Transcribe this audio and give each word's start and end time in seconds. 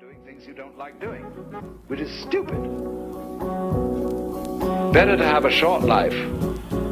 doing 0.00 0.22
things 0.24 0.46
you 0.46 0.54
don't 0.54 0.78
like 0.78 1.00
doing, 1.00 1.24
which 1.88 1.98
is 1.98 2.08
stupid. 2.22 2.60
Better 4.92 5.16
to 5.16 5.24
have 5.24 5.44
a 5.44 5.50
short 5.50 5.82
life 5.82 6.14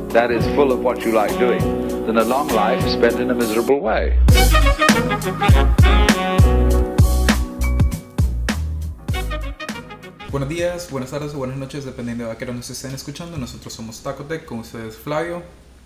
that 0.08 0.32
is 0.32 0.44
full 0.56 0.72
of 0.72 0.80
what 0.80 1.04
you 1.04 1.12
like 1.12 1.30
doing 1.38 1.62
than 2.04 2.18
a 2.18 2.24
long 2.24 2.48
life 2.48 2.82
spent 2.88 3.20
in 3.20 3.30
a 3.30 3.34
miserable 3.34 3.78
way. 3.78 4.18
Buenos 10.32 10.48
días, 10.48 10.90
buenas 10.90 11.10
tardes 11.12 11.32
o 11.32 11.38
buenas 11.38 11.58
noches, 11.58 11.84
dependiendo 11.84 12.24
de 12.24 12.32
a 12.32 12.36
qué 12.36 12.44
hora 12.44 12.54
nos 12.54 12.68
estén 12.70 12.92
escuchando. 12.92 13.38
Nosotros 13.38 13.72
somos 13.72 14.02
Tacotec, 14.02 14.46
con 14.46 14.58
ustedes 14.58 14.96
Flavio, 14.96 15.44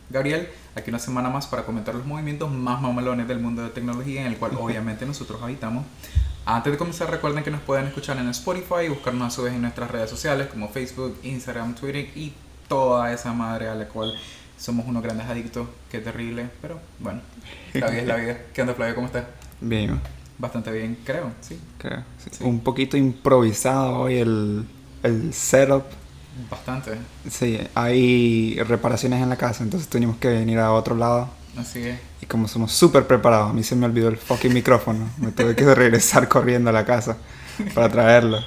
Gabriel, 0.08 0.48
aquí 0.74 0.88
una 0.88 0.98
semana 0.98 1.28
más 1.28 1.46
para 1.46 1.64
comentar 1.64 1.94
los 1.94 2.06
movimientos 2.06 2.50
más 2.50 2.80
mamalones 2.80 3.28
del 3.28 3.40
mundo 3.40 3.62
de 3.62 3.68
tecnología, 3.68 4.22
en 4.22 4.28
el 4.28 4.38
cual 4.38 4.52
obviamente 4.58 5.04
nosotros 5.04 5.42
habitamos. 5.42 5.84
Antes 6.46 6.72
de 6.72 6.78
comenzar, 6.78 7.10
recuerden 7.10 7.44
que 7.44 7.50
nos 7.50 7.60
pueden 7.60 7.86
escuchar 7.86 8.16
en 8.18 8.28
Spotify 8.30 8.86
y 8.86 8.88
buscarnos 8.88 9.28
a 9.28 9.30
su 9.30 9.42
vez 9.42 9.54
en 9.54 9.62
nuestras 9.62 9.90
redes 9.90 10.10
sociales 10.10 10.48
como 10.48 10.68
Facebook, 10.68 11.18
Instagram, 11.22 11.74
Twitter 11.74 12.08
y 12.16 12.32
toda 12.68 13.12
esa 13.12 13.32
madre 13.32 13.68
a 13.68 13.74
la 13.74 13.86
cual 13.88 14.14
somos 14.56 14.86
unos 14.86 15.02
grandes 15.02 15.26
adictos. 15.28 15.68
Qué 15.90 16.00
terrible, 16.00 16.50
pero 16.60 16.80
bueno, 16.98 17.20
la 17.74 17.88
vida 17.90 18.00
es 18.00 18.06
la 18.06 18.16
vida. 18.16 18.38
¿Qué 18.52 18.62
onda, 18.62 18.74
Flavio? 18.74 18.94
¿Cómo 18.94 19.06
estás? 19.06 19.24
Bien, 19.60 20.00
Bastante 20.38 20.72
bien, 20.72 20.98
creo, 21.04 21.32
sí. 21.42 21.60
creo. 21.76 22.02
sí. 22.18 22.30
Sí. 22.32 22.44
Un 22.44 22.60
poquito 22.60 22.96
improvisado 22.96 23.98
hoy 24.00 24.18
el, 24.18 24.66
el 25.02 25.34
setup. 25.34 25.84
Bastante. 26.50 26.92
Sí, 27.28 27.58
hay 27.74 28.58
reparaciones 28.62 29.22
en 29.22 29.28
la 29.28 29.36
casa, 29.36 29.62
entonces 29.62 29.88
tuvimos 29.88 30.16
que 30.16 30.28
venir 30.28 30.58
a 30.58 30.72
otro 30.72 30.96
lado. 30.96 31.28
Así 31.56 31.86
es. 31.86 31.98
Y 32.20 32.26
como 32.26 32.48
somos 32.48 32.72
súper 32.72 33.06
preparados, 33.06 33.50
a 33.50 33.52
mí 33.52 33.62
se 33.62 33.74
me 33.76 33.86
olvidó 33.86 34.08
el 34.08 34.16
fucking 34.16 34.52
micrófono. 34.52 35.08
Me 35.18 35.32
tuve 35.32 35.54
que 35.56 35.64
regresar 35.74 36.28
corriendo 36.28 36.70
a 36.70 36.72
la 36.72 36.84
casa 36.84 37.16
para 37.74 37.88
traerlo. 37.88 38.38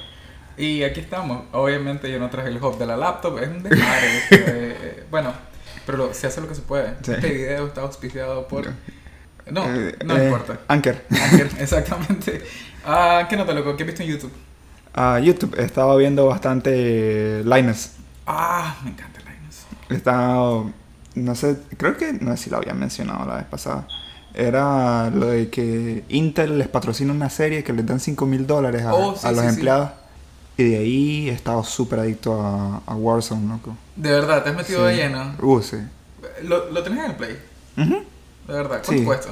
Y 0.56 0.82
aquí 0.82 1.00
estamos. 1.00 1.44
Obviamente 1.52 2.10
yo 2.10 2.18
no 2.18 2.30
traje 2.30 2.48
el 2.48 2.62
hub 2.62 2.78
de 2.78 2.86
la 2.86 2.96
laptop, 2.96 3.38
es 3.38 3.48
un 3.48 3.62
desmadre. 3.62 4.18
eh, 4.18 4.22
eh, 4.30 5.06
bueno, 5.10 5.32
pero 5.86 6.14
se 6.14 6.26
hace 6.26 6.40
lo 6.40 6.48
que 6.48 6.54
se 6.54 6.62
puede. 6.62 6.94
Sí. 7.02 7.12
Este 7.12 7.28
video 7.30 7.66
está 7.66 7.82
auspiciado 7.82 8.48
por... 8.48 8.66
No, 9.50 9.64
Eh, 9.64 9.96
no 10.04 10.16
eh, 10.16 10.24
importa. 10.24 10.60
Anker. 10.68 11.04
Anker, 11.10 11.50
exactamente. 11.58 12.42
Ah, 12.84 13.26
¿Qué 13.28 13.36
nota, 13.36 13.52
loco? 13.52 13.76
¿Qué 13.76 13.82
has 13.82 13.86
visto 13.88 14.02
en 14.02 14.08
YouTube? 14.08 14.32
A 14.94 15.18
YouTube, 15.18 15.58
estaba 15.58 15.96
viendo 15.96 16.26
bastante 16.26 17.42
Linus. 17.44 17.90
Ah, 18.26 18.76
me 18.84 18.90
encanta 18.90 19.20
Linus. 19.20 19.66
Estaba, 19.90 20.64
no 21.14 21.34
sé, 21.34 21.56
creo 21.76 21.96
que, 21.96 22.12
no 22.14 22.36
sé 22.36 22.44
si 22.44 22.50
lo 22.50 22.56
había 22.58 22.74
mencionado 22.74 23.26
la 23.26 23.36
vez 23.36 23.44
pasada. 23.46 23.86
Era 24.34 25.10
lo 25.10 25.26
de 25.26 25.48
que 25.48 26.04
Intel 26.08 26.58
les 26.58 26.66
patrocina 26.68 27.12
una 27.12 27.30
serie 27.30 27.62
que 27.62 27.72
les 27.72 27.86
dan 27.86 28.00
5 28.00 28.26
mil 28.26 28.46
dólares 28.46 28.82
a, 28.82 28.94
Oh, 28.94 29.14
sí, 29.16 29.26
a 29.26 29.30
los 29.30 29.40
sí, 29.40 29.46
sí. 29.48 29.54
empleados. 29.54 29.90
Y 30.56 30.64
de 30.64 30.76
ahí 30.78 31.28
he 31.28 31.32
estado 31.32 31.62
súper 31.64 32.00
adicto 32.00 32.40
a, 32.40 32.80
a 32.86 32.94
Warzone, 32.96 33.46
loco. 33.48 33.76
De 33.96 34.10
verdad, 34.10 34.42
¿te 34.42 34.50
has 34.50 34.56
metido 34.56 34.84
de 34.84 34.96
lleno? 34.96 35.34
Uh, 35.40 35.60
sí. 35.62 35.76
¿Lo, 36.44 36.70
lo 36.70 36.82
tenés 36.82 37.00
en 37.04 37.10
el 37.10 37.16
Play? 37.16 37.38
De 37.76 38.52
verdad, 38.52 38.80
¿cuánto 38.84 38.92
Sí. 38.92 39.04
cuesta? 39.04 39.30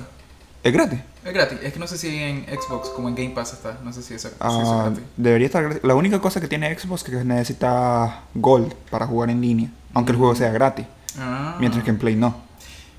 Es 0.63 0.73
gratis. 0.73 1.01
Es 1.25 1.33
gratis. 1.33 1.59
Es 1.63 1.73
que 1.73 1.79
no 1.81 1.87
sé 1.87 1.99
si 1.99 2.09
en 2.17 2.45
Xbox 2.47 2.89
como 2.91 3.09
en 3.09 3.15
Game 3.17 3.31
Pass 3.31 3.53
está. 3.53 3.79
No 3.85 3.93
sé 3.93 4.03
si 4.03 4.15
es, 4.15 4.23
si 4.23 4.29
es 4.29 4.35
Ah, 4.41 4.85
gratis. 4.87 5.05
debería 5.17 5.47
estar 5.47 5.63
gratis. 5.65 5.83
La 5.85 5.95
única 5.95 6.21
cosa 6.21 6.41
que 6.41 6.49
tiene 6.49 6.77
Xbox 6.79 7.03
es 7.05 7.11
que 7.11 7.25
necesita 7.25 8.23
Gold 8.35 8.73
para 8.91 9.07
jugar 9.07 9.31
en 9.31 9.41
línea. 9.41 9.71
Aunque 9.95 10.13
el 10.13 10.19
juego 10.19 10.35
sea 10.35 10.51
gratis. 10.51 10.87
Ah. 11.19 11.57
Mientras 11.59 11.85
que 11.85 11.91
en 11.91 11.99
Play 11.99 12.17
no. 12.17 12.41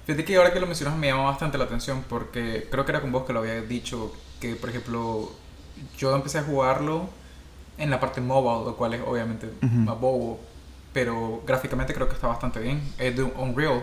Fíjate 0.06 0.25
que 0.25 0.36
ahora 0.36 0.52
que 0.52 0.59
lo 0.59 0.67
mencionas 0.67 0.97
me 0.97 1.08
llama 1.08 1.23
bastante 1.23 1.58
la 1.58 1.64
atención 1.64 2.03
porque 2.09 2.67
creo 2.69 2.86
que 2.86 2.92
era 2.92 3.02
con 3.02 3.11
vos 3.11 3.23
que 3.25 3.33
lo 3.33 3.39
había 3.39 3.61
dicho 3.61 4.14
que, 4.42 4.56
por 4.56 4.69
ejemplo, 4.69 5.31
yo 5.97 6.14
empecé 6.16 6.39
a 6.39 6.44
jugarlo 6.44 7.09
en 7.78 7.89
la 7.89 8.00
parte 8.00 8.19
mobile, 8.22 8.66
lo 8.66 8.75
cual 8.75 8.94
es 8.95 9.02
obviamente 9.06 9.47
Ujú. 9.61 9.75
más 9.75 10.00
bobo, 10.00 10.39
pero 10.91 11.41
gráficamente 11.47 11.94
creo 11.94 12.08
que 12.09 12.16
está 12.16 12.28
bastante 12.28 12.59
bien. 12.59 12.81
Es 12.97 13.16
de 13.16 13.23
Unreal, 13.23 13.81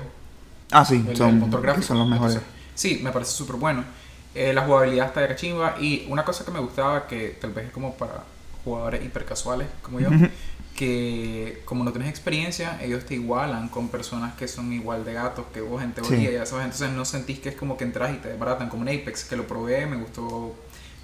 Ah, 0.73 0.85
sí, 0.85 1.05
el, 1.09 1.17
son, 1.17 1.31
el 1.31 1.35
motor 1.37 1.63
gráfico. 1.63 1.87
son 1.87 1.99
los 1.99 2.07
mejores. 2.09 2.37
Entonces, 2.37 2.61
sí, 2.75 3.01
me 3.03 3.11
parece 3.11 3.33
súper 3.33 3.57
bueno. 3.57 3.83
Eh, 4.35 4.53
la 4.53 4.63
jugabilidad 4.65 5.07
está 5.07 5.21
de 5.23 5.29
cachimba 5.29 5.75
y 5.81 6.07
una 6.09 6.25
cosa 6.25 6.45
que 6.45 6.53
me 6.53 6.61
gustaba 6.61 7.07
que 7.09 7.31
tal 7.41 7.51
vez 7.53 7.67
es 7.67 7.73
como 7.73 7.95
para 7.95 8.23
jugadores 8.65 9.05
hipercasuales 9.05 9.69
como 9.83 10.01
yo, 10.01 10.09
que 10.77 11.63
como 11.65 11.85
no 11.85 11.93
tenés 11.93 12.09
experiencia, 12.09 12.79
ellos 12.83 13.05
te 13.05 13.15
igualan 13.15 13.69
con 13.69 13.89
personas 13.89 14.35
que 14.35 14.49
son 14.49 14.73
igual 14.73 15.05
de 15.05 15.13
gatos 15.13 15.47
que 15.53 15.61
vos 15.61 15.83
en 15.83 15.93
teoría, 15.93 16.31
Sí. 16.31 16.35
ya 16.35 16.47
sabes, 16.47 16.65
entonces 16.67 16.91
no 16.93 17.05
sentís 17.05 17.39
que 17.41 17.51
es 17.51 17.57
como 17.57 17.77
que 17.77 17.85
entras 17.85 18.13
y 18.15 18.19
te 18.19 18.29
desbaratan 18.29 18.69
como 18.69 18.89
en 18.89 19.01
Apex, 19.01 19.25
que 19.25 19.37
lo 19.37 19.47
probé, 19.47 19.87
me 19.87 19.97
gustó 19.97 20.55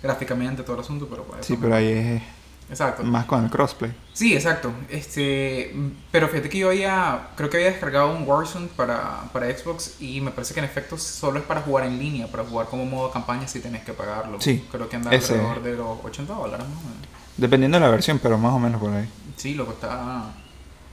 gráficamente 0.03 0.63
todo 0.63 0.77
el 0.77 0.83
asunto, 0.83 1.07
pero 1.11 1.25
pues, 1.25 1.45
Sí, 1.45 1.57
pero 1.57 1.71
me- 1.71 1.77
ahí 1.77 1.89
es 1.89 2.23
Exacto. 2.71 3.03
más 3.05 3.27
con 3.27 3.45
el 3.45 3.51
crossplay. 3.51 3.95
Sí, 4.13 4.35
exacto. 4.35 4.73
Este, 4.89 5.75
pero 6.11 6.29
fíjate 6.29 6.49
que 6.49 6.59
yo 6.59 6.69
había, 6.69 7.29
creo 7.37 7.51
que 7.51 7.59
había 7.59 7.71
descargado 7.71 8.17
un 8.17 8.27
Warzone 8.27 8.69
para, 8.77 9.25
para 9.33 9.47
Xbox 9.57 9.97
y 10.01 10.21
me 10.21 10.31
parece 10.31 10.55
que 10.55 10.61
en 10.61 10.65
efecto 10.67 10.97
solo 10.97 11.39
es 11.39 11.45
para 11.45 11.61
jugar 11.61 11.87
en 11.87 11.99
línea, 11.99 12.27
para 12.29 12.45
jugar 12.45 12.67
como 12.69 12.85
modo 12.87 13.11
campaña 13.11 13.47
si 13.47 13.61
tenés 13.61 13.85
que 13.85 13.93
pagarlo. 13.93 14.41
Sí, 14.41 14.65
Creo 14.73 14.89
que 14.89 14.97
anda 14.97 15.13
ese. 15.15 15.35
alrededor 15.35 15.63
de 15.63 15.77
los 15.77 15.99
80 16.05 16.33
dólares 16.35 16.67
más 16.67 16.79
o 16.79 16.89
menos. 16.89 17.07
Dependiendo 17.37 17.79
de 17.79 17.85
la 17.85 17.91
versión, 17.91 18.19
pero 18.19 18.39
más 18.39 18.53
o 18.53 18.59
menos 18.59 18.81
por 18.81 18.93
ahí. 18.93 19.09
Sí, 19.37 19.55
lo 19.55 19.67
que 19.67 19.73
está... 19.73 20.25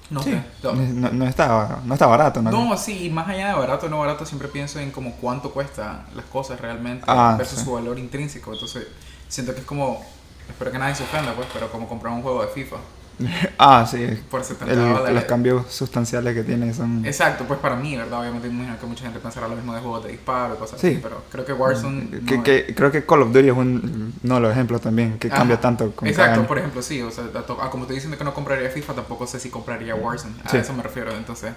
No 0.09 0.21
sí. 0.21 0.31
sé. 0.31 0.43
to- 0.61 0.73
No, 0.75 1.09
no 1.11 1.25
está, 1.25 1.79
no 1.85 1.93
está 1.93 2.05
barato, 2.05 2.41
¿no? 2.41 2.51
No, 2.51 2.77
sí, 2.77 3.05
y 3.05 3.09
más 3.09 3.27
allá 3.29 3.47
de 3.49 3.53
barato 3.53 3.85
o 3.85 3.89
no 3.89 3.99
barato, 3.99 4.25
siempre 4.25 4.47
pienso 4.49 4.79
en 4.79 4.91
como 4.91 5.13
cuánto 5.15 5.51
cuestan 5.51 6.05
las 6.15 6.25
cosas 6.25 6.59
realmente 6.59 7.05
Ah, 7.07 7.35
versus 7.37 7.59
sí. 7.59 7.65
su 7.65 7.71
valor 7.73 7.97
intrínseco. 7.97 8.51
Entonces, 8.53 8.87
siento 9.29 9.53
que 9.53 9.61
es 9.61 9.65
como, 9.65 10.05
espero 10.49 10.71
que 10.71 10.77
nadie 10.77 10.93
se 10.95 11.03
ofenda, 11.03 11.33
pues, 11.33 11.47
pero 11.53 11.71
como 11.71 11.87
comprar 11.87 12.13
un 12.13 12.21
juego 12.21 12.41
de 12.41 12.49
FIFA 12.49 12.75
Ah, 13.57 13.85
sí. 13.90 14.06
por 14.29 14.44
70 14.44 14.74
El- 14.74 14.79
dólares. 14.79 15.13
los 15.16 15.24
cambios 15.25 15.72
sustanciales 15.72 16.34
que 16.34 16.44
tiene 16.44 16.74
son... 16.74 17.06
Exacto, 17.06 17.46
pues 17.47 17.59
para 17.59 17.75
mí, 17.75 17.96
¿verdad? 17.96 18.19
Obviamente 18.22 18.47
me 18.50 18.56
imagino 18.56 18.79
que 18.79 18.85
mucha 18.85 19.03
gente 19.03 19.19
pensará 19.19 19.47
lo 19.47 19.56
mismo 19.56 19.74
de 19.74 19.81
juegos 19.81 20.03
de 20.03 20.12
disparo 20.12 20.56
y 20.56 20.57
cosas 20.57 20.79
Sí. 20.81 20.88
así, 20.88 21.00
pero 21.01 21.23
creo 21.31 21.46
que 21.46 21.53
Warzone... 21.53 22.09
que, 22.25 22.38
no 22.38 22.44
que- 22.44 22.66
es- 22.69 22.75
creo 22.75 22.91
que 22.91 23.06
Call 23.06 23.22
of 23.22 23.31
Duty 23.34 23.47
es 23.50 23.56
un, 23.56 24.13
no 24.23 24.40
los 24.40 24.52
ejemplos 24.52 24.81
también, 24.81 25.18
que 25.19 25.28
Ajá. 25.28 25.38
cambia 25.38 25.62
tanto 25.62 25.91
con 25.96 26.07
Exacto, 26.07 26.46
por 26.47 26.57
ejemplo, 26.57 26.81
sí, 26.81 27.02
o 27.02 27.12
sea, 27.12 27.25
como 27.72 27.85
te 27.85 27.94
dicen 27.94 28.12
que 28.16 28.23
no 28.23 28.34
compraría 28.34 28.69
FIFA, 28.69 28.94
tampoco 28.96 29.28
sé 29.28 29.40
si 29.40 29.50
compraría 29.50 29.96
Warzone, 29.96 30.35
a 30.44 30.50
Sí. 30.50 30.57
eso 30.57 30.73
me 30.73 30.84
refiero, 30.84 31.12
entonces, 31.16 31.53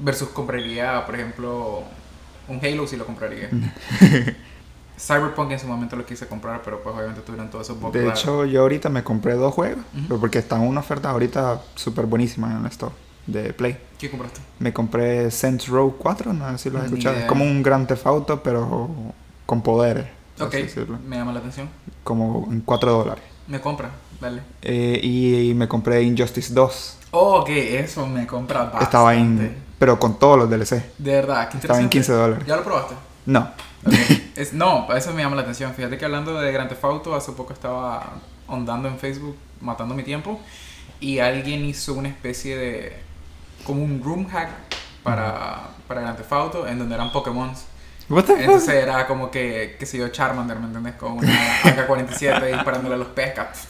versus 0.00 0.28
compraría, 0.30 1.04
por 1.06 1.14
ejemplo, 1.14 1.82
un 2.48 2.58
Halo 2.64 2.86
si 2.86 2.96
lo 2.96 3.06
compraría. 3.06 3.48
Cyberpunk 5.00 5.52
en 5.52 5.58
su 5.58 5.66
momento 5.66 5.96
lo 5.96 6.04
quise 6.04 6.26
comprar, 6.26 6.60
pero 6.62 6.82
pues 6.82 6.94
obviamente 6.94 7.22
tuvieron 7.22 7.48
todos 7.48 7.66
esos 7.66 7.80
bugs 7.80 7.94
De 7.94 8.08
hecho, 8.08 8.44
yo 8.44 8.60
ahorita 8.60 8.90
me 8.90 9.02
compré 9.02 9.34
dos 9.34 9.54
juegos, 9.54 9.78
Ujú. 9.94 10.04
pero 10.08 10.20
porque 10.20 10.38
están 10.38 10.60
una 10.60 10.80
oferta 10.80 11.10
ahorita 11.10 11.62
súper 11.74 12.06
buenísima 12.06 12.50
en 12.52 12.58
el 12.58 12.66
store 12.66 12.94
de 13.26 13.52
Play. 13.54 13.78
¿Qué 13.98 14.10
compraste? 14.10 14.40
Me 14.58 14.72
compré 14.72 15.30
Saints 15.30 15.68
Row 15.68 15.96
4, 15.98 16.32
no 16.32 16.50
sé 16.52 16.58
si 16.58 16.70
lo 16.70 16.78
has 16.78 16.86
escuchado. 16.86 17.16
Es 17.16 17.24
como 17.24 17.44
un 17.44 17.62
Grand 17.62 17.86
Theft 17.86 18.06
Auto, 18.06 18.42
pero 18.42 18.90
con 19.46 19.62
poderes, 19.62 20.06
Ok, 20.38 20.54
me 21.06 21.16
llama 21.16 21.32
la 21.32 21.40
atención. 21.40 21.68
Como 22.02 22.48
en 22.50 22.60
4 22.60 22.92
dólares. 22.92 23.24
Me 23.46 23.60
compra, 23.60 23.90
dale. 24.20 24.42
Eh, 24.62 25.00
y, 25.02 25.52
me 25.54 25.68
compré 25.68 26.02
Injustice 26.02 26.54
2. 26.54 26.98
Oh, 27.10 27.40
ok, 27.40 27.48
eso 27.48 28.06
me 28.06 28.26
compra 28.26 28.60
bastante. 28.62 28.84
Estaba 28.84 29.14
en... 29.14 29.56
Pero 29.78 29.98
con 29.98 30.18
todos 30.18 30.38
los 30.38 30.50
DLC. 30.50 30.82
De 30.98 31.14
verdad, 31.14 31.48
qué 31.48 31.56
Estaba 31.56 31.78
en 31.78 31.84
interesante. 31.84 31.88
15 31.90 32.12
dólares. 32.12 32.46
¿Ya 32.46 32.56
lo 32.56 32.64
probaste? 32.64 32.94
No. 33.26 33.50
Ok. 33.84 33.94
Es, 34.36 34.52
no, 34.52 34.92
eso 34.94 35.12
me 35.12 35.22
llama 35.22 35.36
la 35.36 35.42
atención. 35.42 35.74
Fíjate 35.74 35.98
que 35.98 36.04
hablando 36.04 36.40
de 36.40 36.50
Grand 36.52 36.68
Theft 36.68 36.84
Auto, 36.84 37.14
hace 37.14 37.32
poco 37.32 37.52
estaba 37.52 38.12
ondando 38.46 38.88
en 38.88 38.98
Facebook, 38.98 39.36
matando 39.60 39.94
mi 39.94 40.02
tiempo, 40.02 40.40
y 40.98 41.18
alguien 41.18 41.64
hizo 41.64 41.94
una 41.94 42.08
especie 42.08 42.56
de. 42.56 42.96
como 43.64 43.82
un 43.82 44.02
room 44.02 44.26
hack 44.28 44.50
para, 45.02 45.70
para 45.86 46.00
Grand 46.00 46.16
Theft 46.16 46.32
Auto, 46.32 46.66
en 46.66 46.78
donde 46.78 46.94
eran 46.94 47.12
Pokémon. 47.12 47.52
Fuck? 48.08 48.30
Entonces 48.30 48.74
era 48.74 49.06
como 49.06 49.30
que, 49.30 49.76
que 49.78 49.86
se 49.86 49.98
yo, 49.98 50.08
Charmander, 50.08 50.58
¿me 50.58 50.66
entendés? 50.66 50.94
Con 50.94 51.12
una 51.12 51.62
AK-47 51.64 52.54
disparándole 52.54 52.94
a 52.94 52.98
los 52.98 53.08
pescas 53.08 53.68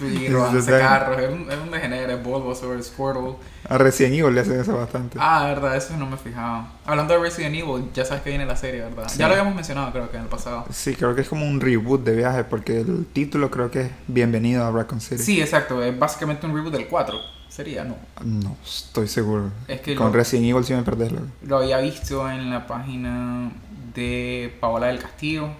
y 0.00 0.28
robándose 0.28 0.70
carros. 0.70 1.18
Es 1.20 1.30
un, 1.30 1.50
es 1.50 1.58
un 1.58 1.70
degenere, 1.70 2.16
Bulbo 2.16 2.54
sobre 2.54 2.82
Squirtle. 2.82 3.34
A 3.68 3.78
Resident 3.78 4.14
Evil 4.16 4.34
le 4.34 4.40
hacen 4.40 4.58
eso 4.60 4.76
bastante. 4.76 5.18
Ah, 5.20 5.44
verdad, 5.46 5.76
eso 5.76 5.96
no 5.96 6.06
me 6.06 6.16
fijaba. 6.16 6.72
Hablando 6.84 7.14
de 7.14 7.20
Resident 7.20 7.54
Evil, 7.54 7.90
ya 7.94 8.04
sabes 8.04 8.22
que 8.22 8.30
viene 8.30 8.44
la 8.46 8.56
serie, 8.56 8.80
¿verdad? 8.82 9.08
Sí. 9.08 9.18
Ya 9.18 9.26
lo 9.28 9.34
habíamos 9.34 9.54
mencionado, 9.54 9.92
creo 9.92 10.10
que 10.10 10.16
en 10.16 10.24
el 10.24 10.28
pasado. 10.28 10.64
Sí, 10.70 10.94
creo 10.96 11.14
que 11.14 11.20
es 11.20 11.28
como 11.28 11.46
un 11.46 11.60
reboot 11.60 12.02
de 12.04 12.16
viaje, 12.16 12.44
porque 12.44 12.80
el 12.80 13.06
título 13.12 13.50
creo 13.50 13.70
que 13.70 13.82
es 13.82 13.90
Bienvenido 14.08 14.64
a 14.66 14.70
Raccoon 14.72 15.00
City. 15.00 15.22
Sí, 15.22 15.40
exacto, 15.40 15.82
es 15.82 15.96
básicamente 15.98 16.46
un 16.46 16.54
reboot 16.54 16.72
del 16.72 16.88
4. 16.88 17.16
Sería, 17.48 17.84
¿no? 17.84 17.96
No 18.24 18.56
estoy 18.64 19.06
seguro. 19.08 19.50
Es 19.68 19.82
que 19.82 19.94
Con 19.94 20.06
lo- 20.06 20.12
Resident 20.14 20.48
Evil 20.48 20.64
sí 20.64 20.72
me 20.74 20.82
perdés. 20.82 21.12
loco. 21.12 21.26
Lo 21.46 21.58
había 21.58 21.78
visto 21.78 22.28
en 22.30 22.48
la 22.50 22.66
página 22.66 23.50
de 23.94 24.56
Paola 24.58 24.86
del 24.86 24.98
Castillo, 24.98 25.50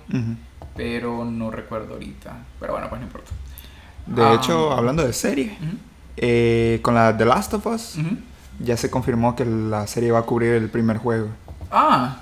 pero 0.75 1.25
no 1.25 1.51
recuerdo 1.51 1.95
ahorita. 1.95 2.33
Pero 2.59 2.73
bueno, 2.73 2.89
pues 2.89 3.01
no 3.01 3.07
importa. 3.07 3.31
De 4.07 4.23
Ah. 4.23 4.35
hecho, 4.35 4.73
hablando 4.73 5.05
de 5.07 5.13
series, 5.13 5.53
Ujú, 5.53 5.77
eh, 6.17 6.81
con 6.83 6.95
la 6.95 7.17
The 7.17 7.25
Last 7.25 7.55
of 7.55 7.67
Us, 7.67 7.97
ya 8.59 8.77
se 8.77 8.91
confirmó 8.91 9.35
que 9.37 9.45
la 9.45 9.87
serie 9.87 10.11
va 10.13 10.21
a 10.21 10.23
cubrir 10.23 10.53
el 10.53 10.69
primer 10.69 10.99
juego. 10.99 11.29
Ah, 11.71 12.21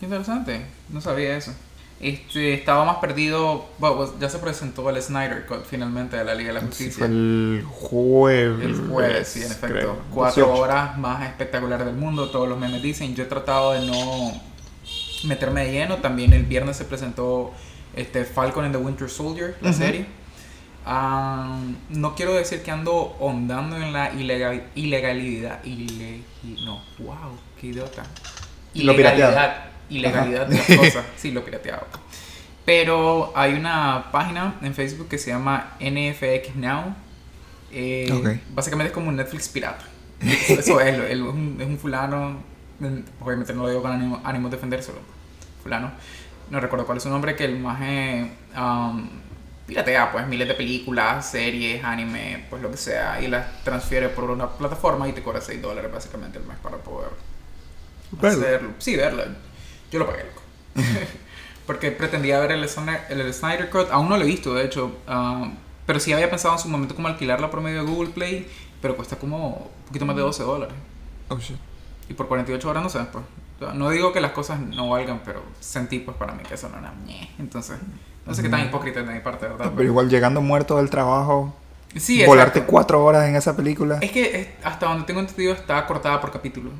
qué 0.00 0.06
interesante. 0.06 0.66
No 0.88 1.00
sabía 1.00 1.36
eso. 1.36 1.52
Este, 2.00 2.54
estaba 2.54 2.84
más 2.84 2.96
perdido. 2.98 3.66
Bueno, 3.78 3.96
pues, 3.96 4.10
ya 4.20 4.28
se 4.28 4.38
presentó 4.38 4.88
el 4.88 5.02
Snyder 5.02 5.46
Cut 5.46 5.64
finalmente 5.64 6.16
de 6.16 6.24
la 6.24 6.34
Liga 6.34 6.48
de 6.48 6.54
la 6.54 6.60
Sí, 6.60 6.66
Justicia. 6.66 6.98
fue 6.98 7.06
el 7.08 7.64
jueves. 7.68 8.64
El 8.66 8.88
jueves, 8.88 9.28
sí, 9.28 9.40
en 9.40 9.46
efecto. 9.46 9.66
creo. 9.68 9.96
Cuatro 10.14 10.44
18. 10.46 10.60
horas 10.62 10.96
más 10.98 11.24
espectaculares 11.26 11.86
del 11.86 11.96
mundo, 11.96 12.30
todos 12.30 12.48
los 12.48 12.56
memes 12.58 12.82
dicen. 12.82 13.14
Yo 13.16 13.24
he 13.24 13.26
tratado 13.26 13.72
de 13.72 13.84
no 13.86 14.32
meterme 15.24 15.64
de 15.66 15.72
lleno. 15.72 15.96
También 15.96 16.32
el 16.32 16.44
viernes 16.44 16.76
se 16.76 16.84
presentó 16.84 17.52
este 17.96 18.24
Falcon 18.24 18.64
and 18.64 18.74
the 18.76 18.80
Winter 18.80 19.08
Soldier, 19.10 19.56
la 19.60 19.72
serie. 19.72 20.06
Ah, 20.90 21.60
no 21.90 22.14
quiero 22.14 22.32
decir 22.32 22.62
que 22.62 22.70
ando 22.70 23.14
ondando 23.20 23.76
en 23.76 23.92
la 23.92 24.10
ilegal, 24.14 24.68
ilegalidad. 24.74 25.62
Ile, 25.62 26.22
no, 26.64 26.82
wow, 27.00 27.38
qué 27.60 27.66
idiota. 27.66 28.04
Lo 28.72 28.96
pirateado. 28.96 29.32
Ilegalidad, 29.32 29.64
ilegalidad 29.90 30.46
de 30.46 30.56
las 30.56 30.66
cosas. 30.66 31.04
Sí, 31.16 31.30
lo 31.30 31.44
pirateado. 31.44 31.86
Pero 32.64 33.34
hay 33.36 33.52
una 33.52 34.10
página 34.10 34.54
en 34.62 34.72
Facebook 34.74 35.08
que 35.08 35.18
se 35.18 35.30
llama 35.30 35.76
NFX 35.78 36.56
Now. 36.56 36.94
Eh. 37.70 38.40
Básicamente 38.54 38.88
es 38.88 38.94
como 38.94 39.10
un 39.10 39.16
Netflix 39.16 39.50
pirata. 39.50 39.84
Eso, 40.22 40.80
es, 40.80 40.98
es, 40.98 41.20
un, 41.20 41.58
es 41.60 41.66
un 41.66 41.78
fulano. 41.78 42.38
Obviamente 43.20 43.52
no 43.52 43.64
lo 43.64 43.68
digo 43.68 43.82
con 43.82 43.92
ánimo, 43.92 44.22
ánimo 44.24 44.48
de 44.48 44.56
defendérselo. 44.56 45.00
Fulano. 45.62 45.90
No 46.48 46.60
recuerdo 46.60 46.86
cuál 46.86 46.96
es 46.96 47.04
su 47.04 47.10
nombre. 47.10 47.36
Que 47.36 47.44
el 47.44 47.58
más 47.58 47.78
piratea 49.68 50.10
pues 50.10 50.26
miles 50.26 50.48
de 50.48 50.54
películas, 50.54 51.30
series, 51.30 51.84
anime, 51.84 52.46
pues 52.50 52.60
lo 52.60 52.70
que 52.72 52.76
sea. 52.76 53.20
Y 53.22 53.28
las 53.28 53.62
transfiere 53.62 54.08
por 54.08 54.24
una 54.30 54.48
plataforma 54.48 55.06
y 55.08 55.12
te 55.12 55.22
cobra 55.22 55.40
6 55.40 55.62
dólares 55.62 55.92
básicamente 55.92 56.38
al 56.38 56.44
mes 56.44 56.56
para 56.58 56.78
poder 56.78 57.10
Verlo. 58.10 58.40
hacerlo. 58.46 58.70
Sí, 58.78 58.96
verlo. 58.96 59.22
Yo 59.92 59.98
lo 60.00 60.06
pagué, 60.06 60.24
loco. 60.24 60.42
Porque 61.66 61.90
pretendía 61.92 62.38
ver 62.40 62.52
el, 62.52 62.64
Snyder- 62.68 63.04
el, 63.10 63.32
Snyder 63.34 63.68
Cut. 63.70 63.88
Aún 63.90 64.08
no 64.08 64.16
lo 64.16 64.24
he 64.24 64.26
visto, 64.26 64.54
de 64.54 64.64
hecho. 64.64 64.96
ah, 65.06 65.50
pero 65.86 66.00
sí 66.00 66.12
había 66.12 66.28
pensado 66.30 66.54
en 66.54 66.60
su 66.60 66.68
momento 66.68 66.94
como 66.94 67.08
alquilarla 67.08 67.50
por 67.50 67.60
medio 67.60 67.84
de 67.84 67.90
Google 67.90 68.10
Play. 68.10 68.50
Pero 68.80 68.96
cuesta 68.96 69.16
como 69.16 69.48
un 69.48 69.84
poquito 69.86 70.06
más 70.06 70.16
de 70.16 70.22
12 70.22 70.42
dólares. 70.44 70.74
Oh, 71.28 71.38
shit. 71.38 71.56
Y 72.08 72.14
por 72.14 72.26
48 72.28 72.68
horas 72.70 72.82
no 72.82 72.88
sé, 72.88 73.00
pues. 73.12 73.24
No 73.74 73.90
digo 73.90 74.12
que 74.12 74.20
las 74.20 74.30
cosas 74.32 74.60
no 74.60 74.88
valgan, 74.90 75.20
pero 75.24 75.42
sentí 75.60 75.98
pues 75.98 76.16
para 76.16 76.32
mí 76.32 76.42
que 76.44 76.54
eso 76.54 76.68
no 76.68 76.78
era. 76.78 76.94
Entonces, 77.38 77.76
no 78.28 78.34
sé 78.34 78.42
qué 78.42 78.48
tan 78.48 78.66
hipócrita 78.66 79.02
de 79.02 79.12
mi 79.14 79.20
parte, 79.20 79.46
¿verdad? 79.48 79.72
Pero 79.74 79.88
igual 79.88 80.08
llegando 80.08 80.40
muerto 80.40 80.76
del 80.76 80.90
trabajo, 80.90 81.54
sí, 81.96 82.24
volarte 82.24 82.58
exacto. 82.58 82.70
cuatro 82.70 83.04
horas 83.04 83.26
en 83.28 83.36
esa 83.36 83.56
película. 83.56 83.98
Es 84.00 84.10
que 84.12 84.40
es- 84.40 84.48
hasta 84.64 84.86
donde 84.86 85.04
tengo 85.06 85.20
entendido 85.20 85.52
está 85.54 85.84
cortada 85.86 86.20
por 86.20 86.30
capítulo. 86.30 86.70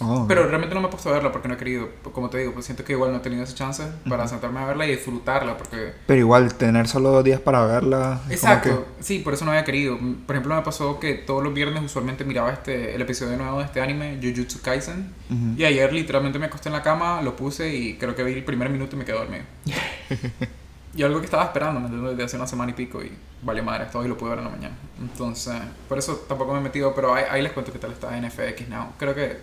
Oh. 0.00 0.24
Pero 0.26 0.48
realmente 0.48 0.74
no 0.74 0.80
me 0.80 0.88
he 0.88 0.90
puesto 0.90 1.08
a 1.08 1.12
verla 1.12 1.30
porque 1.30 1.46
no 1.46 1.54
he 1.54 1.56
querido. 1.56 1.88
Como 2.12 2.28
te 2.28 2.38
digo, 2.38 2.52
pues 2.52 2.66
siento 2.66 2.84
que 2.84 2.94
igual 2.94 3.12
no 3.12 3.18
he 3.18 3.20
tenido 3.20 3.44
esa 3.44 3.54
chance 3.54 3.84
para 4.08 4.26
sentarme 4.26 4.58
a 4.58 4.66
verla 4.66 4.86
y 4.86 4.90
disfrutarla 4.90 5.56
porque... 5.56 5.92
Pero 6.08 6.18
igual, 6.18 6.52
tener 6.54 6.88
solo 6.88 7.10
dos 7.10 7.22
días 7.22 7.38
para 7.38 7.64
verla. 7.64 8.20
Exacto, 8.28 8.88
sí, 8.98 9.20
por 9.20 9.34
eso 9.34 9.44
no 9.44 9.52
había 9.52 9.62
querido. 9.64 9.96
Por 10.26 10.34
ejemplo, 10.34 10.56
me 10.56 10.62
pasó 10.62 10.98
que 10.98 11.14
todos 11.14 11.44
los 11.44 11.54
viernes 11.54 11.80
usualmente 11.84 12.24
miraba 12.24 12.50
este 12.52 12.96
el 12.96 13.02
episodio 13.02 13.36
nuevo 13.36 13.60
de 13.60 13.66
este 13.66 13.80
anime, 13.80 14.18
Jujutsu 14.20 14.60
Kaisen. 14.62 15.12
que- 15.28 15.34
Ujú. 15.34 15.44
Y 15.58 15.64
ayer 15.64 15.92
literalmente 15.92 16.40
me 16.40 16.46
acosté 16.46 16.70
en 16.70 16.72
la 16.72 16.82
cama, 16.82 17.22
lo 17.22 17.36
puse 17.36 17.72
y 17.72 17.96
creo 17.96 18.16
que 18.16 18.24
vi 18.24 18.32
el 18.32 18.44
primer 18.44 18.70
minuto 18.70 18.96
y 18.96 18.98
me 18.98 19.04
quedé 19.04 19.16
dormido. 19.16 19.44
y 20.96 21.02
algo 21.02 21.18
que 21.18 21.24
estaba 21.24 21.44
esperando, 21.44 21.80
¿me 21.80 21.86
entiendes? 21.86 22.12
Desde 22.12 22.24
hace 22.24 22.36
una 22.36 22.46
semana 22.46 22.70
y 22.70 22.74
pico 22.74 23.02
y 23.02 23.12
vale 23.42 23.62
madre, 23.62 23.84
esto 23.84 23.98
hoy 23.98 24.08
lo 24.08 24.16
pude 24.16 24.30
ver 24.30 24.38
en 24.38 24.44
la 24.44 24.50
mañana. 24.50 24.76
Entonces, 25.00 25.54
por 25.88 25.98
eso 25.98 26.24
tampoco 26.28 26.52
me 26.52 26.60
he 26.60 26.62
metido, 26.62 26.94
pero 26.94 27.14
ahí, 27.14 27.24
ahí 27.28 27.42
les 27.42 27.52
cuento 27.52 27.72
qué 27.72 27.78
tal 27.78 27.92
está 27.92 28.16
NFX 28.16 28.68
Now. 28.68 28.92
Creo 28.98 29.14
que 29.14 29.38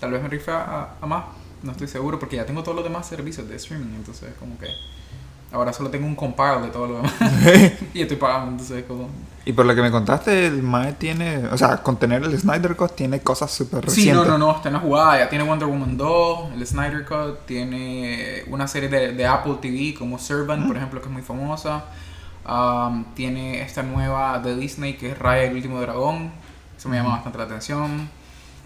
tal 0.00 0.10
vez 0.10 0.22
me 0.22 0.28
rife 0.28 0.50
a, 0.50 0.96
a 1.00 1.06
más, 1.06 1.26
no 1.62 1.72
estoy 1.72 1.88
seguro, 1.88 2.18
porque 2.18 2.36
ya 2.36 2.44
tengo 2.44 2.62
todos 2.62 2.74
los 2.74 2.84
demás 2.84 3.06
servicios 3.06 3.48
de 3.48 3.56
streaming, 3.56 3.94
entonces 3.94 4.34
como 4.38 4.58
que 4.58 4.68
ahora 5.56 5.72
solo 5.72 5.90
tengo 5.90 6.06
un 6.06 6.14
compile 6.14 6.60
de 6.62 6.68
todo 6.68 6.86
lo 6.86 6.96
demás. 6.98 7.12
y 7.94 8.02
estoy 8.02 8.16
pagando, 8.16 8.52
entonces 8.52 8.84
como... 8.86 9.08
Y 9.44 9.52
por 9.52 9.64
lo 9.64 9.74
que 9.76 9.82
me 9.82 9.92
contaste, 9.92 10.46
el 10.48 10.60
Mae 10.62 10.94
tiene. 10.94 11.46
O 11.52 11.56
sea, 11.56 11.76
con 11.76 11.96
tener 11.98 12.24
el 12.24 12.36
Snyder 12.36 12.74
Cut 12.74 12.96
tiene 12.96 13.20
cosas 13.20 13.48
súper 13.52 13.88
Sí, 13.88 14.00
recientes. 14.10 14.26
no, 14.26 14.38
no, 14.38 14.38
no, 14.38 14.56
está 14.56 14.70
en 14.70 14.74
la 14.74 14.80
jugada. 14.80 15.18
Ya 15.20 15.28
tiene 15.28 15.44
Wonder 15.44 15.68
Woman 15.68 15.96
2, 15.96 16.52
el 16.54 16.66
Snyder 16.66 17.04
Cut, 17.04 17.46
tiene 17.46 18.42
una 18.48 18.66
serie 18.66 18.88
de, 18.88 19.12
de 19.12 19.24
Apple 19.26 19.58
TV 19.62 19.94
como 19.96 20.18
Servant, 20.18 20.66
por 20.66 20.76
ejemplo, 20.76 21.00
que 21.00 21.06
es 21.06 21.12
muy 21.12 21.22
famosa. 21.22 21.84
Um, 22.44 23.04
tiene 23.14 23.62
esta 23.62 23.84
nueva 23.84 24.38
de 24.40 24.56
Disney 24.56 24.94
que 24.94 25.12
es 25.12 25.18
Raya 25.18 25.44
el 25.44 25.54
último 25.54 25.80
dragón. 25.80 26.32
Eso 26.76 26.88
me 26.88 26.96
llama 26.96 27.10
bastante 27.10 27.38
la 27.38 27.44
atención. 27.44 28.08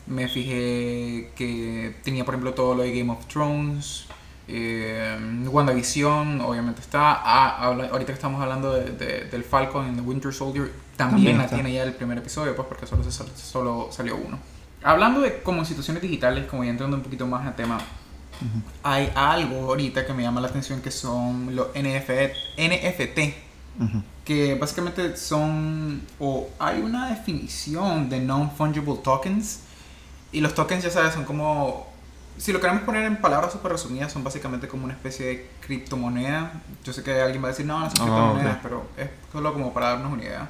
Me 0.06 0.28
fijé 0.28 1.30
que 1.36 1.94
tenía, 2.02 2.24
por 2.24 2.34
ejemplo, 2.34 2.54
todo 2.54 2.74
lo 2.74 2.82
de 2.84 2.98
Game 2.98 3.12
of 3.12 3.26
Thrones. 3.26 4.06
Eh, 4.52 5.46
WandaVision, 5.48 6.40
obviamente 6.40 6.80
está. 6.80 7.12
Ah, 7.22 7.66
habla- 7.68 7.88
ahorita 7.92 8.06
que 8.08 8.14
estamos 8.14 8.42
hablando 8.42 8.72
de- 8.72 8.90
de- 8.92 9.24
del 9.26 9.44
Falcon 9.44 9.86
and 9.86 9.96
the 9.96 10.02
Winter 10.02 10.32
Soldier, 10.34 10.72
también, 10.96 11.36
También 11.36 11.38
la 11.38 11.46
tiene 11.48 11.72
ya 11.72 11.82
el 11.84 11.94
primer 11.94 12.18
episodio, 12.18 12.54
pues 12.56 12.66
porque 12.68 12.86
solo, 12.86 13.04
se 13.04 13.10
solo 13.36 13.88
salió 13.92 14.16
uno. 14.16 14.38
Hablando 14.82 15.20
de 15.20 15.40
como 15.42 15.60
instituciones 15.60 16.02
digitales, 16.02 16.46
como 16.46 16.64
ya 16.64 16.70
entrando 16.70 16.96
un 16.96 17.02
poquito 17.02 17.26
más 17.26 17.46
al 17.46 17.54
tema, 17.54 17.78
hay 18.82 19.12
algo 19.14 19.66
ahorita 19.66 20.06
que 20.06 20.12
me 20.14 20.22
llama 20.22 20.40
la 20.40 20.48
atención 20.48 20.80
que 20.80 20.90
son 20.90 21.54
los 21.54 21.68
NF 21.74 22.32
NFT, 22.56 23.34
que 24.24 24.54
básicamente 24.56 25.16
son, 25.16 26.02
o 26.18 26.48
hay 26.58 26.80
una 26.80 27.10
definición 27.10 28.08
de 28.08 28.20
non-fungible 28.20 28.96
tokens, 29.04 29.60
y 30.32 30.40
los 30.40 30.54
tokens, 30.54 30.84
ya 30.84 30.90
sabes, 30.90 31.12
son 31.14 31.24
como, 31.24 31.89
si 32.38 32.52
lo 32.52 32.60
queremos 32.60 32.82
poner 32.84 33.04
en 33.04 33.16
palabras 33.20 33.52
súper 33.52 33.72
resumidas, 33.72 34.12
son 34.12 34.24
básicamente 34.24 34.66
como 34.68 34.84
una 34.84 34.94
especie 34.94 35.26
de 35.26 35.50
criptomoneda. 35.60 36.52
Yo 36.84 36.92
sé 36.92 37.02
que 37.02 37.20
alguien 37.20 37.42
va 37.42 37.48
a 37.48 37.50
decir, 37.50 37.66
no, 37.66 37.78
no 37.80 37.90
son 37.90 38.00
Ah, 38.00 38.04
criptomonedas, 38.04 38.56
ok. 38.56 38.60
pero 38.62 38.86
es 38.96 39.10
solo 39.32 39.52
como 39.52 39.72
para 39.74 39.90
darnos 39.90 40.12
una 40.12 40.22
idea. 40.22 40.48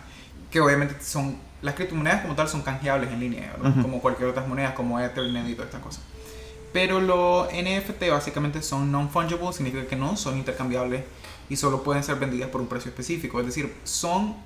Que 0.51 0.61
obviamente 0.61 0.97
son, 1.03 1.37
las 1.63 1.75
criptomonedas 1.75 2.23
como 2.23 2.35
tal 2.35 2.49
son 2.49 2.63
canjeables 2.63 3.11
en 3.11 3.21
línea, 3.21 3.53
¿verdad? 3.57 3.71
Ujú. 3.73 3.83
como 3.83 4.01
cualquier 4.01 4.29
otra 4.29 4.45
moneda, 4.47 4.75
como 4.75 4.99
Ether, 5.01 5.25
y 5.27 5.55
todas 5.55 5.67
estas 5.69 5.83
cosas. 5.83 6.03
Pero 6.73 7.01
los 7.01 7.49
NFT 7.53 8.09
básicamente 8.11 8.63
son 8.63 8.93
non-fungible, 8.93 9.53
significa 9.53 9.87
que 9.87 9.97
no 9.97 10.17
son 10.17 10.39
intercambiables 10.39 11.05
y 11.49 11.57
solo 11.57 11.83
pueden 11.83 12.05
ser 12.05 12.17
vendidas 12.17 12.49
por 12.51 12.61
un 12.61 12.69
precio 12.69 12.91
específico. 12.91 13.41
Es 13.41 13.47
decir, 13.47 13.75
son 13.83 14.37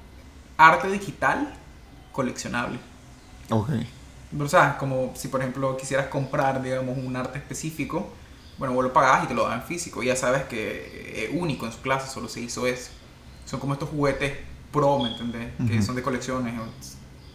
arte 0.57 0.89
digital 0.91 1.53
coleccionable. 2.13 2.79
Ok. 3.51 3.69
Sea, 4.49 4.77
como 4.79 5.13
si 5.17 5.29
por 5.29 5.41
ejemplo 5.41 5.77
quisieras 5.77 6.07
comprar, 6.07 6.63
digamos, 6.63 6.97
un 6.99 7.17
arte 7.17 7.39
específico, 7.39 8.09
bueno, 8.59 8.75
vos 8.75 8.85
lo 8.85 8.93
pagás 8.93 9.25
y 9.25 9.27
te 9.29 9.35
lo 9.35 9.49
dan 9.49 9.63
físico. 9.63 10.03
Ya 10.03 10.17
sabes 10.17 10.45
que 10.45 11.25
es 11.25 11.41
único 11.41 11.67
en 11.67 11.73
su 11.73 11.81
clase, 11.81 12.13
solo 12.13 12.29
se 12.29 12.41
hizo 12.41 12.67
eso. 12.67 12.91
Son 13.45 13.61
como 13.61 13.73
estos 13.75 13.89
juguetes 13.89 14.33
pro, 14.73 14.99
¿me 14.99 15.11
entendés? 15.11 15.53
Que 15.69 15.77
Ujú. 15.77 15.83
son 15.83 15.97
de 15.97 16.03
colecciones, 16.03 16.55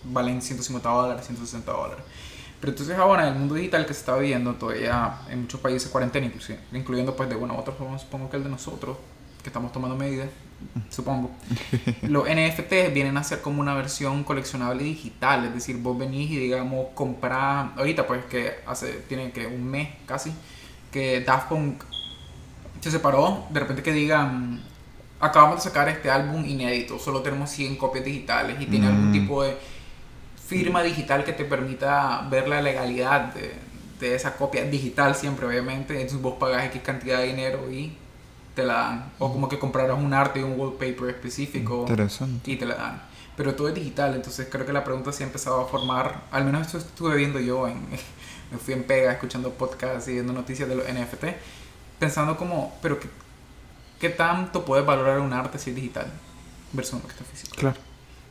valen 0.04 0.42
150 0.42 0.90
dólares, 0.90 1.26
160 1.26 1.72
dólares. 1.72 2.04
Pero 2.60 2.72
entonces 2.72 2.98
ahora 2.98 3.28
en 3.28 3.34
el 3.34 3.40
mundo 3.40 3.56
digital 3.56 3.86
que 3.86 3.94
se 3.94 4.02
está 4.02 4.18
viviendo 4.18 4.54
todavía 4.56 5.20
en 5.30 5.42
muchos 5.44 5.62
países 5.62 5.90
cuarentena, 5.90 6.26
inclusive, 6.26 6.60
incluyendo 6.74 7.16
pues 7.16 7.30
de 7.30 7.36
otra 7.36 7.74
forma, 7.74 7.98
supongo 7.98 8.30
que 8.30 8.36
el 8.38 8.44
de 8.44 8.50
nosotros, 8.50 8.98
que 9.42 9.48
estamos 9.50 9.72
tomando 9.72 9.96
medidas, 9.96 10.28
supongo. 10.90 11.32
Los 12.04 12.26
NFT 12.28 12.94
vienen 12.94 13.18
a 13.18 13.24
ser 13.24 13.42
como 13.42 13.62
una 13.62 13.74
versión 13.74 14.24
coleccionable 14.24 14.84
digital, 14.84 15.46
es 15.46 15.54
decir, 15.54 15.78
vos 15.78 15.98
venís 15.98 16.30
y 16.32 16.38
digamos 16.38 16.88
comprar, 16.96 17.72
ahorita 17.78 18.08
pues 18.08 18.26
que 18.26 18.56
hace, 18.66 18.94
tiene 19.08 19.32
que 19.32 19.48
un 19.48 19.64
mes 19.64 19.90
casi, 20.06 20.32
que 20.92 21.22
Daft 21.22 21.50
Punk 21.50 21.84
se 22.82 22.92
separó, 22.92 23.46
de 23.50 23.60
repente 23.60 23.84
que 23.84 23.92
digan, 23.92 24.62
acabamos 25.20 25.58
de 25.58 25.62
sacar 25.70 25.90
este 25.90 26.10
álbum 26.10 26.46
inédito, 26.46 26.98
solo 26.98 27.22
tenemos 27.22 27.50
100 27.50 27.76
copias 27.76 28.06
digitales 28.06 28.56
y 28.60 28.66
tiene 28.66 28.88
algún 28.88 29.10
Mm. 29.10 29.14
tipo 29.14 29.44
de 29.44 29.58
firma 30.48 30.82
digital 30.82 31.24
que 31.24 31.34
te 31.34 31.46
permita 31.46 32.26
ver 32.30 32.48
la 32.48 32.62
legalidad 32.62 33.34
de, 33.34 33.54
de 34.00 34.16
esa 34.16 34.36
copia 34.36 34.64
digital 34.64 35.16
siempre 35.16 35.46
obviamente, 35.46 35.94
entonces 35.94 36.22
vos 36.22 36.36
pagas 36.40 36.66
X 36.66 36.82
cantidad 36.84 37.20
de 37.20 37.28
dinero 37.28 37.70
y 37.72 37.96
te 38.56 38.64
la 38.64 38.74
dan, 38.74 39.12
o 39.20 39.32
como 39.32 39.48
que 39.48 39.60
compraras 39.60 39.98
un 39.98 40.14
arte 40.14 40.40
y 40.40 40.44
un 40.44 40.60
wallpaper 40.60 41.10
específico 41.10 41.86
y 42.46 42.56
te 42.56 42.66
la 42.66 42.76
dan. 42.76 43.02
Pero 43.38 43.56
todo 43.56 43.70
es 43.70 43.76
digital, 43.76 44.16
entonces 44.16 44.48
creo 44.52 44.66
que 44.66 44.74
la 44.74 44.84
pregunta 44.84 45.14
sí 45.14 45.24
ha 45.24 45.28
empezado 45.28 45.62
a 45.62 45.68
formar, 45.68 46.24
al 46.32 46.44
menos 46.44 46.68
esto 46.68 46.78
estuve 46.80 47.16
viendo 47.16 47.40
yo, 47.40 47.68
en, 47.68 47.88
me 48.52 48.58
fui 48.58 48.74
en 48.74 48.84
pega 48.84 49.12
escuchando 49.14 49.52
podcasts 49.52 50.08
y 50.10 50.14
viendo 50.14 50.34
noticias 50.34 50.68
de 50.68 50.76
los 50.76 50.86
NFT, 50.86 51.26
pensando 52.00 52.36
como, 52.36 52.78
pero 52.82 53.00
¿qué, 53.00 53.10
qué 54.00 54.10
tanto 54.10 54.66
puedes 54.66 54.86
valorar 54.86 55.20
un 55.20 55.32
arte 55.32 55.58
si 55.58 55.70
es 55.70 55.76
digital 55.76 56.08
versus 56.74 56.96
uno 56.96 57.04
que 57.04 57.12
está 57.12 57.24
físico? 57.24 57.56
Claro. 57.56 57.89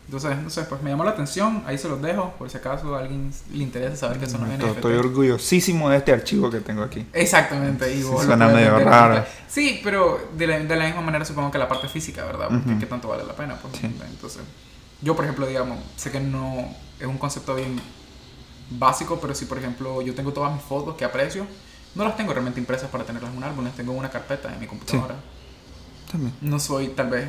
Entonces, 0.09 0.39
no 0.39 0.49
sé, 0.49 0.63
pues 0.63 0.81
me 0.81 0.89
llamó 0.89 1.05
la 1.05 1.11
atención, 1.11 1.63
ahí 1.67 1.77
se 1.77 1.87
los 1.87 2.01
dejo, 2.01 2.33
por 2.39 2.49
si 2.49 2.57
acaso 2.57 2.97
a 2.97 3.01
alguien 3.01 3.31
le 3.53 3.63
interesa 3.63 3.95
saber 3.95 4.19
qué 4.19 4.27
son 4.27 4.41
los 4.41 4.49
NFT. 4.59 4.77
estoy 4.77 4.95
orgullosísimo 4.95 5.91
de 5.91 5.99
este 5.99 6.13
archivo 6.13 6.51
que 6.51 6.61
tengo 6.61 6.83
aquí. 6.83 7.07
Exactamente, 7.13 7.93
y 7.93 7.99
Sí, 7.99 8.03
vos 8.05 8.23
lo 8.23 8.27
suena 8.29 8.49
medio 8.49 8.79
raro. 8.79 9.23
Sí, 9.49 9.83
pero 9.85 10.19
de 10.35 10.47
la, 10.47 10.61
de 10.61 10.77
la 10.77 10.87
misma 10.87 11.03
manera 11.03 11.27
supongo 11.27 11.51
que 11.51 11.59
la 11.59 11.69
parte 11.69 11.89
física, 11.89 12.25
¿verdad? 12.25 12.49
Porque 12.49 12.79
qué 12.79 12.87
tanto 12.87 13.09
vale 13.09 13.23
la 13.27 13.35
pena. 13.35 13.57
Pues, 13.57 13.75
Sí. 13.77 13.87
Entonces, 14.11 14.41
yo 15.03 15.15
por 15.15 15.27
ejemplo, 15.27 15.47
digamos, 15.47 15.79
sé 15.97 16.11
que 16.11 16.21
no 16.21 16.75
es 16.99 17.07
un 17.07 17.19
concepto 17.19 17.55
bien 17.55 17.79
básico, 18.71 19.19
pero 19.21 19.35
si 19.35 19.45
por 19.45 19.59
ejemplo 19.59 20.01
yo 20.01 20.15
tengo 20.15 20.33
todas 20.33 20.55
mis 20.55 20.63
fotos 20.63 20.97
que 20.97 21.05
aprecio, 21.05 21.47
No 21.95 22.05
las 22.05 22.17
tengo 22.17 22.33
realmente 22.33 22.61
impresas 22.61 22.89
para 22.91 23.05
tenerlas 23.05 23.31
en 23.33 23.39
un 23.39 23.45
álbum, 23.45 23.65
las 23.65 23.75
tengo 23.75 23.93
en 23.93 23.99
una 23.99 24.11
carpeta 24.11 24.53
en 24.53 24.61
mi 24.61 24.67
computadora. 24.67 25.17
También. 26.11 26.33
No 26.41 26.59
soy, 26.61 26.89
tal 26.89 27.09
vez, 27.11 27.29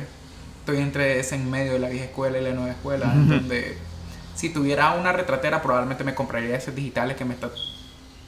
estoy 0.70 0.82
entre 0.82 1.18
ese 1.20 1.34
en 1.34 1.50
medio 1.50 1.72
de 1.72 1.78
la 1.78 1.88
vieja 1.88 2.04
escuela 2.06 2.38
y 2.38 2.42
la 2.42 2.52
nueva 2.52 2.70
escuela, 2.70 3.06
Ujú. 3.06 3.16
en 3.18 3.28
donde 3.28 3.78
si 4.36 4.50
tuviera 4.50 4.92
una 4.92 5.12
retratera 5.12 5.60
probablemente 5.62 6.04
me 6.04 6.14
compraría 6.14 6.56
esos 6.56 6.74
digitales 6.74 7.16
que 7.16 7.24
me 7.24 7.34
está, 7.34 7.50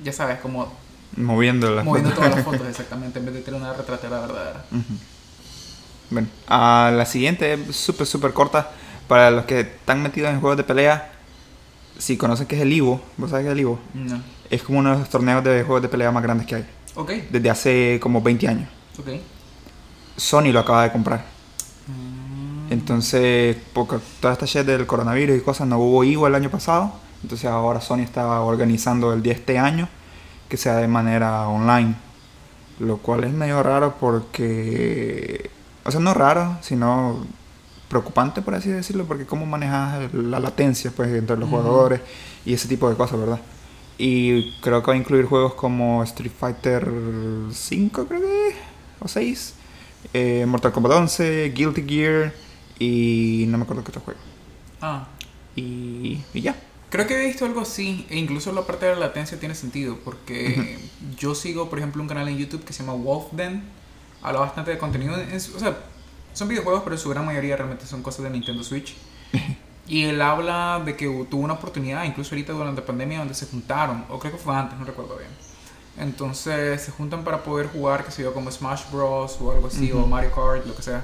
ya 0.03 0.13
sabes, 0.13 0.39
como 0.41 0.73
Moviendo 1.17 1.75
las 1.75 1.85
moviendo 1.85 2.11
fotos. 2.11 2.25
todas 2.25 2.37
las 2.37 2.45
fotos 2.45 2.67
exactamente, 2.71 3.19
en 3.19 3.27
vez 3.27 3.35
de 3.35 3.41
tener 3.43 3.61
una 3.61 3.73
retratera 3.75 4.21
verdadera. 4.21 4.65
Ujú. 4.71 4.95
Bueno, 6.11 6.29
ah, 6.49 6.91
la 6.95 7.07
siguiente 7.07 7.53
es 7.55 7.77
súper, 7.77 8.07
súper 8.07 8.33
corta. 8.33 8.71
Para 9.09 9.31
los 9.31 9.45
que 9.45 9.61
están 9.61 10.03
metidos 10.03 10.31
en 10.31 10.41
juegos 10.41 10.57
de 10.57 10.65
pelea, 10.65 11.13
si 11.99 12.17
conocen 12.17 12.47
qué 12.47 12.57
es 12.57 12.63
el 12.63 12.73
Ivo, 12.73 13.01
¿vos 13.19 13.31
sabés 13.31 13.45
qué 13.45 13.49
es 13.49 13.53
el 13.53 13.61
Ivo? 13.61 13.79
No. 13.95 14.23
Es 14.51 14.63
como 14.63 14.79
uno 14.79 14.93
de 14.93 14.99
los 15.01 15.09
torneos 15.11 15.45
de 15.45 15.63
juegos 15.65 15.83
de 15.83 15.89
pelea 15.89 16.11
más 16.11 16.23
grandes 16.23 16.47
que 16.47 16.55
hay. 16.57 16.67
Ok, 16.95 17.11
Desde 17.31 17.51
hace 17.51 17.99
como 18.03 18.21
20 18.23 18.49
años. 18.49 18.69
ok. 18.99 19.09
Sony 20.17 20.53
lo 20.53 20.61
acaba 20.61 20.85
de 20.85 20.93
comprar. 20.93 21.25
Entonces, 22.73 23.57
porque 23.75 23.99
toda 24.21 24.33
esta 24.33 24.47
shit 24.47 24.62
del 24.62 24.87
coronavirus 24.87 25.37
y 25.37 25.41
cosas, 25.41 25.69
no 25.69 25.79
hubo 25.79 26.05
Ivo 26.05 26.26
el 26.26 26.35
año 26.35 26.50
pasado. 26.50 26.93
Entonces 27.23 27.49
ahora 27.49 27.83
Sony 27.83 28.00
está 28.00 28.41
organizando 28.41 29.12
el 29.12 29.23
día 29.23 29.35
este 29.35 29.59
año 29.59 29.88
que 30.49 30.57
sea 30.57 30.76
de 30.76 30.88
manera 30.88 31.49
online. 31.49 31.95
Lo 32.79 32.97
cual 32.97 33.25
es 33.25 33.33
medio 33.33 33.62
raro 33.62 33.97
porque... 34.00 35.50
O 35.85 35.91
sea, 35.91 36.00
no 36.00 36.14
raro, 36.14 36.57
sino 36.62 37.26
preocupante, 37.88 38.41
por 38.41 38.55
así 38.55 38.71
decirlo, 38.71 39.05
porque 39.05 39.26
cómo 39.26 39.45
manejas 39.45 40.14
la 40.14 40.41
latencia 40.41 40.91
pues, 40.97 41.12
entre 41.12 41.37
los 41.37 41.50
jugadores 41.50 42.00
y 42.47 42.55
ese 42.55 42.69
tipo 42.69 42.88
de 42.88 42.97
cosas, 42.97 43.21
¿verdad? 43.21 43.41
Y 43.99 44.52
creo 44.61 44.81
que 44.83 44.87
va 44.87 44.95
a 44.95 44.97
incluir 44.97 45.26
juegos 45.26 45.52
como 45.55 46.02
Street 46.05 46.33
Fighter 46.38 46.91
5, 47.50 48.07
creo 48.07 48.21
que, 48.21 48.55
o 49.00 49.09
6, 49.09 49.55
eh, 50.14 50.47
Mortal 50.47 50.73
Kombat 50.73 50.93
11, 50.93 51.52
Guilty 51.55 51.83
Gear 51.83 52.33
y 52.79 53.45
no 53.49 53.59
me 53.59 53.64
acuerdo 53.64 53.85
qué 53.85 53.91
otro 53.91 54.00
juego. 54.02 54.21
Ah, 54.81 55.07
Y, 55.57 56.23
y 56.35 56.41
ya. 56.41 56.57
Creo 56.91 57.07
que 57.07 57.14
he 57.23 57.26
visto 57.26 57.45
algo 57.47 57.61
así, 57.62 58.07
e 58.11 58.19
incluso 58.19 58.52
la 58.52 58.62
parte 58.67 58.85
de 58.87 58.93
la 58.95 59.00
latencia 59.00 59.38
tiene 59.41 59.55
sentido, 59.55 59.99
porque 60.05 60.79
yo 61.19 61.35
sigo, 61.35 61.71
por 61.71 61.79
ejemplo, 61.79 62.02
un 62.02 62.09
canal 62.09 62.29
en 62.29 62.37
YouTube 62.37 62.64
que 62.64 62.73
se 62.75 62.83
llama 62.83 62.95
Wolfden, 62.95 63.62
habla 64.23 64.41
bastante 64.41 64.71
de 64.73 64.79
contenido, 64.79 65.17
en 65.19 65.41
su- 65.41 65.57
o 65.57 65.59
sea, 65.59 65.76
son 66.35 66.49
videojuegos, 66.49 66.83
pero 66.83 66.95
en 66.97 67.00
su 67.00 67.09
gran 67.09 67.25
mayoría 67.25 67.57
realmente 67.57 67.87
son 67.87 68.02
cosas 68.02 68.25
de 68.25 68.31
Nintendo 68.31 68.62
Switch. 68.62 68.95
Y 69.88 70.05
él 70.05 70.23
habla 70.23 70.81
de 70.85 70.95
que 70.97 71.07
tuvo 71.29 71.43
una 71.43 71.55
oportunidad, 71.55 72.05
incluso 72.05 72.35
ahorita 72.35 72.52
durante 72.52 72.81
la 72.83 72.87
pandemia, 72.87 73.19
donde 73.19 73.35
se 73.35 73.47
juntaron, 73.47 74.05
o 74.11 74.19
creo 74.19 74.31
que 74.33 74.38
fue 74.38 74.55
antes, 74.55 74.79
no 74.79 74.85
recuerdo 74.85 75.17
bien. 75.19 75.29
Entonces 75.99 76.81
se 76.83 76.93
juntan 76.93 77.25
para 77.25 77.43
poder 77.43 77.67
jugar, 77.67 78.05
que 78.05 78.12
sé 78.12 78.23
yo, 78.23 78.33
como 78.33 78.50
Smash 78.50 78.83
Bros. 78.93 79.37
o 79.41 79.50
algo 79.50 79.67
así, 79.67 79.91
o 79.93 79.99
Ujú. 79.99 80.07
Mario 80.07 80.31
Kart, 80.31 80.64
lo 80.67 80.75
que 80.76 80.83
sea. 80.83 81.02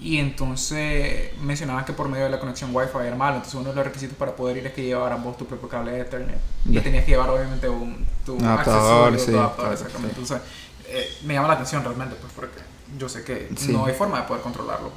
Y 0.00 0.18
entonces 0.18 1.30
mencionaban 1.42 1.84
que 1.84 1.92
por 1.92 2.08
medio 2.08 2.24
de 2.24 2.30
la 2.30 2.38
conexión 2.38 2.74
Wi-Fi 2.74 2.98
era 3.06 3.16
malo. 3.16 3.36
Entonces 3.36 3.54
uno 3.58 3.70
de 3.70 3.74
los 3.74 3.84
requisitos 3.84 4.16
para 4.16 4.36
poder 4.36 4.56
ir 4.58 4.66
es 4.66 4.72
que 4.72 4.84
llevaras 4.84 5.22
vos 5.22 5.36
tu 5.36 5.44
propio 5.46 5.68
cable 5.68 5.90
de 5.92 6.00
Ethernet. 6.00 6.38
Y 6.66 6.72
Ya. 6.74 6.82
tenías 6.82 7.04
que 7.04 7.10
llevar 7.12 7.30
obviamente 7.30 7.68
un, 7.68 8.06
tu 8.24 8.34
Un 8.34 8.44
adaptador, 8.44 9.12
accesorio, 9.14 9.18
sí, 9.18 9.32
tu 9.32 9.38
adaptador, 9.38 9.56
claro, 9.56 9.72
exactamente. 9.74 10.14
sí. 10.14 10.20
Entonces 10.22 10.48
eh, 10.88 11.08
me 11.24 11.34
llama 11.34 11.48
la 11.48 11.54
atención 11.54 11.82
realmente, 11.82 12.14
pues 12.20 12.32
porque 12.32 12.60
yo 12.96 13.08
sé 13.08 13.24
que 13.24 13.48
Sí. 13.56 13.72
no 13.72 13.86
hay 13.86 13.94
forma 13.94 14.20
de 14.20 14.26
poder 14.28 14.42
controlarlo. 14.42 14.90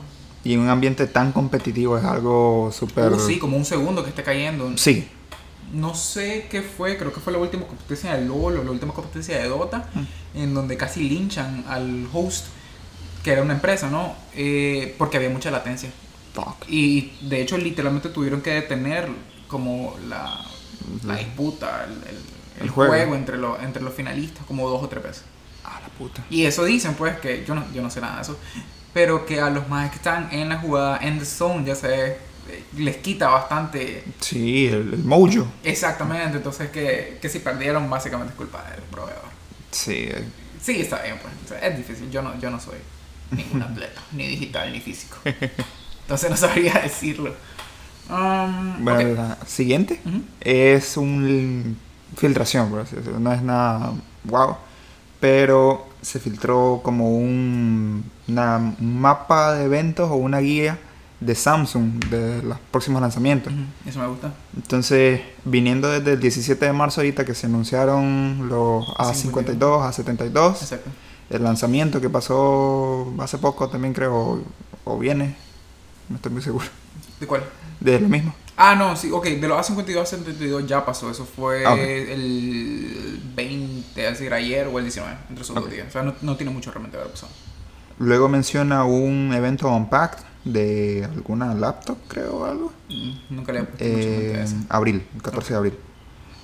Y 0.43 0.53
en 0.53 0.60
un 0.62 0.70
ambiente 0.70 1.05
tan 1.08 1.31
competitivo 1.31 1.98
es 1.98 2.03
algo 2.03 2.72
súper... 2.72 3.12
Uh, 3.12 3.20
sí, 3.20 3.38
como 3.39 3.58
un 3.58 3.65
segundo 3.65 4.03
que 4.03 4.10
esté 4.10 4.24
cayendo. 4.24 4.72
Sí. 4.77 5.08
No 5.74 5.93
sé 5.96 6.48
qué 6.50 6.62
fue, 6.62 6.98
creo 6.98 7.13
que 7.13 7.20
fue 7.20 7.31
la 7.34 7.39
última 7.39 7.65
competencia 7.65 8.13
de 8.15 8.25
LOL 8.25 8.58
o 8.58 8.63
la 8.63 8.72
última 8.72 8.93
competencia 8.93 9.38
de 9.39 9.48
Dota, 9.48 9.88
en 10.34 10.53
donde 10.53 10.77
casi 10.77 11.08
linchan 11.08 11.63
al 11.67 12.08
host, 12.13 12.48
que 13.24 13.32
era 13.32 13.42
una 13.42 13.54
empresa, 13.54 13.90
¿no? 13.90 14.16
Eh, 14.36 14.96
porque 14.98 15.18
había 15.18 15.30
mucha 15.30 15.51
latencia. 15.51 15.90
Fuck. 16.34 16.66
Y 16.68 17.13
de 17.22 17.42
hecho, 17.42 17.58
literalmente 17.58 18.10
tuvieron 18.10 18.42
que 18.42 18.51
detener 18.51 19.10
como 19.48 19.96
la, 20.08 20.40
la 21.06 21.16
disputa, 21.18 21.86
el, 21.86 21.92
el- 21.94 22.18
el 22.58 22.63
El 22.63 22.70
juego. 22.70 22.92
juego, 22.94 23.16
entre, 23.16 23.38
los 23.38 23.62
entre 23.63 23.82
los 23.82 23.94
finalistas, 23.94 24.46
como 24.46 24.70
dos 24.70 24.84
o 24.84 24.88
tres 24.88 25.04
veces. 25.04 25.24
Ah, 25.63 25.80
la 25.82 25.90
puta. 25.90 26.24
Y 26.30 26.46
eso 26.46 26.63
dicen, 26.63 26.94
pues, 26.96 27.18
que 27.20 27.44
yo 27.46 27.56
no, 27.56 27.63
yo 27.74 27.82
no 27.82 27.90
sé 27.90 28.01
nada 28.01 28.18
de 28.18 28.22
eso, 28.24 28.38
pero 28.94 29.25
que 29.25 29.40
a 29.42 29.50
los 29.50 29.68
más 29.70 29.90
que 29.90 29.96
están 29.98 30.30
en 30.32 30.50
la 30.50 30.58
jugada, 30.60 30.98
en 31.01 31.18
the 31.20 31.25
zone, 31.25 31.66
ya 31.66 31.75
sé, 31.75 32.18
eh, 32.50 32.63
les 32.78 32.98
quita 32.98 33.30
bastante. 33.30 34.04
Sí, 34.20 34.68
el, 34.68 34.94
el 34.94 35.04
mojo. 35.04 35.48
Exactamente, 35.63 36.38
entonces 36.38 36.70
que, 36.70 37.18
que 37.22 37.30
si 37.30 37.40
perdieron, 37.40 37.90
básicamente 37.90 38.32
es 38.34 38.38
culpa 38.38 38.63
del 38.72 38.82
proveedor. 38.84 39.24
Sí. 39.72 40.08
eh, 40.10 40.24
Sí, 40.62 40.80
está 40.82 41.01
bien, 41.01 41.18
pues. 41.22 41.34
o 41.46 41.48
sea, 41.48 41.68
es 41.68 41.75
difícil. 41.78 42.12
Yo 42.12 42.22
no, 42.22 42.40
yo 42.40 42.51
no 42.51 42.60
soy 42.60 42.75
ningún 43.32 43.62
atleta, 43.62 44.02
ni 44.12 44.28
digital, 44.28 44.72
ni 44.72 44.80
físico. 44.82 45.18
Entonces 46.04 46.30
no 46.30 46.38
sabría 46.38 46.74
decirlo. 46.84 47.34
Um, 48.10 48.84
Bueno, 48.84 49.14
la 49.16 49.38
siguiente 49.46 50.02
Ujú. 50.06 50.22
es 50.42 50.98
un 50.98 51.78
filtración, 52.18 52.70
por 52.70 52.82
así 52.82 52.96
decirlo. 52.96 53.20
No 53.20 53.32
es 53.32 53.42
nada 53.42 53.94
wow. 54.26 54.56
Pero 55.20 55.88
se 56.02 56.20
filtró 56.20 56.82
como 56.84 57.16
un, 57.18 58.04
una- 58.28 58.58
un 58.58 59.00
mapa 59.00 59.54
de 59.54 59.66
eventos 59.66 60.10
o 60.10 60.16
una 60.16 60.40
guía 60.40 60.80
de 61.20 61.36
Samsung 61.36 62.04
de 62.10 62.42
los 62.42 62.58
próximos 62.72 63.00
lanzamientos. 63.02 63.54
Eso 63.86 64.00
me 64.00 64.08
gusta. 64.08 64.34
Entonces, 64.56 65.22
viniendo 65.46 65.88
desde 65.88 66.14
el 66.14 66.20
17 66.20 66.66
de 66.66 66.74
marzo 66.74 67.02
ahorita 67.02 67.24
que 67.24 67.36
se 67.36 67.46
anunciaron 67.46 68.48
los 68.50 68.88
A52, 68.98 69.60
A72, 69.60 70.54
Exacto. 70.62 70.90
El 71.32 71.44
lanzamiento 71.44 72.00
que 72.02 72.10
pasó 72.10 73.14
hace 73.20 73.38
poco 73.38 73.70
también 73.70 73.94
creo, 73.94 74.16
o, 74.16 74.42
o 74.86 74.98
viene, 75.00 75.36
no 76.10 76.16
estoy 76.18 76.32
muy 76.32 76.42
seguro, 76.42 76.66
¿De 77.20 77.28
cuál? 77.28 77.44
de 77.80 78.00
lo 78.00 78.10
mismo. 78.10 78.34
Ah, 78.58 78.76
no, 78.76 78.96
sí, 78.96 79.10
ok, 79.12 79.26
de 79.26 79.48
los 79.48 79.58
A52 79.70 80.02
a 80.02 80.06
72 80.06 80.68
ya 80.68 80.86
pasó, 80.86 81.10
eso 81.10 81.26
fue 81.26 81.66
Ah, 81.66 81.74
el 81.74 83.20
20, 83.36 84.06
es 84.06 84.12
decir, 84.20 84.34
ayer 84.34 84.68
o 84.68 84.78
el 84.78 84.86
19, 84.86 85.18
entre 85.30 85.44
esos 85.44 85.56
dos 85.56 85.70
días. 85.70 85.88
O 85.88 85.92
sea, 85.92 86.04
no, 86.04 86.14
no 86.22 86.36
tiene 86.38 86.52
mucho 86.52 86.70
realmente 86.72 86.98
de 86.98 87.04
haber 87.04 87.14
pasado. 87.14 87.32
Luego 87.98 88.30
menciona 88.30 88.84
un 88.84 89.34
evento 89.34 89.68
Unpacked 89.70 90.24
de 90.44 91.08
alguna 91.12 91.54
laptop, 91.56 91.98
creo, 92.08 92.38
o 92.38 92.46
algo. 92.46 92.74
Mm, 92.90 93.36
Nunca 93.36 93.52
le 93.54 93.66
eso. 94.44 94.56
abril, 94.70 95.08
el 95.16 95.22
14 95.22 95.54
de 95.54 95.58
abril. 95.58 95.74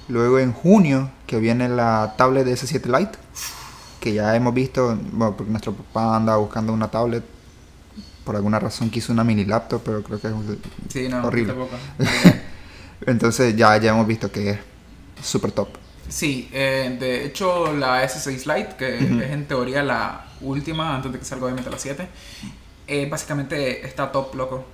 Luego 0.08 0.40
en 0.40 0.54
junio, 0.54 1.12
que 1.26 1.40
viene 1.40 1.68
la 1.68 2.16
tablet 2.18 2.48
S7 2.48 2.86
Lite, 2.98 3.18
que 4.08 4.14
ya 4.14 4.34
hemos 4.36 4.54
visto, 4.54 4.98
bueno, 5.12 5.36
porque 5.36 5.52
nuestro 5.52 5.74
papá 5.74 6.16
anda 6.16 6.38
buscando 6.38 6.72
una 6.72 6.88
tablet, 6.88 7.24
por 8.24 8.36
alguna 8.38 8.58
razón 8.58 8.90
quiso 8.90 9.12
una 9.12 9.24
mini 9.24 9.44
laptop, 9.44 9.82
pero 9.84 10.02
creo 10.02 10.20
que 10.22 10.28
es 10.28 10.34
Sí, 10.90 11.10
no, 11.10 11.26
horrible. 11.26 11.54
Entonces 13.06 13.56
ya, 13.56 13.76
ya 13.78 13.92
hemos 13.92 14.08
visto 14.08 14.32
que 14.32 14.52
es 14.52 14.60
super 15.22 15.52
top. 15.52 15.68
Sí, 16.08 16.50
eh, 16.54 16.96
de 16.98 17.26
hecho 17.26 17.74
la 17.74 18.02
S6 18.04 18.46
Lite, 18.46 18.76
que 18.78 19.04
Ujú. 19.04 19.20
es 19.22 19.32
en 19.32 19.46
teoría 19.46 19.84
la 19.84 20.26
última 20.40 20.96
antes 20.96 21.12
de 21.12 21.20
que 21.20 21.26
salga 21.26 21.46
obviamente 21.46 21.70
la 21.70 21.78
7, 21.78 22.08
eh, 22.88 23.08
básicamente 23.10 23.86
está 23.86 24.10
top 24.10 24.36
loco. 24.36 24.66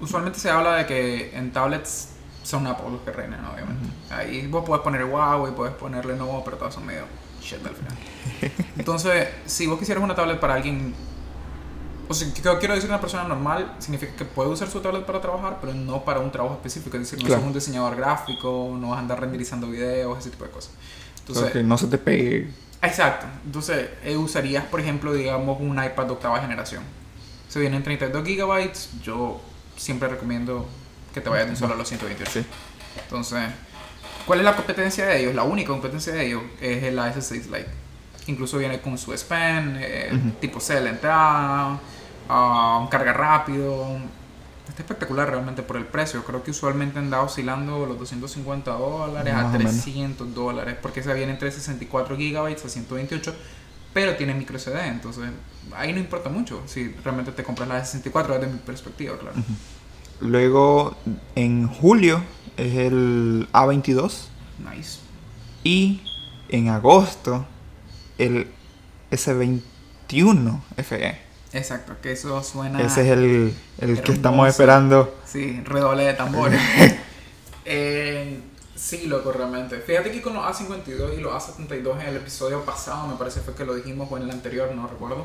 Usualmente 0.00 0.40
se 0.40 0.50
habla 0.50 0.74
de 0.74 0.86
que 0.86 1.36
en 1.36 1.52
tablets 1.52 2.08
son 2.42 2.66
Apple 2.66 2.90
los 2.90 3.00
que 3.02 3.12
reinan, 3.12 3.44
obviamente. 3.44 3.88
Ahí 4.10 4.48
vos 4.48 4.64
podés 4.64 4.82
poner 4.82 5.04
Huawei, 5.04 5.54
puedes 5.54 5.74
ponerle 5.74 6.14
Lenovo, 6.14 6.42
pero 6.44 6.56
todos 6.56 6.74
son 6.74 6.84
medio 6.84 7.04
shit 7.42 7.64
al 7.66 7.74
final. 7.74 7.96
Entonces, 8.78 9.28
si 9.46 9.66
vos 9.66 9.78
quisieras 9.78 10.02
una 10.02 10.14
tablet 10.14 10.38
para 10.40 10.54
alguien, 10.54 10.94
o 12.08 12.14
sea, 12.14 12.28
quiero 12.32 12.74
decir 12.74 12.88
una 12.90 13.00
persona 13.00 13.24
normal, 13.24 13.74
significa 13.78 14.14
que 14.16 14.24
puede 14.24 14.50
usar 14.50 14.68
su 14.68 14.80
tablet 14.80 15.04
para 15.04 15.20
trabajar, 15.20 15.58
pero 15.60 15.72
no 15.74 16.04
para 16.04 16.20
un 16.20 16.30
trabajo 16.30 16.54
específico. 16.54 16.96
Es 16.96 17.04
decir, 17.04 17.18
no 17.20 17.26
Claro. 17.26 17.40
sos 17.42 17.46
un 17.48 17.54
diseñador 17.54 17.96
gráfico, 17.96 18.76
no 18.78 18.90
vas 18.90 18.98
a 18.98 19.00
andar 19.00 19.20
renderizando 19.20 19.68
videos, 19.68 20.18
ese 20.18 20.30
tipo 20.30 20.44
de 20.44 20.50
cosas. 20.50 20.72
Entonces, 21.20 21.52
que 21.52 21.62
no 21.62 21.78
se 21.78 21.86
te 21.86 21.98
pegue. 21.98 22.50
Exacto. 22.82 23.26
Entonces, 23.46 23.88
eh, 24.04 24.16
usarías, 24.16 24.64
por 24.64 24.80
ejemplo, 24.80 25.12
digamos, 25.14 25.60
un 25.60 25.82
iPad 25.82 26.06
de 26.06 26.12
octava 26.12 26.40
generación. 26.40 26.82
Se 27.48 27.60
vienen 27.60 27.82
32 27.84 28.24
gigabytes. 28.26 28.90
Yo 29.02 29.40
siempre 29.76 30.08
recomiendo 30.08 30.66
que 31.14 31.20
te 31.20 31.28
vayas 31.30 31.46
de 31.46 31.50
un 31.52 31.56
solo 31.56 31.74
a 31.74 31.76
los 31.76 31.86
128. 31.88 32.30
Sí. 32.30 32.44
Entonces, 33.04 33.40
¿cuál 34.26 34.40
es 34.40 34.44
la 34.44 34.56
competencia 34.56 35.06
de 35.06 35.20
ellos? 35.20 35.34
La 35.34 35.42
única 35.42 35.68
competencia 35.68 36.12
de 36.12 36.26
ellos 36.26 36.42
es 36.60 36.82
el 36.82 36.98
S6 36.98 37.44
Lite. 37.46 37.70
Incluso 38.26 38.58
viene 38.58 38.80
con 38.80 38.96
su 38.98 39.12
S 39.12 39.24
Pen, 39.28 39.76
eh, 39.80 40.32
tipo 40.40 40.60
C 40.60 40.74
de 40.74 40.80
la 40.80 40.90
entrada, 40.90 41.80
ah, 42.28 42.88
carga 42.90 43.12
rápido. 43.12 43.98
Está 44.68 44.82
espectacular 44.82 45.28
realmente 45.28 45.62
por 45.62 45.76
el 45.76 45.84
precio. 45.84 46.24
Creo 46.24 46.42
que 46.42 46.52
usualmente 46.52 46.98
anda 46.98 47.20
oscilando 47.20 47.84
los 47.84 47.98
250 47.98 48.70
dólares 48.70 49.34
Más 49.34 49.44
a 49.44 49.48
o 49.48 49.50
menos. 49.50 49.72
300 49.72 50.34
dólares. 50.34 50.76
Porque 50.80 51.02
se 51.02 51.12
viene 51.14 51.32
entre 51.32 51.50
64 51.50 52.16
gigabytes 52.16 52.64
a 52.64 52.68
128. 52.68 53.34
Pero 53.92 54.16
tiene 54.16 54.34
micro 54.34 54.58
SD. 54.58 54.86
Entonces 54.86 55.24
ahí 55.76 55.92
no 55.92 55.98
importa 55.98 56.28
mucho 56.28 56.62
si 56.66 56.88
realmente 57.04 57.32
te 57.32 57.42
compras 57.42 57.68
la 57.68 57.74
de 57.76 57.84
64 57.84 58.34
desde 58.34 58.46
mi 58.46 58.58
perspectiva, 58.58 59.18
claro. 59.18 59.36
Luego 60.22 60.96
en 61.34 61.66
julio 61.68 62.22
es 62.56 62.74
el 62.76 63.48
A22 63.52 64.28
Nice. 64.70 65.00
y 65.64 66.00
en 66.48 66.68
agosto 66.68 67.44
el 68.18 68.46
S21 69.10 70.60
FE. 70.76 71.18
Exacto, 71.52 71.94
que 72.00 72.12
eso 72.12 72.42
suena... 72.42 72.80
Ese 72.80 73.02
es 73.02 73.08
el, 73.08 73.54
el 73.78 74.00
que 74.00 74.12
estamos 74.12 74.48
esperando. 74.48 75.14
Sí, 75.26 75.60
redoble 75.64 76.04
de 76.04 76.14
tambores. 76.14 76.60
Eh, 77.64 78.40
sí, 78.74 79.06
loco, 79.06 79.30
realmente. 79.30 79.78
Fíjate 79.78 80.10
que 80.10 80.20
con 80.20 80.34
los 80.34 80.44
A52 80.44 81.16
y 81.16 81.20
los 81.20 81.32
A72 81.32 82.00
en 82.00 82.08
el 82.08 82.16
episodio 82.16 82.64
pasado, 82.64 83.06
me 83.06 83.14
parece 83.14 83.40
fue 83.40 83.54
que 83.54 83.64
lo 83.64 83.76
dijimos, 83.76 84.08
o 84.10 84.16
en 84.16 84.24
el 84.24 84.32
anterior, 84.32 84.74
no 84.74 84.88
recuerdo. 84.88 85.24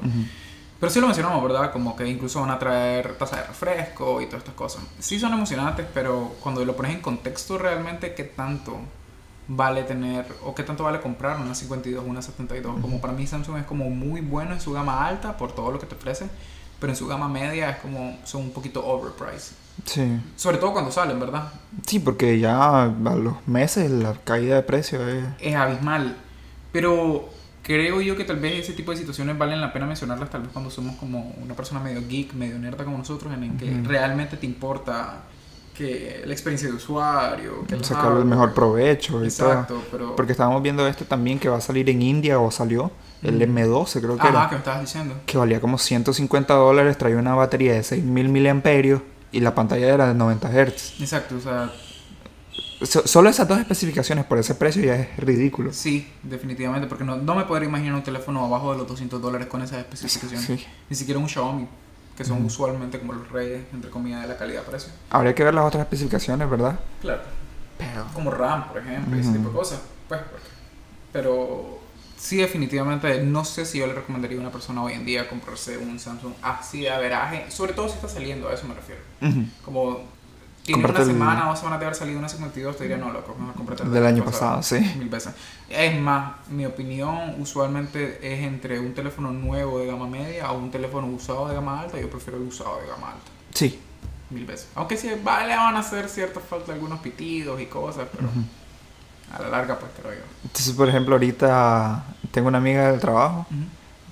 Pero 0.79 0.91
sí 0.91 1.00
lo 1.00 1.07
mencionamos, 1.07 1.41
¿verdad? 1.41 1.72
Como 1.72 1.96
que 1.96 2.07
incluso 2.07 2.41
van 2.41 2.51
a 2.51 2.60
traer 2.60 3.17
taza 3.17 3.38
de 3.38 3.43
refresco 3.43 4.22
y 4.22 4.25
todas 4.27 4.39
estas 4.39 4.55
cosas. 4.55 4.84
Sí 5.00 5.19
son 5.19 5.34
emocionantes, 5.34 5.88
pero 5.93 6.36
cuando 6.39 6.63
lo 6.63 6.75
pones 6.75 6.93
en 6.93 7.01
contexto 7.01 7.57
realmente, 7.57 8.13
¿qué 8.13 8.24
tanto 8.24 8.77
vale 9.48 9.84
tener 9.84 10.25
o 10.43 10.53
qué 10.53 10.63
tanto 10.63 10.84
vale 10.84 11.00
comprar 11.00 11.39
una 11.39 11.55
52 11.55 12.03
o 12.03 12.07
una 12.07 12.22
72? 12.22 12.79
Como 12.79 13.01
para 13.01 13.13
mí 13.13 13.25
Samsung 13.25 13.57
es 13.57 13.65
como 13.65 13.89
muy 13.89 14.22
bueno 14.22 14.53
en 14.53 14.62
su 14.62 14.74
gama 14.74 15.07
alta 15.07 15.36
por 15.36 15.53
todo 15.53 15.72
lo 15.72 15.79
que 15.79 15.88
te 15.88 15.96
ofrece, 15.96 16.29
pero 16.79 16.93
en 16.93 16.98
su 16.98 17.07
gama 17.07 17.27
media 17.27 17.72
es 17.72 17.77
como 17.77 18.17
son 18.24 18.43
un 18.43 18.51
poquito 18.51 18.86
overpriced. 18.86 19.55
Sí. 19.86 20.19
Sobre 20.36 20.57
todo 20.57 20.74
cuando 20.74 20.91
salen, 20.91 21.19
¿verdad? 21.19 21.51
Sí, 21.88 22.00
porque 22.00 22.39
ya 22.39 22.84
a 22.84 22.88
los 22.88 23.48
meses 23.48 23.89
la 23.89 24.13
caída 24.13 24.55
de 24.55 24.63
precio 24.63 25.07
es... 25.07 25.24
Es 25.39 25.55
abismal. 25.55 26.17
Pero 26.72 27.29
creo 27.67 28.00
yo 28.00 28.15
que 28.15 28.24
tal 28.24 28.38
vez 28.38 28.59
ese 28.63 28.71
tipo 28.71 28.91
de 28.91 28.97
situaciones 28.97 29.38
valen 29.38 29.59
la 29.59 29.74
pena 29.74 29.86
mencionarlas 29.86 30.29
tal 30.29 30.41
vez 30.43 30.51
cuando 30.53 30.71
somos 30.71 30.95
como 30.95 31.36
una 31.43 31.53
persona 31.53 31.81
medio 31.81 32.01
geek, 32.07 32.33
medio 32.33 32.57
nerda 32.57 32.86
como 32.86 32.97
nosotros, 32.97 33.33
en 33.33 33.43
el 33.43 33.57
que 33.57 33.81
realmente 33.86 34.38
te 34.38 34.45
importa 34.45 35.24
que 35.77 36.24
la 36.25 36.31
experiencia 36.33 36.69
de 36.69 36.75
usuario, 36.75 37.65
que 37.67 37.75
el 37.75 37.83
sacarle 37.86 38.19
el 38.19 38.25
mejor 38.25 38.53
provecho 38.53 39.21
y 39.21 39.27
Exacto, 39.27 39.75
todo. 39.75 39.83
pero... 39.91 40.15
Porque 40.15 40.31
estábamos 40.31 40.63
viendo 40.63 40.88
este 40.88 41.03
también 41.05 41.38
que 41.39 41.50
va 41.50 41.57
a 41.57 41.62
salir 41.62 41.89
en 41.89 42.01
India 42.01 42.39
o 42.39 42.50
salió, 42.51 42.89
el 43.21 43.36
Ujú. 43.36 43.43
M12 43.51 44.00
creo 44.01 44.15
que 44.15 44.21
Ajá, 44.27 44.29
era, 44.29 44.50
que 44.50 44.55
me 44.55 44.59
estabas 44.59 44.81
diciendo. 44.81 45.15
que 45.25 45.38
valía 45.38 45.59
como 45.59 45.77
150 45.77 46.53
dólares, 46.53 46.97
traía 46.97 47.17
una 47.17 47.36
batería 47.36 47.74
de 47.74 47.83
6000 47.83 48.29
miliamperios 48.29 49.01
y 49.31 49.41
la 49.41 49.53
pantalla 49.53 49.88
era 49.93 50.07
de 50.07 50.13
90 50.15 50.50
Hz. 50.50 51.01
Exacto, 51.01 51.36
o 51.36 51.41
sea, 51.41 51.69
So- 52.81 53.07
solo 53.07 53.29
esas 53.29 53.48
dos 53.48 53.60
especificaciones 53.60 54.25
por 54.25 54.38
ese 54.38 54.53
precio 54.55 54.84
ya 54.84 54.96
es 54.96 55.17
ridículo. 55.17 55.74
sí, 55.74 56.07
definitivamente, 56.24 56.88
porque 56.88 57.03
no, 57.03 57.15
no 57.17 57.34
me 57.36 57.43
podría 57.46 57.67
imaginar 57.67 57.96
un 57.96 58.03
teléfono 58.03 58.46
abajo 58.46 58.72
de 58.72 58.77
los 58.77 58.88
200 58.88 59.19
dólares 59.22 59.48
con 59.48 59.62
esas 59.63 59.79
especificaciones. 59.79 60.46
Sí. 60.46 60.65
Ni 60.89 60.96
siquiera 60.96 61.19
un 61.19 61.27
Xiaomi, 61.27 61.67
que 62.15 62.24
son 62.24 62.46
usualmente 62.46 63.00
como 63.00 63.13
los 63.13 63.29
reyes, 63.31 63.63
entre 63.74 63.89
comillas, 63.89 64.22
de 64.22 64.27
la 64.27 64.38
calidad-precio. 64.38 64.91
Habría 65.10 65.34
que 65.34 65.43
ver 65.43 65.53
las 65.55 65.65
otras 65.65 65.81
especificaciones, 65.81 66.50
¿verdad? 66.50 66.79
Claro. 67.01 67.22
Pero... 67.79 68.05
como 68.13 68.31
RAM, 68.31 68.67
por 68.69 68.79
ejemplo, 68.81 69.15
y 69.17 69.19
ese 69.22 69.31
tipo 69.31 69.50
de 69.50 69.55
cosas. 69.55 69.79
Pues, 70.07 70.22
porque- 70.22 70.46
pero 71.12 71.79
sí, 72.17 72.38
definitivamente, 72.38 73.24
no 73.24 73.46
sé 73.46 73.65
si 73.65 73.79
yo 73.79 73.88
le 73.88 73.93
recomendaría 73.93 74.38
a 74.38 74.41
una 74.41 74.51
persona 74.51 74.84
hoy 74.84 74.93
en 74.93 75.05
día 75.05 75.27
comprarse 75.29 75.77
un 75.77 76.00
Samsung 76.00 76.34
así 76.41 76.81
de 76.81 76.89
averaje, 76.91 77.50
sobre 77.50 77.74
todo 77.74 77.88
si 77.88 77.96
está 77.96 78.07
saliendo, 78.10 78.50
a 78.50 78.53
eso 78.53 78.67
me 78.67 78.74
refiero. 78.75 79.01
Como 79.63 80.01
tiene 80.67 80.86
una 80.86 81.03
semana 81.05 81.45
o 81.47 81.50
dos 81.51 81.59
semanas 81.59 81.79
de 81.79 81.86
haber 81.86 81.97
salido 81.97 82.19
una 82.19 82.29
52, 82.29 82.77
te 82.77 82.83
diría, 82.83 82.97
no, 82.97 83.12
loco, 83.12 83.36
mejor 83.39 83.55
cómprate 83.55 83.83
el 83.83 83.91
Del 83.91 84.05
año 84.05 84.24
pasado, 84.25 84.62
sí. 84.62 84.79
Mil 85.00 85.09
veces. 85.09 85.33
Es 85.69 86.00
más, 86.00 86.33
mi 86.50 86.65
opinión 86.65 87.36
usualmente 87.39 88.19
es 88.21 88.43
entre 88.45 88.79
un 88.79 88.93
teléfono 88.93 89.31
nuevo 89.31 89.79
de 89.79 89.88
gama 89.88 90.07
media 90.07 90.51
o 90.51 90.57
un 90.57 90.69
teléfono 90.71 91.07
usado 91.07 91.47
de 91.47 91.55
gama 91.55 91.81
alta. 91.81 92.00
Yo 92.00 92.09
prefiero 92.09 92.38
el 92.38 92.43
usado 92.47 92.79
de 92.81 92.88
gama 92.88 93.07
alta. 93.13 93.31
Sí. 93.53 93.79
Mil 94.29 94.45
veces. 94.45 94.67
Aunque 94.75 94.97
sí 94.97 95.09
va- 95.25 95.45
le 95.47 95.55
van 95.55 95.75
a 95.75 95.79
hacer 95.79 96.09
cierta 96.09 96.39
falta 96.41 96.74
algunos 96.74 97.00
pitidos 97.00 97.59
y 97.62 97.65
cosas, 97.67 98.07
pero 98.15 98.27
a 99.33 99.41
la 99.41 99.50
larga, 99.50 99.79
pues 99.79 99.91
creo 100.00 100.13
yo. 100.13 100.21
Entonces, 100.43 100.74
por 100.74 100.88
ejemplo, 100.89 101.15
ahorita 101.15 102.03
tengo 102.31 102.50
una 102.50 102.57
amiga 102.57 102.91
del 102.91 103.00
trabajo 103.00 103.45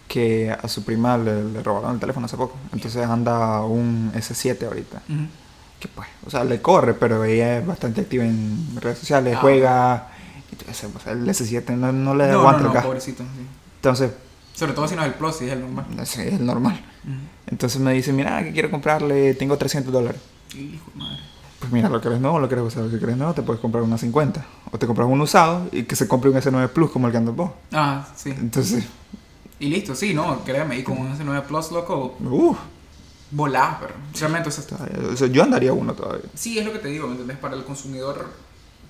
que 0.07 0.51
a 0.51 0.67
su 0.69 0.83
prima 0.85 1.17
le, 1.17 1.43
le 1.43 1.63
robaron 1.63 1.95
el 1.95 2.00
teléfono 2.00 2.27
hace 2.27 2.38
poco. 2.38 2.55
Entonces 2.71 3.05
anda 3.05 3.62
un 3.62 4.12
S7 4.15 4.65
ahorita. 4.67 5.01
Ujú. 5.09 5.27
Que 5.79 5.88
pues, 5.89 6.08
o 6.25 6.29
sea, 6.29 6.44
le 6.44 6.62
corre, 6.62 6.94
pero 6.94 7.24
ella 7.24 7.60
es 7.60 7.65
bastante 7.67 8.01
activa 8.01 8.24
en 8.25 8.77
redes 8.79 9.00
sociales, 9.00 9.35
Ah. 9.35 9.40
juega. 9.42 10.07
Entonces, 10.51 10.90
o 10.96 11.00
sea, 11.00 11.11
el 11.14 11.27
S7 11.27 11.75
no, 11.75 11.92
no 11.92 12.16
le 12.16 12.27
No, 12.27 12.33
no, 12.33 12.40
aguanta 12.40 12.64
no, 12.64 12.72
gas. 12.74 12.85
pobrecito. 12.85 13.24
sí. 13.24 13.46
Entonces, 13.77 14.11
Sobre 14.53 14.72
todo 14.72 14.88
si 14.88 14.96
no 14.96 15.01
es 15.01 15.07
el 15.09 15.14
Plus, 15.16 15.35
si 15.35 15.46
es 15.48 15.51
el 15.51 15.59
normal. 15.61 15.85
ese 16.01 16.27
es 16.29 16.33
el 16.35 16.46
normal. 16.46 16.81
Ujú. 17.03 17.14
Entonces 17.48 17.81
me 17.81 17.92
dice, 17.94 18.14
mira, 18.14 18.42
que 18.42 18.53
quiero 18.53 18.72
comprarle, 18.72 19.33
tengo 19.33 19.57
300 19.57 19.92
dólares. 19.92 20.22
Hijo 20.53 20.92
de 20.94 21.00
madre. 21.00 21.20
Pues 21.59 21.72
mira, 21.74 21.90
lo 21.90 22.00
que 22.00 22.07
eres 22.07 22.22
nuevo, 22.22 22.40
lo 22.40 22.48
que 22.48 22.55
eres 22.55 22.66
usado, 22.68 22.85
lo 22.85 22.92
que 22.92 22.98
quieres 22.98 23.18
nuevo, 23.18 23.33
te 23.33 23.42
puedes 23.42 23.59
comprar 23.61 23.83
una 23.83 23.98
50. 23.98 24.46
O 24.72 24.79
te 24.79 24.88
compras 24.88 25.07
un 25.09 25.20
usado 25.20 25.68
y 25.74 25.83
que 25.83 25.96
se 25.98 26.07
compre 26.07 26.29
un 26.29 26.38
S9 26.38 26.70
Plus 26.70 26.90
como 26.92 27.07
el 27.07 27.11
que 27.11 27.18
andas 27.18 27.35
vos. 27.35 27.51
Ah, 27.74 28.07
sí. 28.16 28.29
Entonces, 28.29 28.85
Y 29.59 29.68
listo, 29.68 29.94
sí, 29.96 30.14
no, 30.14 30.44
créeme. 30.46 30.77
Y 30.79 30.83
con 30.83 30.98
un 31.00 31.14
S9 31.18 31.42
Plus, 31.44 31.72
loco, 31.72 32.16
uff, 32.22 32.57
volás, 33.35 33.77
pero 33.81 33.93
realmente, 34.19 34.50
o 34.50 34.51
sea, 34.51 34.63
o 35.11 35.15
sea, 35.17 35.27
yo 35.27 35.43
andaría 35.43 35.74
uno 35.74 35.93
todavía. 35.93 36.29
Sí, 36.33 36.57
es 36.57 36.65
lo 36.65 36.71
que 36.71 36.79
te 36.79 36.87
digo, 36.87 37.05
¿me 37.07 37.13
entendés? 37.13 37.37
Para 37.37 37.55
el 37.55 37.63
consumidor 37.63 38.29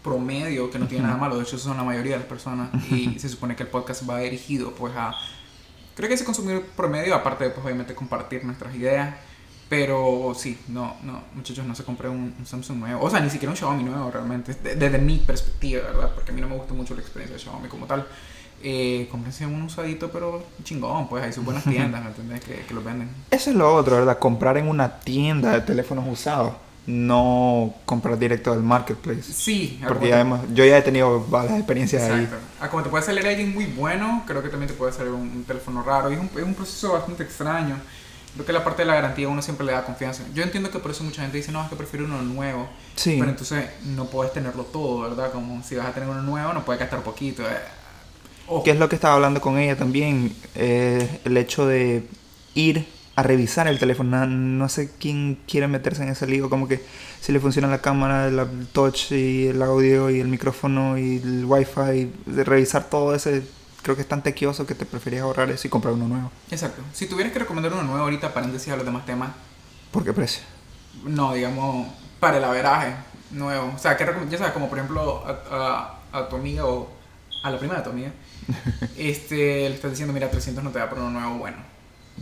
promedio, 0.03 0.69
que 0.69 0.77
no 0.77 0.87
tiene 0.87 1.03
nada 1.05 1.17
malo, 1.17 1.37
de 1.37 1.43
hecho, 1.43 1.57
son 1.57 1.77
la 1.77 1.83
mayoría 1.83 2.13
de 2.13 2.19
las 2.19 2.27
personas, 2.27 2.69
y 2.91 3.17
se 3.19 3.27
supone 3.29 3.55
que 3.55 3.63
el 3.63 3.69
podcast 3.69 4.07
va 4.09 4.19
dirigido, 4.19 4.71
pues, 4.71 4.93
a. 4.95 5.13
Creo 5.95 6.09
que 6.09 6.15
ese 6.15 6.25
consumidor 6.25 6.61
promedio, 6.75 7.15
aparte 7.15 7.45
de, 7.45 7.49
pues, 7.51 7.65
obviamente, 7.65 7.95
compartir 7.95 8.43
nuestras 8.45 8.75
ideas, 8.75 9.15
pero 9.67 10.33
sí, 10.37 10.59
no, 10.67 10.95
no, 11.03 11.23
muchachos, 11.33 11.65
no 11.65 11.73
se 11.73 11.83
compren 11.83 12.11
un, 12.11 12.35
un 12.37 12.45
Samsung 12.45 12.77
nuevo, 12.77 13.03
o 13.03 13.09
sea, 13.09 13.19
ni 13.19 13.29
siquiera 13.31 13.49
un 13.51 13.57
Xiaomi 13.57 13.83
nuevo, 13.83 14.11
realmente, 14.11 14.53
de- 14.53 14.75
desde 14.75 14.99
mi 14.99 15.17
perspectiva, 15.17 15.81
¿verdad? 15.83 16.11
Porque 16.13 16.31
a 16.31 16.35
mí 16.35 16.41
no 16.41 16.47
me 16.49 16.55
gusta 16.55 16.73
mucho 16.75 16.93
la 16.93 17.01
experiencia 17.01 17.37
de 17.37 17.41
Xiaomi 17.43 17.67
como 17.67 17.87
tal. 17.87 18.05
Eh, 18.67 19.07
cómprense 19.11 19.45
un 19.45 19.61
usadito, 19.61 20.09
pero 20.09 20.43
chingón, 20.63 21.07
pues 21.07 21.23
hay 21.23 21.31
sus 21.31 21.45
buenas 21.45 21.63
tiendas, 21.65 22.01
¿me 22.03 22.09
entendés? 22.09 22.41
Que, 22.41 22.61
que 22.67 22.73
los 22.73 22.83
venden. 22.83 23.09
Eso 23.29 23.51
es 23.51 23.55
lo 23.55 23.71
otro, 23.75 23.97
¿verdad? 23.97 24.17
Comprar 24.17 24.57
en 24.57 24.67
una 24.67 24.99
tienda 25.01 25.51
de 25.51 25.61
teléfonos 25.61 26.03
usados, 26.07 26.53
no 26.87 27.75
comprar 27.85 28.17
directo 28.17 28.51
del 28.53 28.63
marketplace. 28.63 29.21
Sí, 29.33 29.79
Porque 29.87 30.09
ya 30.09 30.19
hemos, 30.21 30.39
yo 30.53 30.65
ya 30.65 30.79
he 30.79 30.81
tenido 30.81 31.23
varias 31.29 31.57
experiencias 31.57 32.03
ahí. 32.09 32.23
Exacto. 32.23 32.43
Ah, 32.59 32.69
como 32.69 32.81
te 32.81 32.89
puede 32.89 33.03
salir 33.03 33.27
alguien 33.27 33.53
muy 33.53 33.65
bueno, 33.65 34.23
creo 34.25 34.41
que 34.41 34.49
también 34.49 34.67
te 34.71 34.73
puede 34.75 34.91
salir 34.93 35.11
un, 35.11 35.21
un 35.29 35.43
teléfono 35.43 35.83
raro. 35.83 36.09
Y 36.09 36.15
es 36.15 36.19
un, 36.19 36.29
es 36.35 36.43
un 36.43 36.55
proceso 36.55 36.93
bastante 36.93 37.21
extraño. 37.21 37.75
Creo 38.33 38.45
que 38.47 38.51
la 38.51 38.63
parte 38.63 38.81
de 38.81 38.87
la 38.87 38.95
garantía 38.95 39.29
uno 39.29 39.43
siempre 39.43 39.65
le 39.65 39.73
da 39.73 39.85
confianza. 39.85 40.23
Yo 40.33 40.41
entiendo 40.43 40.71
que 40.71 40.79
por 40.79 40.89
eso 40.91 41.03
mucha 41.03 41.21
gente 41.21 41.37
dice, 41.37 41.51
no, 41.51 41.63
es 41.63 41.69
que 41.69 41.75
prefiero 41.75 42.05
uno 42.05 42.21
nuevo. 42.23 42.67
Sí. 42.95 43.15
Pero 43.19 43.29
entonces 43.29 43.65
no 43.85 44.05
puedes 44.05 44.33
tenerlo 44.33 44.63
todo, 44.63 45.01
¿verdad? 45.01 45.31
Como 45.31 45.61
si 45.63 45.75
vas 45.75 45.85
a 45.87 45.91
tener 45.93 46.09
uno 46.09 46.21
nuevo, 46.23 46.51
no 46.51 46.65
puedes 46.65 46.79
gastar 46.79 47.01
poquito. 47.01 47.43
eh. 47.43 47.57
Ojo. 48.47 48.63
que 48.63 48.71
es 48.71 48.77
lo 48.79 48.89
que 48.89 48.95
estaba 48.95 49.15
hablando 49.15 49.41
con 49.41 49.57
ella 49.57 49.75
también, 49.75 50.35
eh, 50.55 51.19
el 51.25 51.35
hecho 51.37 51.65
de 51.67 52.07
ir 52.53 52.87
a 53.15 53.23
revisar 53.23 53.67
el 53.67 53.79
teléfono. 53.79 54.17
No, 54.19 54.25
no 54.27 54.69
sé 54.69 54.91
quién 54.99 55.39
quiere 55.47 55.67
meterse 55.67 56.03
en 56.03 56.09
ese 56.09 56.27
lío, 56.27 56.49
como 56.49 56.67
que 56.67 56.83
si 57.21 57.31
le 57.31 57.39
funciona 57.39 57.67
la 57.67 57.79
cámara, 57.81 58.27
el 58.27 58.67
touch 58.71 59.11
y 59.13 59.47
el 59.47 59.61
audio 59.61 60.09
y 60.09 60.19
el 60.19 60.27
micrófono 60.27 60.97
y 60.97 61.17
el 61.17 61.45
wifi, 61.45 62.11
de 62.25 62.43
revisar 62.43 62.89
todo 62.89 63.15
ese, 63.15 63.41
creo 63.81 63.95
que 63.95 64.01
es 64.03 64.07
tan 64.07 64.21
tequioso 64.21 64.67
que 64.67 64.75
te 64.75 64.85
preferías 64.85 65.23
ahorrar 65.23 65.49
eso 65.49 65.65
y 65.67 65.69
comprar 65.69 65.93
uno 65.93 66.07
nuevo. 66.07 66.31
Exacto. 66.51 66.81
Si 66.93 67.07
tuvieras 67.07 67.31
que 67.33 67.39
recomendar 67.39 67.71
uno 67.73 67.83
nuevo 67.83 68.03
ahorita, 68.03 68.33
paréntesis 68.33 68.71
a 68.71 68.75
los 68.75 68.85
demás 68.85 69.05
temas, 69.05 69.29
¿Por 69.91 70.03
qué 70.03 70.11
precio? 70.13 70.43
no, 71.05 71.33
digamos, 71.33 71.87
para 72.19 72.37
el 72.37 72.43
averaje 72.43 72.95
nuevo. 73.31 73.71
O 73.75 73.79
sea, 73.79 73.95
que 73.97 74.05
ya 74.29 74.37
sabes, 74.37 74.53
como 74.53 74.67
por 74.69 74.77
ejemplo 74.77 75.23
a, 75.25 75.99
a- 76.11 76.19
a 76.19 76.29
tu 76.29 76.35
amiga 76.35 76.65
o 76.65 76.89
a 77.43 77.49
la 77.51 77.57
prima 77.59 77.75
de 77.75 77.81
tu 77.81 77.89
amiga, 77.91 78.11
este, 78.97 79.69
le 79.69 79.75
estás 79.75 79.91
diciendo, 79.91 80.13
mira, 80.13 80.29
300 80.29 80.63
no 80.63 80.71
te 80.71 80.79
da 80.79 80.89
por 80.89 80.99
uno 80.99 81.09
nuevo 81.11 81.37
bueno. 81.37 81.57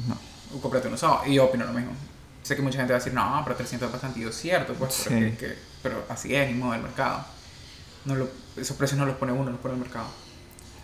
No. 0.08 0.18
O 0.56 0.62
cómprate 0.62 0.88
uno 0.88 0.96
usado. 0.96 1.22
Y 1.26 1.36
yo 1.36 1.46
opino 1.46 1.66
lo 1.66 1.74
mismo. 1.74 1.92
Sé 2.44 2.56
que 2.56 2.62
mucha 2.62 2.78
gente 2.78 2.94
va 2.94 2.98
a 2.98 3.00
decir, 3.00 3.14
no, 3.14 3.42
pero 3.44 3.56
300 3.56 3.88
es 3.88 3.92
bastante 3.94 4.20
y 4.20 4.24
es 4.24 4.36
cierto, 4.36 4.74
pues, 4.74 5.04
pero, 5.08 5.18
Sí. 5.20 5.26
que- 5.32 5.38
que- 5.38 5.58
pero 5.82 6.06
así 6.10 6.36
es, 6.36 6.48
ni 6.52 6.58
modo 6.58 6.74
del 6.74 6.82
mercado. 6.82 7.26
No 8.06 8.16
lo- 8.16 8.30
esos 8.58 8.76
precios 8.76 9.00
no 9.00 9.06
los 9.06 9.16
pone 9.16 9.32
uno, 9.32 9.50
los 9.52 9.60
pone 9.60 9.76
el 9.76 9.80
mercado. 9.80 10.08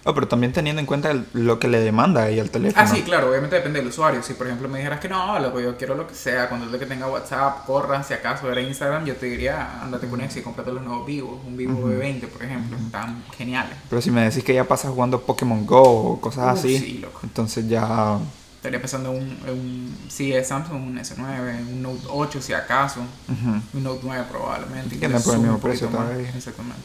Oh, 0.06 0.14
pero 0.14 0.28
también 0.30 0.54
teniendo 0.54 0.80
en 0.80 0.86
cuenta 0.86 1.12
el- 1.12 1.26
lo 1.34 1.60
que 1.60 1.68
le 1.68 1.80
demanda 1.82 2.24
ahí 2.24 2.40
al 2.40 2.50
teléfono. 2.50 2.82
Ah, 2.84 2.88
sí, 2.88 3.02
claro, 3.04 3.30
obviamente 3.30 3.58
depende 3.58 3.80
del 3.80 3.90
usuario. 3.90 4.24
Si 4.24 4.34
por 4.34 4.48
ejemplo 4.48 4.70
me 4.70 4.78
dijeras 4.80 5.00
que 5.02 5.10
no, 5.10 5.38
loco, 5.40 5.60
yo 5.60 5.76
quiero 5.78 5.94
lo 5.96 6.08
que 6.08 6.16
sea, 6.16 6.48
cuando 6.48 6.74
el 6.74 6.80
que 6.80 6.86
tenga 6.86 7.08
WhatsApp, 7.08 7.66
corra, 7.66 8.02
si 8.04 8.14
acaso 8.14 8.50
era 8.52 8.62
Instagram, 8.62 9.06
yo 9.06 9.16
te 9.18 9.26
diría, 9.26 9.82
andate 9.84 10.08
con 10.08 10.22
Exi 10.22 10.40
y 10.40 10.42
cómprate 10.42 10.72
los 10.72 10.82
nuevos 10.84 11.06
vivos, 11.06 11.40
un 11.46 11.58
vivo 11.58 11.74
Ujú. 11.78 11.90
V20, 11.90 12.28
por 12.28 12.44
ejemplo, 12.44 12.78
están 12.78 13.24
geniales. 13.38 13.76
Pero 13.90 14.02
si 14.02 14.10
me 14.10 14.24
decís 14.24 14.44
que 14.44 14.54
ya 14.54 14.64
pasas 14.64 14.92
jugando 14.92 15.22
Pokémon 15.22 15.66
Go 15.66 15.82
o 16.14 16.22
cosas 16.22 16.46
Uh, 16.46 16.60
así, 16.60 16.80
sí, 16.80 16.98
loco. 17.00 17.20
entonces 17.24 17.68
ya... 17.68 18.18
Estaría 18.56 18.80
pensando 18.80 19.14
en 19.14 19.18
un, 19.22 19.50
un, 19.50 19.98
si 20.10 20.34
es 20.34 20.48
Samsung, 20.50 20.76
un 20.88 20.98
S9, 20.98 21.60
un 21.72 21.82
Note 21.82 22.08
8 22.10 22.42
si 22.42 22.54
acaso, 22.54 23.02
ujú. 23.28 23.62
un 23.74 23.84
Note 23.84 24.02
9 24.04 24.26
probablemente. 24.30 24.98
Que 24.98 25.06
andan 25.06 25.22
por 25.24 25.36
el 25.36 25.42
mismo 25.42 25.60
precio 25.60 25.88
todavía. 25.88 26.30
Exactamente. 26.30 26.82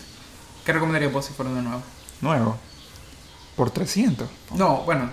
¿Qué 0.65 0.73
recomendarías 0.73 1.13
vos 1.13 1.25
si 1.25 1.33
fuera 1.33 1.51
uno 1.51 1.63
nuevo? 1.63 1.83
Nuevo. 2.21 2.57
Por 3.57 3.71
300. 3.71 4.29
No, 4.57 4.79
bueno, 4.85 5.09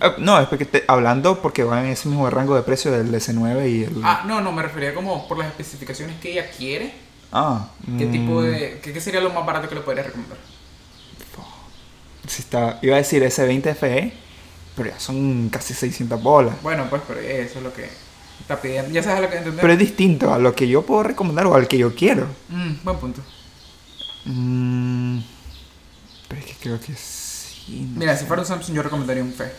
Eh, 0.00 0.12
no, 0.18 0.38
es 0.40 0.46
porque 0.48 0.64
te- 0.66 0.84
hablando 0.88 1.40
porque 1.40 1.64
va 1.64 1.80
en 1.82 1.86
ese 1.90 2.08
mismo 2.08 2.28
rango 2.28 2.54
de 2.54 2.62
precio 2.62 2.90
del 2.92 3.14
S9 3.14 3.66
y 3.70 3.84
el... 3.84 4.00
ah, 4.04 4.24
no, 4.26 4.40
no, 4.42 4.52
me 4.52 4.62
refería 4.62 4.92
como 4.94 5.26
por 5.28 5.38
las 5.38 5.46
especificaciones 5.48 6.20
que 6.20 6.32
ella 6.32 6.50
quiere, 6.50 6.92
Ah, 7.32 7.68
qué 7.98 8.06
mm, 8.06 8.12
tipo 8.12 8.42
de, 8.42 8.80
qué, 8.82 8.92
qué 8.92 9.00
sería 9.00 9.20
lo 9.20 9.30
más 9.30 9.44
barato 9.46 9.68
que 9.68 9.74
le 9.74 9.80
podrías 9.80 10.06
recomendar. 10.06 10.38
si 12.26 12.42
está, 12.42 12.78
iba 12.82 12.94
a 12.94 12.98
decir 12.98 13.22
S20 13.22 13.74
FE, 13.74 14.12
Pero 14.76 14.90
ya 14.90 15.00
son 15.00 15.48
casi 15.48 15.72
600 15.74 16.22
bolas. 16.22 16.54
Bueno, 16.62 16.86
pues, 16.90 17.00
pero 17.06 17.20
eso 17.20 17.58
es 17.58 17.64
lo 17.64 17.72
que 17.72 17.88
está 18.40 18.60
pidiendo. 18.60 18.90
Ya 18.90 19.02
sabes 19.02 19.22
lo 19.22 19.30
que 19.30 19.36
entender. 19.38 19.60
Pero 19.60 19.72
es 19.72 19.78
distinto 19.78 20.34
a 20.34 20.38
lo 20.38 20.54
que 20.54 20.68
yo 20.68 20.82
puedo 20.82 21.02
recomendar 21.04 21.46
o 21.46 21.54
al 21.54 21.66
que 21.68 21.78
yo 21.78 21.94
quiero. 21.94 22.26
Mm, 22.48 22.84
buen 22.84 22.96
punto. 22.98 23.22
Mm, 24.24 25.20
pero 26.28 26.40
es 26.40 26.46
que 26.46 26.54
creo 26.60 26.80
que 26.80 26.92
no 27.68 27.98
Mira, 27.98 28.14
sé. 28.14 28.20
si 28.20 28.26
fuera 28.26 28.42
un 28.42 28.48
Samsung 28.48 28.76
yo 28.76 28.82
recomendaría 28.82 29.22
un 29.22 29.32
Fe. 29.32 29.52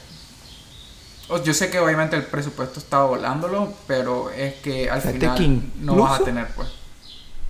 Yo 1.44 1.54
sé 1.54 1.70
que 1.70 1.80
obviamente 1.80 2.16
el 2.16 2.24
presupuesto 2.24 2.80
está 2.80 3.04
volándolo, 3.04 3.74
pero 3.86 4.30
es 4.32 4.56
que 4.56 4.90
al 4.90 5.02
final 5.02 5.62
no 5.82 5.96
vas 5.98 6.22
a 6.22 6.24
tener 6.24 6.48
pues 6.56 6.70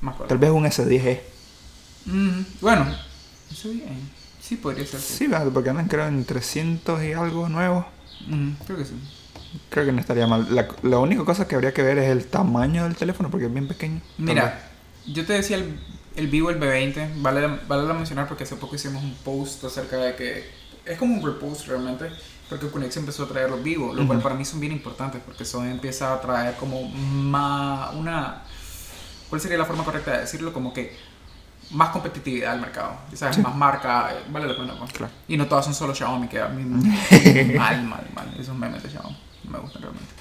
más 0.02 0.16
cosas. 0.16 0.30
Tal 0.30 0.38
vez 0.40 0.50
un 0.50 0.66
S10e. 0.66 1.22
Mm, 2.06 2.42
bueno, 2.62 2.88
eso 3.52 3.70
bien. 3.70 4.10
Sí, 4.42 4.56
podría 4.56 4.86
ser. 4.86 5.00
Sí. 5.00 5.26
Sí, 5.26 5.30
porque 5.54 5.70
andan 5.70 5.88
creo 5.88 6.08
en 6.08 6.26
300 6.26 7.04
y 7.04 7.14
algo 7.14 7.50
nuevos. 7.50 7.86
Mm, 8.28 8.52
creo 8.66 8.78
que 8.78 8.86
sí. 8.86 8.94
Creo 9.70 9.86
que 9.86 9.92
no 9.92 10.00
estaría 10.00 10.26
mal. 10.26 10.48
La, 10.56 10.68
la 10.84 10.98
única 10.98 11.24
cosa 11.24 11.48
que 11.48 11.56
habría 11.56 11.74
que 11.74 11.84
ver 11.84 11.98
es 12.00 12.10
el 12.10 12.26
tamaño 12.28 12.84
del 12.84 12.96
teléfono 12.96 13.30
porque 13.30 13.46
es 13.46 13.54
bien 13.54 13.68
pequeño. 13.68 14.02
Mira, 14.18 14.70
yo 15.06 15.26
te 15.26 15.34
decía 15.34 15.58
el, 15.58 15.80
el 16.18 16.28
Vivo, 16.28 16.50
el 16.50 16.60
B20, 16.60 17.22
vale, 17.22 17.48
vale 17.68 17.84
la 17.88 17.94
mencionar 17.94 18.28
porque 18.28 18.44
hace 18.44 18.56
poco 18.58 18.76
hicimos 18.76 19.02
un 19.04 19.14
post 19.24 19.64
acerca 19.64 19.98
de 19.98 20.16
que 20.16 20.50
es 20.86 20.98
como 20.98 21.14
un 21.16 21.26
repost 21.26 21.68
realmente, 21.68 22.10
porque 22.50 22.68
Cunex 22.68 22.98
empezó 22.98 23.24
a 23.24 23.28
traer 23.28 23.50
los 23.50 23.62
Vivo, 23.64 23.94
lo 23.94 24.06
cual 24.08 24.22
para 24.22 24.36
mí 24.36 24.44
son 24.46 24.60
bien 24.60 24.72
importantes 24.74 25.22
porque 25.26 25.44
eso 25.44 25.64
empieza 25.64 26.14
a 26.14 26.22
traer 26.22 26.56
como 26.56 26.82
más 26.90 27.94
una, 27.94 28.44
¿cuál 29.30 29.40
sería 29.42 29.58
la 29.58 29.66
forma 29.66 29.84
correcta 29.84 30.12
de 30.14 30.20
decirlo? 30.22 30.52
Como 30.54 30.74
que 30.74 30.96
más 31.72 31.90
competitividad 31.90 32.54
al 32.54 32.62
mercado, 32.62 32.94
sabes, 33.14 33.36
Sí. 33.36 33.42
más 33.42 33.54
marca, 33.56 34.12
eh, 34.14 34.24
vale 34.30 34.48
la 34.48 34.56
pena. 34.56 34.74
pues. 34.80 34.92
Claro. 34.94 35.12
Y 35.28 35.36
no 35.38 35.48
todas 35.48 35.66
son 35.66 35.74
solo 35.76 35.94
Xiaomi, 35.94 36.28
que 36.30 36.40
a 36.40 36.48
mí 36.48 36.64
mal, 37.58 37.84
mal, 37.84 38.08
mal, 38.16 38.36
esos 38.40 38.56
memes 38.56 38.82
de 38.84 38.90
Xiaomi 38.90 39.18
no 39.44 39.52
me 39.52 39.60
gustan 39.60 39.82
realmente. 39.82 40.14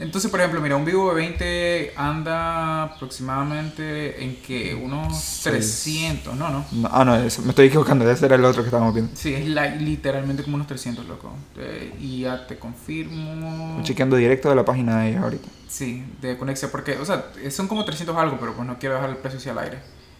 Entonces, 0.00 0.30
por 0.30 0.38
ejemplo, 0.38 0.60
mira, 0.60 0.76
un 0.76 0.84
Vivo 0.84 1.12
V20 1.12 1.90
anda 1.96 2.84
aproximadamente 2.84 4.22
en 4.22 4.36
que 4.36 4.72
unos 4.74 5.18
Seis. 5.20 5.82
300, 5.82 6.36
no, 6.36 6.50
no. 6.50 6.64
No, 6.70 6.88
ah, 6.92 7.04
no, 7.04 7.16
eso, 7.16 7.42
me 7.42 7.48
estoy 7.50 7.66
equivocando. 7.66 8.08
Ese 8.08 8.26
era 8.26 8.36
el 8.36 8.44
otro 8.44 8.62
que 8.62 8.68
estábamos 8.68 8.94
viendo. 8.94 9.10
Sí, 9.16 9.34
es 9.34 9.46
la- 9.48 9.74
literalmente 9.74 10.44
como 10.44 10.54
unos 10.54 10.68
300, 10.68 11.04
loco. 11.06 11.32
Eh, 11.56 11.92
y 12.00 12.20
ya 12.20 12.46
te 12.46 12.58
confirmo. 12.58 13.70
Estoy 13.70 13.84
chequeando 13.86 14.14
directo 14.16 14.48
de 14.48 14.54
la 14.54 14.64
página 14.64 15.00
de 15.02 15.10
ellos 15.10 15.22
ahorita. 15.22 15.48
Sí, 15.68 16.04
de 16.22 16.38
Conexia, 16.38 16.70
porque, 16.70 16.96
o 16.96 17.04
sea, 17.04 17.26
son 17.50 17.66
como 17.66 17.84
300 17.84 18.16
algo, 18.16 18.36
pero 18.38 18.54
pues 18.54 18.66
no 18.68 18.78
quiero 18.78 18.94
dejar 18.94 19.10
el 19.10 19.16
precio 19.16 19.38
hacia 19.40 19.52
el 19.52 19.58
aire. 19.58 19.78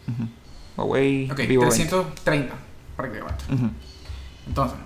Ujú. 0.09 0.29
Huawei 0.77 1.31
Ok, 1.31 1.39
Vivo 1.47 1.63
330 1.69 2.55
prácticamente. 2.97 3.45
20. 3.49 3.65
Ujú. 3.65 3.73
Entonces, 4.49 4.79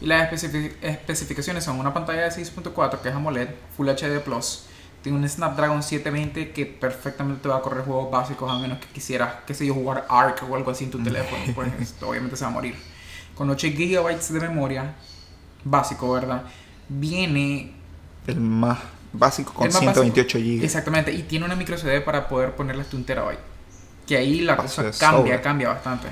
y 0.00 0.06
las 0.06 0.30
especifi- 0.30 0.72
especificaciones 0.82 1.64
son 1.64 1.78
una 1.78 1.92
pantalla 1.94 2.22
de 2.22 2.30
6.4 2.30 3.00
que 3.00 3.08
es 3.08 3.14
AMOLED, 3.14 3.48
Full 3.76 3.88
HD 3.88 4.20
Plus. 4.20 4.64
Tiene 5.02 5.18
un 5.18 5.28
Snapdragon 5.28 5.82
720 5.82 6.50
que 6.52 6.66
perfectamente 6.66 7.42
te 7.42 7.48
va 7.48 7.58
a 7.58 7.62
correr 7.62 7.84
juegos 7.84 8.10
básicos 8.10 8.50
a 8.50 8.58
menos 8.58 8.78
que 8.78 8.86
quisieras, 8.88 9.34
qué 9.46 9.54
sé 9.54 9.64
yo, 9.66 9.74
jugar 9.74 10.04
Ark 10.08 10.42
o 10.50 10.56
algo 10.56 10.70
así 10.70 10.84
en 10.84 10.90
tu 10.90 11.02
teléfono. 11.02 11.40
Pues 11.54 11.72
esto 11.80 12.08
obviamente 12.08 12.36
se 12.36 12.44
va 12.44 12.50
a 12.50 12.54
morir. 12.54 12.74
Con 13.34 13.48
8 13.48 13.68
GB 13.68 14.18
de 14.30 14.40
memoria, 14.40 14.94
básico, 15.64 16.12
¿verdad? 16.12 16.42
Viene 16.88 17.72
El 18.26 18.40
más 18.40 18.78
básico 19.12 19.52
con 19.54 19.66
el 19.66 19.72
más 19.72 19.80
128 19.80 20.38
básico. 20.38 20.56
GB. 20.58 20.64
Exactamente, 20.64 21.12
y 21.12 21.22
tiene 21.22 21.44
una 21.44 21.54
micro 21.54 21.76
SD 21.78 22.00
para 22.00 22.26
poder 22.28 22.52
ponerle 22.56 22.82
hasta 22.82 22.96
un 22.96 23.04
terabyte. 23.04 23.38
Que 24.06 24.16
ahí 24.16 24.40
la 24.40 24.56
Paso 24.56 24.82
cosa 24.82 24.98
cambia, 24.98 25.40
cambia 25.40 25.68
bastante. 25.68 26.08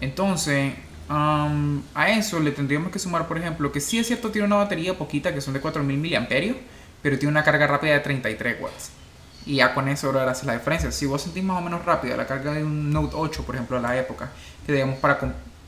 Entonces, 0.00 0.74
am, 1.08 1.82
a 1.94 2.10
eso 2.10 2.40
le 2.40 2.50
tendríamos 2.50 2.90
que 2.90 2.98
sumar, 2.98 3.26
por 3.28 3.38
ejemplo, 3.38 3.72
que 3.72 3.80
sí 3.80 3.98
es 3.98 4.06
cierto, 4.06 4.30
tiene 4.30 4.46
una 4.46 4.56
batería 4.56 4.96
poquita, 4.96 5.32
que 5.34 5.40
son 5.40 5.54
de 5.54 5.60
4000 5.60 5.96
miliamperios, 5.98 6.56
pero 7.02 7.18
tiene 7.18 7.30
una 7.32 7.44
carga 7.44 7.66
rápida 7.66 7.92
de 7.92 8.00
33 8.00 8.60
watts. 8.60 8.90
Y 9.46 9.56
ya 9.56 9.74
con 9.74 9.88
eso 9.88 10.08
ahora 10.08 10.30
hace 10.30 10.44
la 10.46 10.54
diferencia. 10.54 10.90
Si 10.90 11.06
vos 11.06 11.22
sentís 11.22 11.44
más 11.44 11.58
o 11.58 11.60
menos 11.60 11.84
rápida 11.84 12.16
la 12.16 12.26
carga 12.26 12.52
de 12.52 12.64
un 12.64 12.90
Note 12.90 13.14
8, 13.16 13.44
por 13.44 13.54
ejemplo, 13.54 13.76
a 13.78 13.80
la 13.80 13.96
época, 13.96 14.30
que 14.66 14.72
digamos 14.72 14.98
para, 14.98 15.18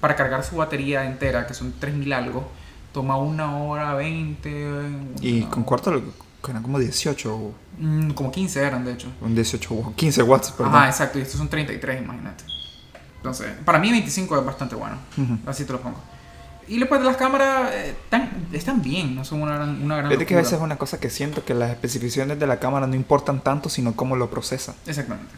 para 0.01 0.17
cargar 0.17 0.45
su 0.45 0.57
batería 0.57 1.05
entera, 1.05 1.47
que 1.47 1.55
son 1.55 1.73
3000 1.79 2.13
algo, 2.13 2.51
toma 2.93 3.17
una 3.19 3.57
hora 3.57 3.95
20. 3.95 4.51
Y 5.21 5.43
una 5.43 5.51
con 5.51 5.63
cuarto 5.63 6.03
eran 6.49 6.63
como 6.63 6.79
18 6.79 7.35
o 7.35 7.55
Mm, 7.79 8.11
como 8.11 8.31
15 8.33 8.61
eran, 8.61 8.85
de 8.85 8.93
hecho. 8.93 9.09
un 9.21 9.35
18 9.35 9.73
o 9.75 9.93
15 9.95 10.23
watts, 10.23 10.51
perdón. 10.51 10.75
Ajá, 10.75 10.89
exacto, 10.89 11.19
y 11.19 11.23
estos 11.23 11.39
son 11.39 11.49
33, 11.49 12.03
imagínate. 12.03 12.45
Entonces, 13.19 13.49
para 13.65 13.79
mí 13.79 13.91
25 13.91 14.39
es 14.39 14.45
bastante 14.45 14.75
bueno. 14.75 14.97
Ujú. 15.17 15.39
Así 15.47 15.65
te 15.65 15.73
lo 15.73 15.81
pongo. 15.81 15.99
Y 16.69 16.79
después 16.79 17.01
de 17.01 17.07
las 17.07 17.17
cámaras, 17.17 17.71
eh, 17.73 17.95
tan- 18.11 18.31
están 18.53 18.83
bien, 18.83 19.15
no 19.15 19.25
son 19.25 19.41
una 19.43 19.63
una 19.65 19.97
gran 19.97 20.09
Fíjate 20.09 20.27
que 20.27 20.35
a 20.35 20.39
veces 20.39 20.53
es 20.55 20.61
una 20.61 20.77
cosa 20.77 21.01
que 21.01 21.09
siento 21.11 21.45
que 21.45 21.55
las 21.55 21.71
especificaciones 21.71 22.39
de 22.39 22.47
la 22.47 22.59
cámara 22.61 22.87
no 22.87 22.95
importan 22.95 23.41
tanto, 23.41 23.69
sino 23.71 23.95
cómo 23.97 24.17
lo 24.17 24.29
procesa. 24.31 24.75
Exactamente. 24.87 25.33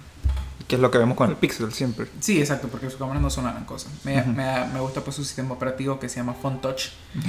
Que 0.66 0.76
es 0.76 0.82
lo 0.82 0.90
que 0.92 0.98
vemos 0.98 1.16
con 1.16 1.28
el 1.30 1.34
Pixel 1.36 1.72
siempre. 1.72 2.06
Sí, 2.20 2.38
exacto, 2.38 2.68
porque 2.68 2.88
sus 2.90 2.98
cámaras 2.98 3.20
no 3.22 3.28
son 3.30 3.42
una 3.44 3.52
gran 3.54 3.64
cosa. 3.64 3.88
Me, 4.04 4.20
Ujú. 4.20 4.30
me, 4.30 4.66
me 4.72 4.78
gusta 4.80 5.00
pues 5.02 5.16
su 5.16 5.24
sistema 5.24 5.54
operativo 5.54 5.98
que 5.98 6.08
se 6.08 6.16
llama 6.16 6.34
Phone 6.34 6.60
Touch. 6.60 6.90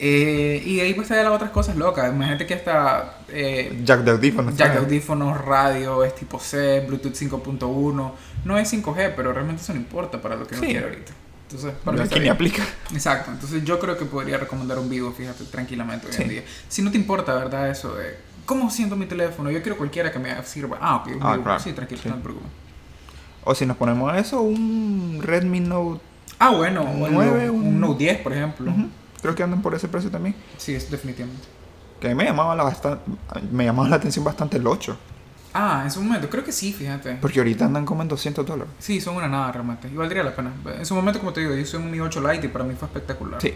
Eh, 0.00 0.62
y 0.64 0.76
de 0.76 0.82
ahí 0.82 0.94
pues 0.94 1.08
te 1.08 1.16
las 1.22 1.32
otras 1.32 1.50
cosas 1.50 1.76
locas. 1.76 2.12
Imagínate 2.12 2.46
que 2.46 2.54
hasta 2.54 3.18
eh, 3.28 3.80
Jack 3.84 4.00
de 4.04 4.12
audífonos. 4.12 4.56
jack 4.56 4.72
de 4.74 4.78
audífonos, 4.78 5.40
radio, 5.44 6.04
es 6.04 6.14
tipo 6.14 6.38
C, 6.38 6.80
Bluetooth 6.86 7.14
5.1. 7.14 8.12
No 8.48 8.56
es 8.58 8.72
5G, 8.72 9.12
pero 9.14 9.32
realmente 9.32 9.62
eso 9.62 9.74
no 9.74 9.78
importa 9.78 10.20
para 10.22 10.34
lo 10.36 10.46
que 10.46 10.54
uno 10.54 10.62
Sí. 10.64 10.70
quiere 10.70 10.86
ahorita. 10.86 11.12
Entonces, 11.44 11.72
para 11.84 12.02
Aquí 12.02 12.18
ni 12.20 12.28
aplica. 12.28 12.62
Exacto, 12.92 13.30
entonces 13.30 13.62
yo 13.64 13.78
creo 13.78 13.96
que 13.98 14.04
podría 14.06 14.38
recomendar 14.38 14.78
un 14.78 14.88
Vivo, 14.88 15.12
fíjate, 15.12 15.44
tranquilamente 15.44 16.06
hoy 16.06 16.14
en 16.16 16.22
Sí. 16.22 16.28
día. 16.28 16.42
Si 16.68 16.82
no 16.82 16.90
te 16.90 16.96
importa, 16.98 17.34
¿verdad? 17.34 17.70
Eso 17.70 17.94
de 17.94 18.16
cómo 18.46 18.70
siento 18.70 18.96
mi 18.96 19.06
teléfono, 19.06 19.50
yo 19.50 19.60
quiero 19.62 19.76
cualquiera 19.76 20.10
que 20.10 20.18
me 20.18 20.42
sirva. 20.44 20.78
Ah, 20.80 20.96
ok, 20.96 21.06
un 21.08 21.22
Ah, 21.22 21.32
Vivo. 21.32 21.44
claro. 21.44 21.60
Sí, 21.60 21.72
tranquilo, 21.74 22.00
Sí. 22.02 22.08
no 22.08 22.16
te 22.16 22.22
preocupes. 22.22 22.50
O 23.44 23.54
si 23.54 23.64
nos 23.66 23.76
ponemos 23.76 24.12
a 24.12 24.18
eso, 24.18 24.40
un 24.42 25.20
Redmi 25.22 25.60
Note. 25.60 26.00
Ah, 26.38 26.50
bueno, 26.50 26.82
un, 26.84 27.12
Nueve, 27.12 27.50
un, 27.50 27.66
un- 27.66 27.80
Note 27.80 27.98
10, 28.04 28.18
por 28.20 28.32
ejemplo. 28.32 28.72
Creo 29.22 29.34
que 29.34 29.42
andan 29.42 29.60
por 29.62 29.74
ese 29.74 29.88
precio 29.88 30.10
también. 30.10 30.34
Sí, 30.58 30.74
es 30.74 30.90
definitivamente. 30.90 31.44
Que 32.00 32.06
a 32.06 32.10
mí 32.10 32.14
me 32.16 32.24
llamaba 32.24 32.54
la, 32.54 32.64
bastan- 32.64 33.00
me 33.50 33.64
llamaba 33.64 33.88
la 33.88 33.96
atención 33.96 34.24
bastante 34.24 34.56
el 34.58 34.66
8. 34.66 34.96
Ah, 35.60 35.80
en 35.82 35.90
su 35.90 36.00
momento, 36.00 36.30
creo 36.30 36.44
que 36.44 36.52
sí, 36.52 36.72
fíjate. 36.72 37.16
Porque 37.20 37.40
ahorita 37.40 37.64
andan 37.64 37.84
como 37.84 38.02
en 38.02 38.08
200 38.08 38.46
dólares. 38.46 38.72
Sí, 38.78 39.00
son 39.00 39.16
una 39.16 39.26
nada 39.26 39.50
realmente. 39.50 39.88
Y 39.88 39.96
valdría 39.96 40.22
la 40.22 40.36
pena. 40.36 40.52
En 40.78 40.86
su 40.86 40.94
momento, 40.94 41.18
como 41.18 41.32
te 41.32 41.40
digo, 41.40 41.52
yo 41.52 41.66
soy 41.66 41.82
un 41.82 41.90
Mi 41.90 41.98
8 41.98 42.20
Lite 42.32 42.46
y 42.46 42.48
para 42.48 42.64
mí 42.64 42.74
fue 42.78 42.86
espectacular. 42.86 43.42
Sí. 43.42 43.54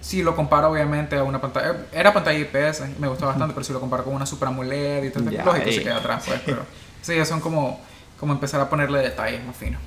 Si 0.00 0.22
lo 0.22 0.34
comparo, 0.34 0.70
obviamente, 0.70 1.18
a 1.18 1.22
una 1.22 1.42
pantalla. 1.42 1.84
Era 1.92 2.14
pantalla 2.14 2.38
IPS, 2.38 2.98
me 2.98 3.08
gustó 3.08 3.26
bastante, 3.26 3.52
pero 3.52 3.62
si 3.62 3.74
lo 3.74 3.80
comparo 3.80 4.04
con 4.04 4.14
una 4.14 4.24
Super 4.24 4.48
AMOLED 4.48 5.04
y 5.04 5.10
todo, 5.10 5.30
Ya, 5.30 5.44
lógico, 5.44 5.66
se 5.70 5.76
eh. 5.76 5.82
queda 5.82 5.96
atrás, 5.96 6.24
pues. 6.26 6.40
Pero 6.46 6.62
sí, 7.02 7.14
ya 7.14 7.26
son 7.26 7.40
como, 7.40 7.78
como 8.18 8.32
empezar 8.32 8.62
a 8.62 8.70
ponerle 8.70 9.00
detalles 9.00 9.44
más 9.44 9.54
finos. 9.54 9.82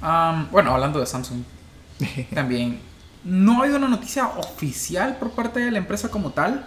Am, 0.00 0.50
bueno, 0.50 0.72
hablando 0.72 0.98
de 0.98 1.04
Samsung, 1.04 1.42
también 2.34 2.80
no 3.24 3.58
ha 3.58 3.64
habido 3.64 3.76
una 3.76 3.88
noticia 3.88 4.28
oficial 4.28 5.16
por 5.18 5.32
parte 5.32 5.60
de 5.60 5.70
la 5.70 5.76
empresa 5.76 6.08
como 6.08 6.30
tal, 6.30 6.66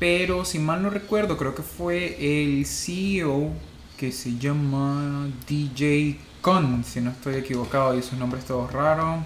pero 0.00 0.44
si 0.44 0.58
mal 0.58 0.82
no 0.82 0.90
recuerdo, 0.90 1.36
creo 1.36 1.54
que 1.54 1.62
fue 1.62 2.16
el 2.18 2.66
CEO 2.66 3.52
que 3.96 4.10
se 4.10 4.36
llama 4.38 5.28
DJ 5.46 6.18
Con, 6.40 6.82
si 6.84 7.00
no 7.00 7.10
estoy 7.10 7.34
equivocado, 7.36 7.96
y 7.96 8.02
su 8.02 8.16
nombre 8.16 8.40
es 8.40 8.46
todo 8.46 8.66
raro. 8.66 9.22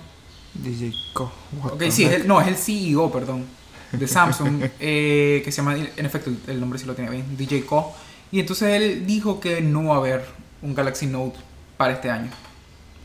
DJ 0.52 0.92
Co. 1.14 1.32
what 1.62 1.72
Ok, 1.74 1.84
sí, 1.90 2.04
es 2.04 2.12
el- 2.12 2.26
no, 2.28 2.40
es 2.40 2.48
el 2.48 2.56
CEO, 2.56 3.10
perdón, 3.10 3.44
de 3.92 4.06
Samsung, 4.08 4.64
eh, 4.80 5.40
que 5.44 5.50
se 5.52 5.58
llama, 5.58 5.76
en 5.76 6.04
efecto, 6.06 6.30
el- 6.30 6.38
el 6.54 6.60
nombre 6.60 6.78
sí 6.78 6.86
lo 6.86 6.94
tiene 6.94 7.10
bien, 7.10 7.36
DJ 7.36 7.64
Co. 7.64 7.94
Y 8.32 8.40
entonces 8.40 8.68
él 8.70 9.06
dijo 9.06 9.38
que 9.40 9.60
no 9.60 9.84
va 9.86 9.94
a 9.94 9.98
haber 9.98 10.24
un 10.60 10.74
Galaxy 10.74 11.06
Note 11.06 11.38
para 11.76 11.92
este 11.94 12.10
año. 12.10 12.30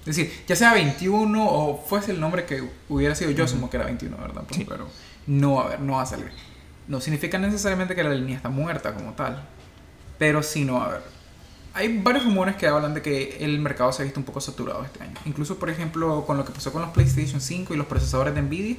Es 0.07 0.15
decir, 0.15 0.31
ya 0.47 0.55
sea 0.55 0.73
21 0.73 1.45
o 1.47 1.85
fuese 1.87 2.11
el 2.11 2.19
nombre 2.19 2.45
que 2.45 2.67
hubiera 2.87 3.13
sido, 3.13 3.29
yo 3.31 3.43
asumo 3.43 3.69
que 3.69 3.77
era 3.77 3.85
21, 3.85 4.17
¿verdad? 4.17 4.43
Pues, 4.47 4.57
Sí. 4.57 4.65
Pero 4.67 4.87
no 5.27 5.55
va 5.55 5.61
a 5.61 5.65
haber, 5.67 5.79
no 5.81 5.93
va 5.93 6.01
a 6.01 6.05
salir. 6.07 6.31
No 6.89 6.99
significa 6.99 7.37
necesariamente 7.37 7.95
que 7.95 8.03
la 8.03 8.09
línea 8.13 8.35
está 8.35 8.49
muerta 8.49 8.93
como 8.93 9.13
tal, 9.13 9.41
pero 10.17 10.43
sí 10.43 10.65
no 10.65 10.81
a 10.81 10.87
haber. 10.87 11.01
Hay 11.73 11.99
varios 12.01 12.25
rumores 12.25 12.55
que 12.57 12.67
hablan 12.67 12.93
de 12.93 13.01
que 13.01 13.37
el 13.39 13.59
mercado 13.59 13.93
se 13.93 14.01
ha 14.01 14.05
visto 14.05 14.19
un 14.19 14.25
poco 14.25 14.41
saturado 14.41 14.83
este 14.83 15.01
año. 15.03 15.13
Incluso, 15.25 15.57
por 15.57 15.69
ejemplo, 15.69 16.25
con 16.25 16.35
lo 16.35 16.43
que 16.43 16.51
pasó 16.51 16.73
con 16.73 16.81
los 16.81 16.91
PlayStation 16.91 17.39
5 17.39 17.73
y 17.73 17.77
los 17.77 17.85
procesadores 17.85 18.33
de 18.35 18.41
Nvidia, 18.41 18.75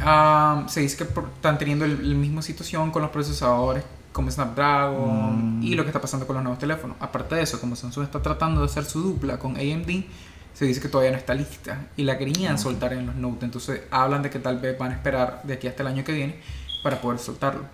ah, 0.00 0.64
se 0.68 0.80
dice 0.80 0.96
que 0.96 1.04
por- 1.04 1.24
están 1.34 1.58
teniendo 1.58 1.84
el- 1.84 2.08
la 2.08 2.16
misma 2.16 2.40
situación 2.40 2.90
con 2.90 3.02
los 3.02 3.10
procesadores 3.10 3.82
como 4.12 4.30
Snapdragon 4.30 5.58
Mm. 5.58 5.62
y 5.64 5.74
lo 5.74 5.82
que 5.82 5.88
está 5.88 6.00
pasando 6.00 6.26
con 6.26 6.34
los 6.34 6.42
nuevos 6.44 6.58
teléfonos. 6.60 6.96
Aparte 7.00 7.34
de 7.34 7.42
eso, 7.42 7.60
como 7.60 7.74
Samsung 7.74 8.04
está 8.04 8.22
tratando 8.22 8.60
de 8.60 8.66
hacer 8.66 8.84
su 8.84 9.02
dupla 9.02 9.38
con 9.38 9.56
AMD, 9.56 10.06
se 10.54 10.66
dice 10.66 10.80
que 10.80 10.88
todavía 10.88 11.10
no 11.10 11.18
está 11.18 11.34
lista 11.34 11.88
y 11.96 12.04
la 12.04 12.16
querían 12.16 12.58
soltar 12.60 12.92
en 12.92 13.06
los 13.06 13.16
Note. 13.16 13.44
Entonces 13.44 13.80
hablan 13.90 14.22
de 14.22 14.30
que 14.30 14.38
tal 14.38 14.58
vez 14.60 14.78
van 14.78 14.92
a 14.92 14.94
esperar 14.94 15.40
de 15.42 15.54
aquí 15.54 15.66
hasta 15.66 15.82
el 15.82 15.88
año 15.88 16.04
que 16.04 16.12
viene 16.12 16.36
para 16.84 17.02
poder 17.02 17.20
soltarlo. 17.20 17.70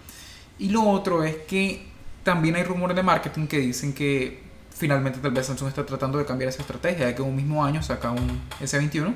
Y 0.58 0.70
lo 0.70 0.88
otro 0.88 1.24
es 1.24 1.36
que 1.48 1.92
también 2.24 2.56
hay 2.56 2.64
rumores 2.64 2.96
de 2.96 3.04
marketing 3.04 3.48
que 3.48 3.58
dicen 3.60 3.94
que 3.94 4.44
finalmente 4.70 5.20
tal 5.20 5.32
vez 5.32 5.46
Samsung 5.48 5.68
está 5.70 5.86
tratando 5.86 6.18
de 6.18 6.26
cambiar 6.26 6.50
esa 6.50 6.62
estrategia 6.62 7.06
de 7.08 7.16
que 7.16 7.22
un 7.22 7.36
mismo 7.36 7.64
año 7.64 7.82
saca 7.82 8.12
un 8.12 8.48
S21 8.60 9.14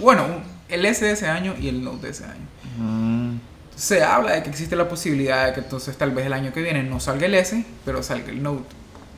Bueno, 0.00 0.26
el 0.68 0.84
S 0.86 1.04
de 1.04 1.12
ese 1.12 1.28
año 1.28 1.56
y 1.60 1.68
el 1.68 1.84
Note 1.84 2.06
de 2.08 2.12
ese 2.12 2.24
año. 2.26 2.48
Mm, 2.76 3.38
Se 3.74 4.02
habla 4.04 4.32
de 4.34 4.42
que 4.42 4.50
existe 4.50 4.76
la 4.76 4.88
posibilidad 4.88 5.46
de 5.48 5.54
que 5.54 5.60
entonces 5.60 5.96
tal 5.98 6.12
vez 6.12 6.26
el 6.26 6.32
año 6.34 6.52
que 6.52 6.62
viene 6.62 6.82
no 6.84 7.00
salga 7.00 7.26
el 7.26 7.34
S, 7.34 7.64
pero 7.84 8.02
salga 8.02 8.30
el 8.30 8.42
Note. 8.42 8.76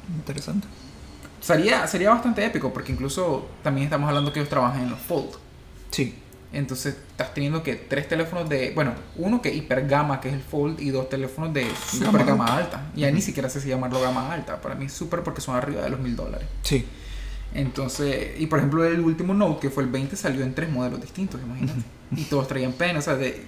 interesante. 0.08 0.68
Sería, 1.40 1.86
sería 1.88 2.10
bastante 2.10 2.44
épico 2.44 2.72
porque 2.72 2.92
incluso 2.92 3.58
también 3.62 3.86
estamos 3.86 4.08
hablando 4.08 4.32
que 4.32 4.40
ellos 4.40 4.50
trabajan 4.50 4.82
en 4.84 4.90
los 4.90 5.00
Fold. 5.00 5.36
Sí. 5.90 6.21
Entonces 6.52 6.96
estás 7.10 7.32
teniendo 7.32 7.62
que 7.62 7.76
tres 7.76 8.08
teléfonos 8.08 8.48
de, 8.48 8.72
bueno, 8.74 8.92
uno 9.16 9.40
que 9.40 9.48
es 9.48 9.56
hiper 9.56 9.88
gama, 9.88 10.20
que 10.20 10.28
es 10.28 10.34
el 10.34 10.42
Fold, 10.42 10.80
y 10.80 10.90
dos 10.90 11.08
teléfonos 11.08 11.52
de 11.54 11.66
super 11.90 12.24
Gama 12.24 12.44
gama 12.44 12.56
alta. 12.56 12.90
Ya 12.94 13.10
ni 13.10 13.22
siquiera 13.22 13.48
sé 13.48 13.60
si 13.60 13.68
llamarlo 13.68 14.00
gama 14.00 14.30
alta. 14.32 14.60
Para 14.60 14.74
mí 14.74 14.86
es 14.86 14.92
súper 14.92 15.22
porque 15.22 15.40
son 15.40 15.56
arriba 15.56 15.82
de 15.82 15.90
los 15.90 16.00
mil 16.00 16.14
dólares. 16.14 16.46
Sí. 16.62 16.86
Entonces, 17.54 18.38
y 18.38 18.46
por 18.46 18.58
ejemplo 18.58 18.84
el 18.84 19.00
último 19.00 19.34
Note, 19.34 19.60
que 19.60 19.70
fue 19.70 19.82
el 19.82 19.88
20, 19.90 20.16
salió 20.16 20.42
en 20.42 20.54
tres 20.54 20.70
modelos 20.70 21.00
distintos, 21.00 21.40
imagínate. 21.42 21.82
Y 22.16 22.24
todos 22.24 22.48
traían 22.48 22.72
pen, 22.72 22.96
o 22.96 23.02
sea, 23.02 23.14
de, 23.16 23.44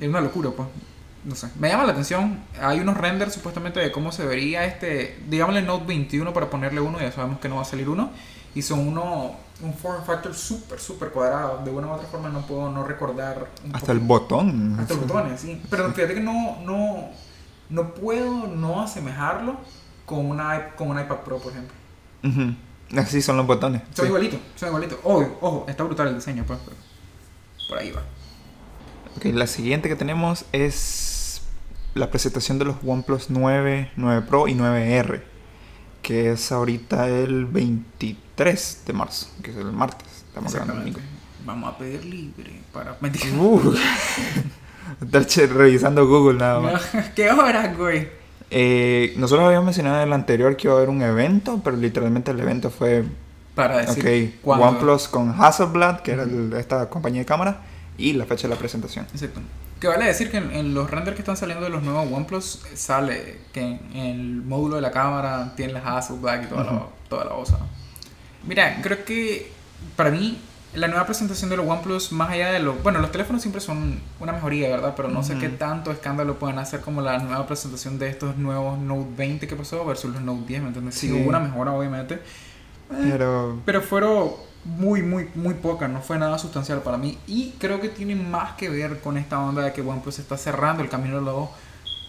es 0.00 0.08
una 0.08 0.20
locura, 0.20 0.50
pues. 0.50 0.68
No 1.24 1.34
sé, 1.34 1.48
me 1.58 1.68
llama 1.68 1.84
la 1.84 1.90
atención. 1.90 2.38
Hay 2.60 2.78
unos 2.78 2.96
renders 2.96 3.34
supuestamente 3.34 3.80
de 3.80 3.90
cómo 3.90 4.12
se 4.12 4.24
vería 4.24 4.64
este, 4.64 5.18
digámosle 5.28 5.62
Note 5.62 5.84
21 5.84 6.32
para 6.32 6.48
ponerle 6.48 6.80
uno, 6.80 7.00
ya 7.00 7.10
sabemos 7.10 7.40
que 7.40 7.48
no 7.48 7.56
va 7.56 7.62
a 7.62 7.64
salir 7.64 7.88
uno. 7.88 8.12
Y 8.56 8.62
son 8.62 8.88
uno, 8.88 9.36
un 9.62 9.74
form 9.74 10.02
factor 10.02 10.34
súper, 10.34 10.80
súper 10.80 11.10
cuadrado. 11.10 11.62
De 11.62 11.70
una 11.70 11.88
u 11.88 11.90
otra 11.90 12.08
forma 12.08 12.30
no 12.30 12.40
puedo 12.46 12.70
no 12.70 12.84
recordar. 12.84 13.50
un 13.62 13.76
Hasta 13.76 13.92
el 13.92 13.98
botón. 13.98 14.78
Hasta 14.80 14.94
los 14.94 15.06
botones, 15.06 15.38
sí. 15.38 15.60
Pero 15.68 15.92
fíjate 15.92 16.14
que 16.14 16.20
no, 16.20 16.56
no, 16.64 17.10
no 17.68 17.92
puedo 17.92 18.46
no 18.46 18.80
asemejarlo 18.80 19.58
con, 20.06 20.24
una, 20.24 20.74
con 20.74 20.88
un 20.88 20.98
iPad 20.98 21.16
Pro, 21.16 21.36
por 21.36 21.52
ejemplo. 21.52 21.76
Ujú. 22.24 22.98
Así 22.98 23.20
son 23.20 23.36
los 23.36 23.46
botones. 23.46 23.82
Son 23.92 24.06
sí. 24.06 24.08
igualitos, 24.08 24.40
son 24.54 24.68
igualitos. 24.70 25.00
Ojo, 25.04 25.38
ojo, 25.42 25.66
está 25.68 25.84
brutal 25.84 26.08
el 26.08 26.14
diseño, 26.14 26.44
pues. 26.46 26.58
pero 26.64 26.76
por 27.68 27.76
ahí 27.76 27.90
va. 27.90 28.04
Ok, 29.18 29.26
la 29.34 29.46
siguiente 29.46 29.90
que 29.90 29.96
tenemos 29.96 30.46
es 30.52 31.42
la 31.92 32.10
presentación 32.10 32.58
de 32.58 32.64
los 32.64 32.76
OnePlus 32.82 33.28
9, 33.28 33.90
9 33.96 34.26
Pro 34.26 34.48
y 34.48 34.54
9R, 34.54 35.20
que 36.00 36.32
es 36.32 36.50
ahorita 36.52 37.10
el 37.10 37.44
23 37.44 38.25
de 38.36 38.92
marzo, 38.92 39.28
que 39.42 39.50
es 39.50 39.56
el 39.56 39.72
martes. 39.72 40.06
Estamos 40.28 40.54
grabando. 40.54 40.98
Vamos 41.44 41.74
a 41.74 41.78
pedir 41.78 42.04
libre 42.04 42.60
para. 42.72 42.96
Domingo. 43.00 43.70
Uh, 43.70 43.74
estar 45.16 45.48
revisando 45.50 46.06
Google 46.06 46.38
nada 46.38 46.60
más. 46.60 46.82
¿Qué 47.16 47.30
horas, 47.30 47.76
güey? 47.76 48.08
Eh, 48.50 49.14
nosotros 49.16 49.46
habíamos 49.46 49.64
mencionado 49.66 49.96
en 50.02 50.08
el 50.08 50.12
anterior 50.12 50.56
que 50.56 50.66
iba 50.68 50.74
a 50.74 50.76
haber 50.76 50.90
un 50.90 51.02
evento, 51.02 51.60
pero 51.64 51.76
literalmente 51.76 52.30
el 52.30 52.40
evento 52.40 52.70
fue 52.70 53.04
Para 53.54 53.78
decir. 53.78 54.38
cuándo. 54.42 54.66
OnePlus 54.66 55.08
con 55.08 55.30
Hasselblad, 55.40 56.00
que 56.00 56.12
era 56.12 56.22
el- 56.24 56.52
esta 56.52 56.88
compañía 56.90 57.22
de 57.22 57.26
cámara, 57.26 57.62
y 57.98 58.12
la 58.12 58.24
fecha 58.26 58.46
de 58.48 58.54
la 58.54 58.58
presentación. 58.58 59.06
Exacto. 59.12 59.40
Que 59.80 59.88
vale 59.88 60.06
decir 60.06 60.30
que 60.30 60.36
en, 60.38 60.52
en 60.52 60.74
los 60.74 60.90
renders 60.90 61.16
que 61.16 61.22
están 61.22 61.36
saliendo 61.36 61.64
de 61.64 61.70
los 61.70 61.82
nuevos 61.82 62.10
OnePlus 62.10 62.62
eh, 62.72 62.76
sale 62.76 63.38
que 63.52 63.60
en, 63.62 63.80
en 63.94 64.06
el 64.06 64.42
módulo 64.42 64.76
de 64.76 64.82
la 64.82 64.90
cámara 64.90 65.52
tiene 65.56 65.72
las 65.74 65.84
Hasselblad 65.84 66.42
y 66.44 66.46
toda, 66.46 66.64
la, 66.64 66.86
toda 67.08 67.24
la 67.24 67.30
cosa. 67.32 67.58
Mira, 68.46 68.80
creo 68.82 69.04
que 69.04 69.50
para 69.96 70.10
mí 70.10 70.38
la 70.74 70.88
nueva 70.88 71.06
presentación 71.06 71.48
de 71.48 71.56
los 71.56 71.66
OnePlus, 71.66 72.12
más 72.12 72.30
allá 72.30 72.52
de 72.52 72.58
los... 72.60 72.82
Bueno, 72.82 72.98
los 73.00 73.10
teléfonos 73.10 73.40
siempre 73.40 73.60
son 73.62 73.98
una 74.20 74.32
mejoría, 74.32 74.68
¿verdad? 74.68 74.92
Pero 74.94 75.08
no 75.08 75.22
sé 75.22 75.38
qué 75.38 75.48
tanto 75.48 75.90
escándalo 75.90 76.38
pueden 76.38 76.58
hacer 76.58 76.80
como 76.80 77.00
la 77.00 77.18
nueva 77.18 77.46
presentación 77.46 77.98
de 77.98 78.08
estos 78.10 78.36
nuevos 78.36 78.78
Note 78.78 79.08
20 79.16 79.48
que 79.48 79.56
pasó 79.56 79.84
versus 79.86 80.12
los 80.12 80.20
Note 80.22 80.44
10, 80.46 80.60
¿me 80.62 80.66
entiendes? 80.68 80.94
Sí, 80.96 81.08
Sí. 81.08 81.12
hubo 81.14 81.28
una 81.28 81.40
mejora, 81.40 81.72
obviamente. 81.72 82.14
Eh, 82.14 83.08
Pero 83.10 83.58
pero 83.64 83.80
fueron 83.80 84.30
muy, 84.64 85.00
muy, 85.02 85.30
muy 85.34 85.54
pocas, 85.54 85.88
no 85.88 86.02
fue 86.02 86.18
nada 86.18 86.38
sustancial 86.38 86.80
para 86.82 86.98
mí. 86.98 87.18
Y 87.26 87.52
creo 87.58 87.80
que 87.80 87.88
tiene 87.88 88.14
más 88.14 88.52
que 88.56 88.68
ver 88.68 89.00
con 89.00 89.16
esta 89.16 89.40
onda 89.40 89.62
de 89.62 89.72
que 89.72 89.80
OnePlus 89.80 90.18
está 90.18 90.36
cerrando 90.36 90.82
el 90.82 90.88
camino 90.90 91.16
de 91.20 91.22
los 91.24 91.48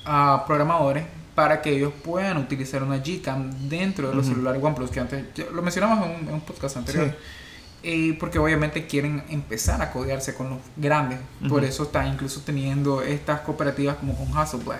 ah, 0.06 0.44
programadores 0.46 1.06
para 1.38 1.62
que 1.62 1.70
ellos 1.70 1.94
puedan 2.04 2.38
utilizar 2.38 2.82
una 2.82 2.98
Gcam 2.98 3.70
dentro 3.70 4.10
de 4.10 4.16
los 4.16 4.26
celulares 4.26 4.60
OnePlus, 4.60 4.90
que 4.90 5.00
antes 5.00 5.24
lo 5.54 5.62
mencionamos 5.62 6.04
en 6.04 6.16
un, 6.16 6.28
en 6.30 6.34
un 6.34 6.42
podcast 6.42 6.78
anterior. 6.78 7.10
Sí. 7.10 7.16
Eh, 7.84 8.18
porque 8.20 8.40
obviamente 8.40 8.88
quieren 8.88 9.24
empezar 9.30 9.80
a 9.84 9.92
codearse 9.92 10.34
con 10.34 10.50
los 10.50 10.58
grandes. 10.76 11.20
Por 11.48 11.64
eso 11.64 11.84
está 11.84 12.08
incluso 12.08 12.42
teniendo 12.44 13.04
estas 13.04 13.42
cooperativas 13.42 13.98
como 13.98 14.16
con 14.18 14.36
Hasselblad. 14.36 14.80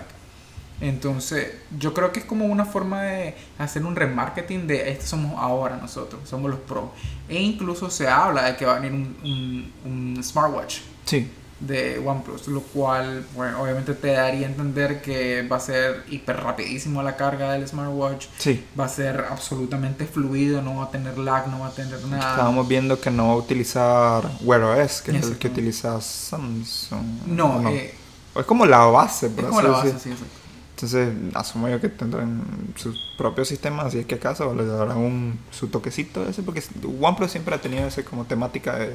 Entonces, 0.80 1.46
yo 1.78 1.94
creo 1.94 2.10
que 2.10 2.18
es 2.18 2.26
como 2.26 2.46
una 2.46 2.64
forma 2.64 3.02
de 3.02 3.36
hacer 3.56 3.84
un 3.84 3.94
remarketing 3.94 4.66
de 4.66 4.90
este 4.90 5.06
somos 5.06 5.40
ahora 5.40 5.76
nosotros, 5.76 6.28
somos 6.28 6.50
los 6.50 6.58
pro. 6.58 6.92
E 7.28 7.40
incluso 7.40 7.88
se 7.88 8.08
habla 8.08 8.46
de 8.46 8.56
que 8.56 8.66
va 8.66 8.78
a 8.78 8.80
venir 8.80 8.94
un, 8.94 9.16
un, 9.22 10.16
un 10.16 10.24
smartwatch 10.24 10.80
sí, 11.04 11.30
de 11.60 11.98
OnePlus, 11.98 12.46
lo 12.48 12.60
cual, 12.60 13.26
bueno, 13.34 13.60
obviamente 13.60 13.94
te 13.94 14.12
daría 14.12 14.46
a 14.46 14.50
entender 14.50 15.02
que 15.02 15.42
va 15.42 15.56
a 15.56 15.60
ser 15.60 16.04
hiper 16.08 16.36
rapidísimo 16.36 17.02
la 17.02 17.16
carga 17.16 17.52
del 17.52 17.66
smartwatch, 17.66 18.26
sí. 18.38 18.64
va 18.78 18.84
a 18.84 18.88
ser 18.88 19.26
absolutamente 19.28 20.06
fluido, 20.06 20.62
no 20.62 20.76
va 20.76 20.84
a 20.84 20.90
tener 20.90 21.18
lag, 21.18 21.48
no 21.48 21.60
va 21.60 21.68
a 21.68 21.72
tener 21.72 22.02
nada. 22.06 22.30
Estábamos 22.30 22.68
viendo 22.68 23.00
que 23.00 23.10
no 23.10 23.28
va 23.28 23.32
a 23.32 23.36
utilizar 23.36 24.30
Wear 24.42 24.62
OS, 24.62 25.02
que 25.02 25.16
es 25.16 25.26
el 25.26 25.38
que 25.38 25.48
utiliza 25.48 26.00
Samsung. 26.00 27.26
No, 27.26 27.56
¿o 27.56 27.68
eh, 27.68 27.94
es 28.36 28.46
como 28.46 28.64
la 28.64 28.84
base, 28.84 29.26
es 29.26 29.32
por 29.32 29.46
como 29.46 29.58
así 29.58 29.66
la 29.66 29.72
base, 29.72 29.86
decir. 29.86 30.00
sí, 30.00 30.10
exacto. 30.10 30.38
Entonces, 30.70 31.12
asumo 31.34 31.68
yo 31.68 31.80
que 31.80 31.88
tendrán 31.88 32.44
sus 32.76 32.96
propios 33.18 33.48
sistemas, 33.48 33.86
así 33.86 33.98
es 33.98 34.06
que 34.06 34.14
acaso 34.14 34.54
le 34.54 34.64
darán 34.64 34.98
un, 34.98 35.38
su 35.50 35.66
toquecito 35.66 36.28
ese, 36.28 36.44
porque 36.44 36.62
OnePlus 37.00 37.32
siempre 37.32 37.52
ha 37.56 37.60
tenido 37.60 37.88
ese 37.88 38.04
como 38.04 38.26
temática 38.26 38.78
de, 38.78 38.92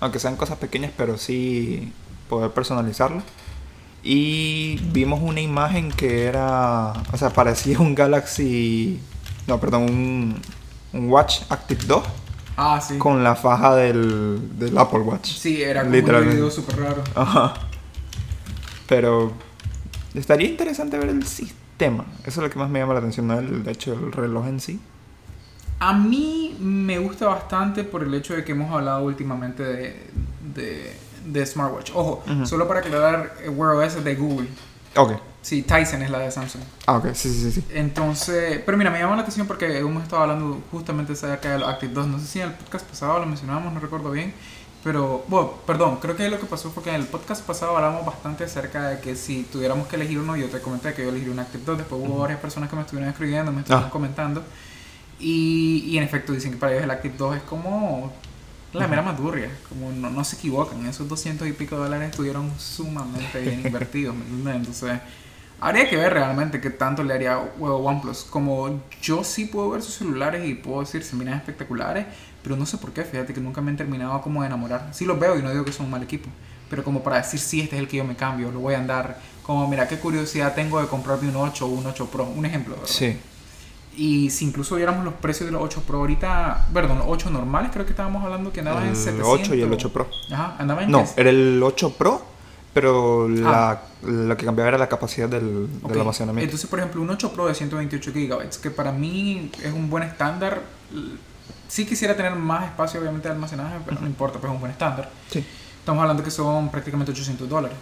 aunque 0.00 0.18
sean 0.18 0.36
cosas 0.36 0.58
pequeñas, 0.58 0.90
pero 0.96 1.16
sí 1.18 1.92
poder 2.28 2.50
personalizarlo. 2.50 3.22
Y 4.02 4.76
vimos 4.92 5.20
una 5.22 5.40
imagen 5.40 5.92
que 5.92 6.24
era, 6.24 6.92
o 7.12 7.16
sea, 7.16 7.30
parecía 7.30 7.78
un 7.80 7.94
Galaxy, 7.94 8.98
no, 9.46 9.60
perdón, 9.60 9.82
un, 9.84 10.42
un 10.94 11.10
Watch 11.10 11.42
Active 11.50 11.84
2 11.86 12.02
Ah, 12.56 12.80
sí. 12.80 12.98
con 12.98 13.22
la 13.24 13.36
faja 13.36 13.74
del, 13.76 14.58
del 14.58 14.76
Apple 14.76 15.00
Watch. 15.00 15.26
Sí, 15.26 15.62
era 15.62 15.80
como 15.82 15.92
un 15.92 15.96
Literalmente. 15.98 16.34
video 16.36 16.50
súper 16.50 16.78
raro. 16.80 17.02
Ajá. 17.14 17.54
Pero 18.86 19.32
estaría 20.14 20.48
interesante 20.48 20.98
ver 20.98 21.08
el 21.10 21.26
sistema. 21.26 22.04
Eso 22.24 22.40
es 22.40 22.44
lo 22.46 22.50
que 22.50 22.58
más 22.58 22.68
me 22.68 22.78
llama 22.80 22.92
la 22.94 22.98
atención, 23.00 23.26
no 23.28 23.38
el 23.38 23.62
de 23.64 23.72
hecho 23.72 23.92
el 23.94 24.12
reloj 24.12 24.46
en 24.46 24.60
sí. 24.60 24.80
A 25.80 25.92
mí 25.94 26.56
me 26.60 26.98
gusta 26.98 27.26
bastante 27.26 27.84
por 27.84 28.02
el 28.02 28.12
hecho 28.14 28.34
de 28.36 28.44
que 28.44 28.52
hemos 28.52 28.70
hablado 28.72 29.02
últimamente 29.02 29.62
de, 29.62 30.10
de, 30.54 30.96
de 31.26 31.46
smartwatch. 31.46 31.90
Ojo, 31.94 32.22
solo 32.44 32.68
para 32.68 32.80
aclarar, 32.80 33.34
eh, 33.42 33.48
Wear 33.48 33.74
OS 33.76 33.96
es 33.96 34.04
de 34.04 34.14
Google. 34.14 34.48
Ok. 34.96 35.12
Sí, 35.42 35.62
Tyson 35.62 36.02
es 36.02 36.10
la 36.10 36.18
de 36.18 36.30
Samsung. 36.30 36.62
Ah, 36.86 36.98
ok, 36.98 37.14
sí, 37.14 37.32
sí, 37.32 37.50
sí. 37.50 37.64
Entonces, 37.70 38.60
pero 38.66 38.76
mira, 38.76 38.90
me 38.90 38.98
llama 38.98 39.16
la 39.16 39.22
atención 39.22 39.46
porque 39.46 39.78
hemos 39.78 40.02
estado 40.02 40.22
hablando 40.22 40.62
justamente 40.70 41.14
acerca 41.14 41.52
de 41.52 41.58
los 41.60 41.68
Active 41.68 41.94
2. 41.94 42.06
No 42.08 42.18
sé 42.18 42.26
si 42.26 42.40
en 42.40 42.48
el 42.48 42.54
podcast 42.54 42.86
pasado 42.86 43.18
lo 43.18 43.24
mencionábamos, 43.26 43.72
no 43.72 43.80
recuerdo 43.80 44.10
bien. 44.10 44.34
Pero, 44.84 45.24
bueno, 45.28 45.52
perdón, 45.66 45.96
creo 46.00 46.14
que 46.16 46.28
lo 46.28 46.38
que 46.38 46.46
pasó 46.46 46.70
fue 46.70 46.82
que 46.82 46.90
en 46.90 46.96
el 46.96 47.06
podcast 47.06 47.42
pasado 47.46 47.74
hablamos 47.76 48.04
bastante 48.04 48.44
acerca 48.44 48.88
de 48.88 49.00
que 49.00 49.14
si 49.16 49.44
tuviéramos 49.44 49.86
que 49.88 49.96
elegir 49.96 50.18
uno, 50.18 50.36
yo 50.36 50.48
te 50.48 50.60
comenté 50.60 50.92
que 50.94 51.02
yo 51.04 51.08
elegiría 51.08 51.32
un 51.32 51.38
Active 51.40 51.64
2. 51.64 51.78
Después 51.78 52.02
hubo 52.04 52.18
varias 52.18 52.38
personas 52.40 52.68
que 52.68 52.76
me 52.76 52.82
estuvieron 52.82 53.10
escribiendo, 53.10 53.50
me 53.52 53.60
estuvieron 53.60 53.88
Ah. 53.88 53.90
comentando. 53.90 54.42
Y, 55.20 55.84
y 55.86 55.98
en 55.98 56.04
efecto 56.04 56.32
dicen 56.32 56.52
que 56.52 56.56
para 56.56 56.72
ellos 56.72 56.84
el 56.84 56.90
Active 56.90 57.14
2 57.16 57.36
es 57.36 57.42
como 57.42 58.12
la 58.72 58.88
mera 58.88 59.02
madurria. 59.02 59.50
Como 59.68 59.92
no, 59.92 60.10
no 60.10 60.24
se 60.24 60.36
equivocan. 60.36 60.86
Esos 60.86 61.08
200 61.08 61.46
y 61.46 61.52
pico 61.52 61.76
dólares 61.76 62.10
estuvieron 62.10 62.50
sumamente 62.58 63.40
bien 63.40 63.60
invertidos. 63.64 64.14
¿me 64.14 64.22
entiendes? 64.22 64.56
Entonces, 64.56 65.00
Habría 65.62 65.90
que 65.90 65.96
ver 65.96 66.14
realmente 66.14 66.58
qué 66.58 66.70
tanto 66.70 67.04
le 67.04 67.12
haría 67.12 67.38
huevo 67.58 67.76
OnePlus. 67.76 68.24
Como 68.24 68.80
yo 69.02 69.22
sí 69.22 69.44
puedo 69.44 69.70
ver 69.70 69.82
sus 69.82 69.94
celulares 69.94 70.48
y 70.48 70.54
puedo 70.54 70.80
decir 70.80 71.04
se 71.04 71.14
miran 71.16 71.34
espectaculares, 71.34 72.06
pero 72.42 72.56
no 72.56 72.64
sé 72.64 72.78
por 72.78 72.92
qué, 72.92 73.04
fíjate 73.04 73.34
que 73.34 73.40
nunca 73.40 73.60
me 73.60 73.70
han 73.70 73.76
terminado 73.76 74.22
como 74.22 74.40
de 74.40 74.46
enamorar. 74.46 74.88
Sí 74.92 75.04
los 75.04 75.20
veo 75.20 75.38
y 75.38 75.42
no 75.42 75.50
digo 75.50 75.66
que 75.66 75.72
son 75.72 75.86
un 75.86 75.92
mal 75.92 76.02
equipo, 76.02 76.30
pero 76.70 76.82
como 76.82 77.02
para 77.02 77.18
decir 77.18 77.38
sí, 77.38 77.60
este 77.60 77.76
es 77.76 77.82
el 77.82 77.88
que 77.88 77.98
yo 77.98 78.04
me 78.04 78.16
cambio, 78.16 78.50
lo 78.50 78.60
voy 78.60 78.72
a 78.72 78.78
andar. 78.78 79.20
Como 79.42 79.68
mira, 79.68 79.86
qué 79.86 79.98
curiosidad 79.98 80.54
tengo 80.54 80.80
de 80.80 80.88
comprarme 80.88 81.28
un 81.28 81.36
8 81.36 81.66
o 81.66 81.68
un 81.68 81.84
8 81.84 82.06
Pro, 82.10 82.24
un 82.24 82.46
ejemplo. 82.46 82.76
¿verdad? 82.76 82.88
Sí. 82.88 83.18
Y 83.96 84.30
si 84.30 84.46
incluso 84.46 84.76
viéramos 84.76 85.04
los 85.04 85.14
precios 85.14 85.46
de 85.46 85.52
los 85.52 85.62
8 85.62 85.82
Pro 85.86 85.98
ahorita, 85.98 86.68
perdón, 86.72 86.98
los 86.98 87.06
8 87.08 87.30
normales, 87.30 87.70
creo 87.72 87.84
que 87.84 87.90
estábamos 87.90 88.24
hablando 88.24 88.52
que 88.52 88.60
andaban 88.60 88.84
en 88.84 88.90
El 88.90 88.96
700. 88.96 89.28
8 89.28 89.54
y 89.56 89.62
el 89.62 89.72
8 89.72 89.92
Pro. 89.92 90.08
Ajá, 90.32 90.54
andaban 90.58 90.84
en 90.84 90.90
No, 90.90 91.04
qué? 91.04 91.20
era 91.20 91.30
el 91.30 91.60
8 91.62 91.94
Pro, 91.98 92.22
pero 92.72 93.28
la, 93.28 93.70
Ah. 93.72 93.82
lo 94.02 94.36
que 94.36 94.44
cambiaba 94.46 94.68
era 94.68 94.78
la 94.78 94.88
capacidad 94.88 95.28
del, 95.28 95.68
Ok, 95.82 95.90
del 95.90 96.00
almacenamiento. 96.00 96.44
Entonces, 96.44 96.70
por 96.70 96.78
ejemplo, 96.78 97.02
un 97.02 97.10
8 97.10 97.32
Pro 97.32 97.46
de 97.48 97.54
128 97.54 98.12
GB, 98.12 98.60
que 98.62 98.70
para 98.70 98.92
mí 98.92 99.50
es 99.62 99.72
un 99.72 99.90
buen 99.90 100.04
estándar. 100.04 100.62
Sí 101.68 101.84
quisiera 101.86 102.16
tener 102.16 102.34
más 102.36 102.64
espacio, 102.64 103.00
obviamente, 103.00 103.28
de 103.28 103.34
almacenaje, 103.34 103.76
pero 103.84 104.00
no 104.00 104.06
importa, 104.06 104.38
pues 104.38 104.50
es 104.50 104.54
un 104.54 104.60
buen 104.60 104.72
estándar. 104.72 105.10
Sí, 105.30 105.44
Estamos 105.78 106.02
hablando 106.02 106.22
que 106.22 106.30
son 106.30 106.70
prácticamente 106.70 107.10
800 107.12 107.48
dólares. 107.48 107.76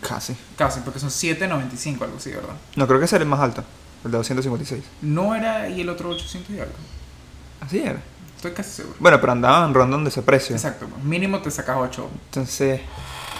casi. 0.00 0.34
Casi, 0.56 0.80
porque 0.80 0.98
son 0.98 1.10
795, 1.10 2.04
algo 2.04 2.16
así, 2.16 2.30
¿verdad? 2.30 2.54
No, 2.76 2.86
creo 2.88 2.98
que 3.00 3.16
el 3.16 3.26
más 3.26 3.40
alto, 3.40 3.62
el 4.04 4.10
de 4.10 4.18
256. 4.18 4.82
No 5.02 5.34
era 5.34 5.68
y 5.68 5.80
el 5.80 5.88
otro 5.88 6.10
800 6.10 6.50
y 6.50 6.60
algo. 6.60 6.72
Así 7.60 7.78
era. 7.78 8.00
Estoy 8.36 8.52
casi 8.52 8.70
seguro. 8.70 8.96
Bueno, 8.98 9.20
pero 9.20 9.32
andaban 9.32 9.72
rondando 9.72 10.08
ese 10.08 10.22
precio. 10.22 10.56
Exacto. 10.56 10.86
Mínimo 11.04 11.40
te 11.40 11.50
sacas 11.50 11.76
8. 11.78 12.10
Entonces, 12.26 12.80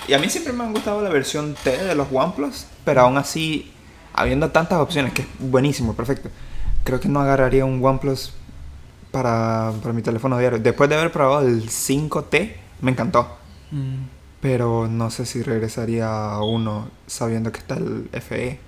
y 0.07 0.13
a 0.15 0.19
mí 0.19 0.29
siempre 0.29 0.53
me 0.53 0.65
han 0.65 0.73
gustado 0.73 1.03
la 1.03 1.11
versión 1.11 1.55
T 1.63 1.77
de 1.77 1.95
los 1.95 2.09
OnePlus, 2.13 2.67
pero 2.85 3.03
aún 3.03 3.19
así, 3.19 3.73
habiendo 4.15 4.51
tantas 4.51 4.79
opciones, 4.79 5.13
que 5.13 5.23
es 5.23 5.29
buenísimo, 5.39 5.95
perfecto, 5.95 6.29
creo 6.85 7.01
que 7.01 7.09
no 7.09 7.21
agarraría 7.21 7.65
un 7.65 7.85
OnePlus 7.85 8.33
para, 9.11 9.73
para 9.83 9.93
mi 9.93 10.03
teléfono 10.03 10.39
diario. 10.39 10.59
Después 10.59 10.89
de 10.89 10.97
haber 10.97 11.11
probado 11.11 11.47
el 11.47 11.69
5T, 11.69 12.55
me 12.81 12.91
encantó. 12.93 13.37
Mm. 13.71 14.05
Pero 14.41 14.89
no 14.89 15.11
sé 15.11 15.25
si 15.25 15.43
regresaría 15.43 16.09
a 16.09 16.43
uno 16.43 16.89
sabiendo 17.07 17.53
que 17.53 17.59
está 17.59 17.77
el 17.77 18.09
FE, 18.13 18.59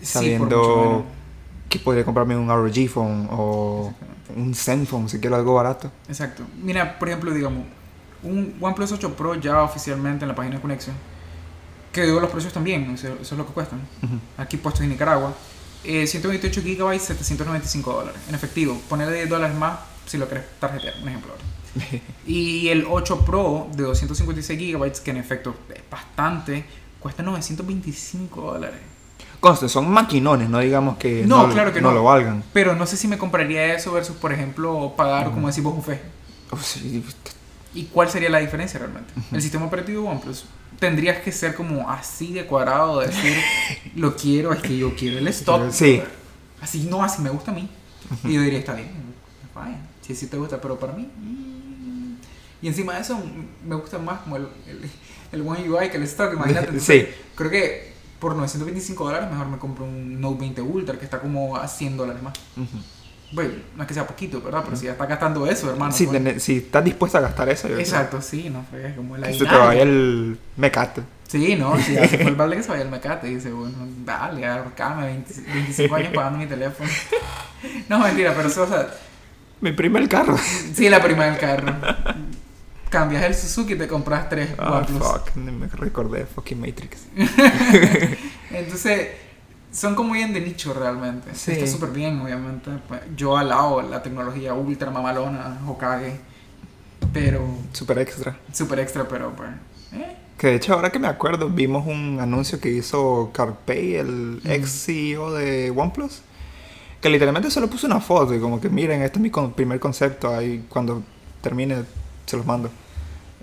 Sí, 0.00 0.06
sabiendo. 0.06 1.04
Que 1.68 1.78
podría 1.78 2.04
comprarme 2.04 2.36
un 2.36 2.48
ROG 2.48 2.88
phone 2.88 3.28
o 3.30 3.92
un 4.34 4.54
Zenfone 4.54 5.08
si 5.08 5.20
quiero 5.20 5.36
algo 5.36 5.54
barato. 5.54 5.90
Exacto. 6.08 6.44
Mira, 6.62 6.98
por 6.98 7.08
ejemplo, 7.08 7.32
digamos, 7.32 7.64
un 8.22 8.56
OnePlus 8.60 8.92
8 8.92 9.14
Pro 9.16 9.34
ya 9.34 9.62
oficialmente 9.62 10.24
en 10.24 10.28
la 10.28 10.34
página 10.34 10.56
de 10.56 10.62
Conexión, 10.62 10.96
que 11.92 12.02
digo 12.02 12.20
los 12.20 12.30
precios 12.30 12.52
también, 12.52 12.90
eso, 12.90 13.08
eso 13.08 13.34
es 13.34 13.38
lo 13.38 13.46
que 13.46 13.52
cuestan, 13.52 13.80
aquí 14.36 14.56
puestos 14.56 14.82
en 14.82 14.90
Nicaragua, 14.90 15.34
eh, 15.84 16.06
128 16.06 16.62
GB, 16.62 16.98
795 16.98 17.92
dólares. 17.92 18.20
En 18.28 18.34
efectivo, 18.34 18.80
ponerle 18.88 19.16
10 19.16 19.28
dólares 19.28 19.56
más 19.56 19.78
si 20.06 20.18
lo 20.18 20.28
querés 20.28 20.44
tarjetear, 20.58 20.94
un 21.02 21.08
ejemplo. 21.08 21.32
ahora. 21.32 21.44
Y 22.26 22.68
el 22.68 22.86
8 22.88 23.24
Pro 23.24 23.68
de 23.74 23.84
256 23.84 24.58
GB, 24.58 25.02
que 25.02 25.10
en 25.10 25.16
efecto 25.18 25.54
es 25.74 25.82
bastante, 25.90 26.64
cuesta 26.98 27.22
925 27.22 28.40
dólares. 28.40 28.80
Conste, 29.40 29.68
son 29.68 29.88
maquinones, 29.90 30.48
no 30.48 30.58
digamos 30.58 30.98
que 30.98 31.24
No, 31.26 31.46
no, 31.46 31.52
claro 31.52 31.72
que 31.72 31.80
no. 31.80 31.92
lo 31.92 32.02
valgan. 32.04 32.42
Pero 32.52 32.74
no 32.74 32.86
sé 32.86 32.96
si 32.96 33.06
me 33.06 33.18
compraría 33.18 33.74
eso 33.74 33.92
versus, 33.92 34.16
por 34.16 34.32
ejemplo, 34.32 34.94
pagar, 34.96 35.30
como 35.30 35.46
decimos. 35.46 35.74
Oh, 36.50 36.56
sí, 36.56 37.04
¿Y 37.74 37.84
cuál 37.84 38.10
sería 38.10 38.30
la 38.30 38.38
diferencia 38.38 38.78
realmente? 38.80 39.12
El 39.30 39.40
sistema 39.42 39.66
operativo 39.66 40.08
OnePlus 40.08 40.44
tendrías 40.80 41.18
que 41.18 41.30
ser 41.32 41.54
como 41.54 41.88
así 41.90 42.32
de 42.32 42.46
cuadrado, 42.46 43.00
de 43.00 43.08
decir, 43.08 43.36
lo 43.96 44.16
quiero, 44.16 44.52
es 44.52 44.60
que 44.60 44.76
yo 44.76 44.94
quiero 44.96 45.18
el 45.18 45.28
stock. 45.28 45.70
Sí. 45.70 46.02
Así, 46.60 46.88
no, 46.90 47.02
así 47.04 47.22
me 47.22 47.30
gusta 47.30 47.50
a 47.52 47.54
mí. 47.54 47.68
Y 48.24 48.34
yo 48.34 48.42
diría, 48.42 48.58
está 48.60 48.74
bien, 48.74 48.88
fine, 49.54 49.78
si 50.00 50.14
sí 50.14 50.26
te 50.28 50.36
gusta, 50.36 50.60
pero 50.60 50.78
para 50.78 50.92
mí... 50.94 51.02
mm. 51.16 52.16
Y 52.60 52.66
encima 52.66 52.94
de 52.94 53.02
eso, 53.02 53.20
me 53.64 53.76
gusta 53.76 53.98
más 53.98 54.20
como 54.22 54.36
el, 54.36 54.48
el, 54.66 54.90
el 55.30 55.46
One 55.46 55.70
UI 55.70 55.90
que 55.90 55.96
el 55.98 56.02
stock, 56.04 56.32
imagínate. 56.32 56.66
Entonces, 56.70 57.06
Sí. 57.08 57.14
Creo 57.36 57.50
que 57.50 57.92
por 58.18 58.34
925 58.36 59.04
dólares 59.04 59.30
mejor 59.30 59.46
me 59.48 59.58
compro 59.58 59.84
un 59.84 60.20
Note 60.20 60.40
20 60.40 60.62
Ultra 60.62 60.98
que 60.98 61.04
está 61.04 61.20
como 61.20 61.56
a 61.56 61.66
100 61.68 61.96
dólares 61.96 62.22
más. 62.22 62.34
Ujú. 62.56 62.78
Bueno, 63.30 63.50
no 63.76 63.82
es 63.82 63.88
que 63.88 63.92
sea 63.94 64.06
poquito, 64.06 64.40
¿verdad? 64.40 64.62
Pero 64.64 64.76
si 64.76 64.86
ya 64.86 64.92
está 64.92 65.04
gastando 65.04 65.46
eso, 65.46 65.68
hermano. 65.70 65.92
Si, 65.92 66.06
pues- 66.06 66.42
si 66.42 66.56
estás 66.58 66.82
dispuesto 66.84 67.18
a 67.18 67.20
gastar 67.20 67.48
eso, 67.50 67.68
yo 67.68 67.74
creo 67.74 67.84
Exacto, 67.84 68.22
sí, 68.22 68.48
no 68.50 68.64
fregues 68.70 68.94
como 68.96 69.16
el 69.16 69.22
que 69.22 69.34
se 69.34 69.44
te 69.44 69.54
vaya 69.54 69.82
el 69.82 70.38
mecate. 70.56 71.02
Sí, 71.28 71.54
no, 71.56 71.78
si 71.78 71.92
ya 71.92 72.08
se 72.08 72.16
fue 72.16 72.28
el 72.28 72.36
balde 72.36 72.56
que 72.56 72.62
se 72.62 72.70
vaya 72.70 72.82
el 72.84 72.88
mecate. 72.88 73.28
Y 73.30 73.34
dice, 73.34 73.52
bueno, 73.52 73.76
dale, 74.04 74.46
ahorcame 74.46 75.04
20 75.06 75.34
25 75.42 75.94
años 75.94 76.12
pagando 76.14 76.38
mi 76.38 76.46
teléfono. 76.46 76.88
No, 77.88 77.98
mentira, 77.98 78.32
pero 78.36 78.46
eso, 78.48 78.62
o 78.62 78.66
sea, 78.68 78.88
Mi 79.60 79.72
primer 79.72 80.08
carro. 80.08 80.38
sí, 80.72 80.88
la 80.88 81.02
prima 81.02 81.24
del 81.26 81.38
carro. 81.38 81.74
Cambias 82.90 83.22
el 83.24 83.34
Suzuki 83.34 83.74
y 83.74 83.78
te 83.78 83.86
compras 83.88 84.28
tres 84.28 84.50
Ah, 84.58 84.78
OnePlus. 84.78 84.98
fuck. 85.06 85.36
Me 85.36 85.66
recordé 85.66 86.20
de 86.20 86.26
fucking 86.26 86.60
Matrix. 86.60 87.06
Entonces, 88.50 89.08
son 89.72 89.94
como 89.94 90.14
bien 90.14 90.32
de 90.32 90.40
nicho 90.40 90.72
realmente. 90.74 91.34
Sí. 91.34 91.52
Está 91.52 91.66
súper 91.66 91.90
bien, 91.90 92.20
obviamente. 92.20 92.70
Pues, 92.88 93.00
yo 93.16 93.36
alabo 93.36 93.82
la 93.82 94.02
tecnología 94.02 94.54
ultra 94.54 94.90
mamalona, 94.90 95.58
Hokage. 95.66 96.18
Pero, 97.12 97.46
Super 97.72 97.98
extra. 97.98 98.36
súper 98.52 98.80
extra, 98.80 99.06
pero 99.08 99.34
pues. 99.34 99.50
¿eh? 99.92 100.16
Que 100.36 100.48
de 100.48 100.54
hecho, 100.56 100.74
ahora 100.74 100.90
que 100.90 100.98
me 100.98 101.08
acuerdo, 101.08 101.48
vimos 101.48 101.86
un 101.86 102.18
anuncio 102.20 102.60
que 102.60 102.70
hizo 102.70 103.30
Carpay, 103.32 103.96
el 103.96 104.40
ex 104.44 104.84
CEO 104.84 105.32
de 105.32 105.70
OnePlus. 105.74 106.22
Que 107.00 107.08
literalmente 107.10 107.50
solo 107.50 107.68
puso 107.68 107.86
una 107.86 108.00
foto 108.00 108.34
y 108.34 108.40
como 108.40 108.60
que 108.60 108.68
miren, 108.68 109.02
este 109.02 109.18
es 109.18 109.22
mi 109.22 109.30
con- 109.30 109.52
primer 109.52 109.78
concepto. 109.80 110.34
Ahí 110.34 110.64
cuando 110.68 111.02
termine 111.40 111.84
se 112.28 112.36
los 112.36 112.46
mando. 112.46 112.70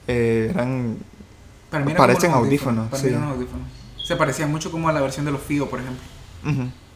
Eh, 0.07 0.47
eran 0.51 0.97
Para 1.69 1.83
mí 1.83 1.91
era 1.91 1.99
Parecen 1.99 2.31
audífonos, 2.31 2.89
Para 2.89 3.03
mí 3.03 3.09
sí. 3.09 3.15
eran 3.15 3.29
audífonos. 3.29 3.67
Se 4.05 4.15
parecía 4.15 4.47
mucho 4.47 4.71
como 4.71 4.87
a 4.87 4.93
la 4.93 5.01
versión 5.01 5.25
de 5.25 5.31
los 5.31 5.41
FIO, 5.41 5.69
por 5.69 5.79
ejemplo. 5.79 6.03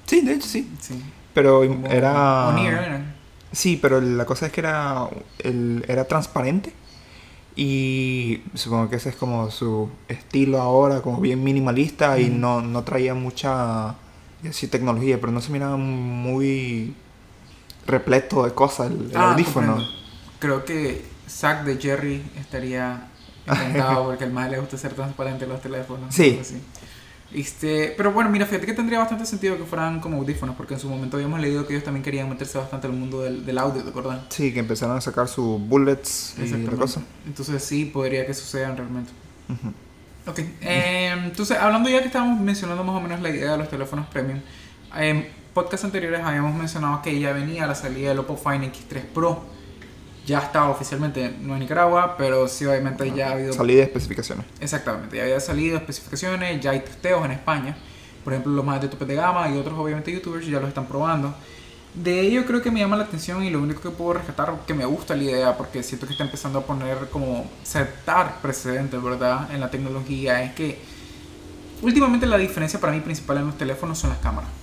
Sí, 0.05 0.21
de 0.21 0.33
hecho 0.33 0.47
sí. 0.47 0.69
Sí. 0.79 1.01
Pero 1.33 1.59
Como 1.67 1.87
era. 1.87 2.55
Eran. 2.61 3.15
Sí, 3.51 3.79
pero 3.81 3.99
la 3.99 4.25
cosa 4.25 4.45
es 4.45 4.51
que 4.51 4.61
era, 4.61 5.09
el- 5.39 5.83
era 5.87 6.05
transparente. 6.05 6.71
Y 7.55 8.41
supongo 8.53 8.89
que 8.89 8.97
ese 8.97 9.09
es 9.09 9.15
como 9.15 9.49
su 9.51 9.89
estilo 10.07 10.61
ahora, 10.61 11.01
como 11.01 11.19
bien 11.19 11.43
minimalista. 11.43 12.19
Y 12.19 12.29
no, 12.29 12.61
no 12.61 12.83
traía 12.83 13.15
mucha 13.15 13.95
sí, 14.51 14.67
tecnología, 14.67 15.19
pero 15.19 15.31
no 15.33 15.41
se 15.41 15.51
miraba 15.51 15.77
muy 15.77 16.93
repleto 17.87 18.45
de 18.45 18.53
cosas 18.53 18.91
el, 18.91 19.11
el 19.11 19.17
Ah, 19.17 19.31
audífono. 19.33 19.73
comprendo. 19.75 19.99
Creo 20.39 20.63
que 20.65 21.05
Zack 21.29 21.63
de 21.63 21.77
Jerry 21.77 22.23
estaría 22.39 23.07
encantado 23.45 24.05
porque 24.09 24.23
al 24.23 24.33
más 24.33 24.49
le 24.49 24.59
gusta 24.59 24.77
ser 24.77 24.93
transparente 24.93 25.45
en 25.45 25.51
los 25.51 25.61
teléfonos. 25.61 26.13
Sí. 26.13 26.39
Este, 27.31 27.93
pero 27.95 28.11
bueno, 28.11 28.31
mira, 28.31 28.47
fíjate 28.47 28.65
que 28.65 28.73
tendría 28.73 28.97
bastante 28.97 29.23
sentido 29.25 29.55
que 29.55 29.63
fueran 29.63 29.99
como 29.99 30.17
audífonos, 30.17 30.55
porque 30.55 30.73
en 30.73 30.79
su 30.79 30.89
momento 30.89 31.17
habíamos 31.17 31.39
leído 31.39 31.67
que 31.67 31.73
ellos 31.73 31.83
también 31.83 32.03
querían 32.03 32.27
meterse 32.27 32.57
bastante 32.57 32.87
al 32.87 32.93
mundo 32.93 33.21
del, 33.21 33.45
del 33.45 33.57
audio, 33.59 33.83
¿te 33.83 33.89
acuerdas? 33.89 34.21
Sí, 34.29 34.51
que 34.51 34.59
empezaron 34.59 34.97
a 34.97 35.01
sacar 35.01 35.27
sus 35.27 35.61
bullets 35.61 36.35
y 36.39 36.47
la 36.47 36.71
cosa. 36.71 37.01
Entonces 37.27 37.63
sí, 37.63 37.85
podría 37.85 38.25
que 38.25 38.33
sucedan 38.33 38.75
realmente. 38.75 39.11
Ujú. 39.47 39.73
Ok, 40.25 40.39
eh, 40.61 41.13
entonces 41.25 41.57
hablando 41.57 41.89
ya 41.89 41.99
que 41.99 42.07
estábamos 42.07 42.39
mencionando 42.39 42.83
más 42.83 42.95
o 42.95 43.01
menos 43.01 43.21
la 43.21 43.29
idea 43.29 43.51
de 43.51 43.57
los 43.59 43.69
teléfonos 43.69 44.07
premium, 44.07 44.39
en 44.95 45.27
podcasts 45.53 45.85
anteriores 45.85 46.21
habíamos 46.21 46.55
mencionado 46.55 47.01
que 47.01 47.19
ya 47.19 47.31
venía 47.31 47.67
la 47.67 47.75
salida 47.75 48.09
del 48.09 48.19
Oppo 48.19 48.37
Find 48.37 48.63
X3 48.65 49.03
Pro. 49.13 49.58
Ya 50.25 50.39
estaba 50.39 50.69
oficialmente, 50.69 51.33
no 51.41 51.53
en 51.53 51.59
Nicaragua, 51.61 52.15
pero 52.17 52.47
sí 52.47 52.65
obviamente 52.65 53.11
ya 53.15 53.29
ha 53.29 53.31
habido... 53.31 53.53
Salida 53.53 53.77
de 53.77 53.83
especificaciones. 53.83 54.45
Exactamente, 54.59 55.17
ya 55.17 55.23
había 55.23 55.39
salido 55.39 55.77
especificaciones, 55.77 56.61
ya 56.61 56.71
hay 56.71 56.81
testeos 56.81 57.25
en 57.25 57.31
España. 57.31 57.75
Por 58.23 58.33
ejemplo, 58.33 58.51
los 58.51 58.65
más 58.65 58.81
de 58.81 58.89
tope 58.89 59.05
de 59.05 59.15
gama 59.15 59.49
y 59.49 59.57
otros 59.57 59.77
obviamente 59.79 60.11
youtubers 60.11 60.45
ya 60.45 60.59
los 60.59 60.67
están 60.67 60.85
probando. 60.85 61.33
De 61.93 62.21
ello 62.21 62.45
creo 62.45 62.61
que 62.61 62.69
me 62.69 62.79
llama 62.79 62.97
la 62.97 63.05
atención 63.05 63.43
y 63.43 63.49
lo 63.49 63.59
único 63.59 63.81
que 63.81 63.89
puedo 63.89 64.13
rescatar 64.13 64.53
que 64.67 64.75
me 64.75 64.85
gusta 64.85 65.15
la 65.15 65.23
idea 65.23 65.57
porque 65.57 65.81
siento 65.81 66.05
que 66.05 66.13
está 66.13 66.23
empezando 66.23 66.59
a 66.59 66.61
poner 66.63 67.09
como 67.11 67.49
sentar 67.63 68.39
precedentes, 68.41 69.01
¿verdad? 69.01 69.51
En 69.51 69.59
la 69.59 69.71
tecnología 69.71 70.43
es 70.43 70.53
que 70.53 70.79
últimamente 71.81 72.27
la 72.27 72.37
diferencia 72.37 72.79
para 72.79 72.93
mí 72.93 72.99
principal 72.99 73.37
en 73.37 73.47
los 73.47 73.57
teléfonos 73.57 73.97
son 73.97 74.11
las 74.11 74.19
cámaras. 74.19 74.58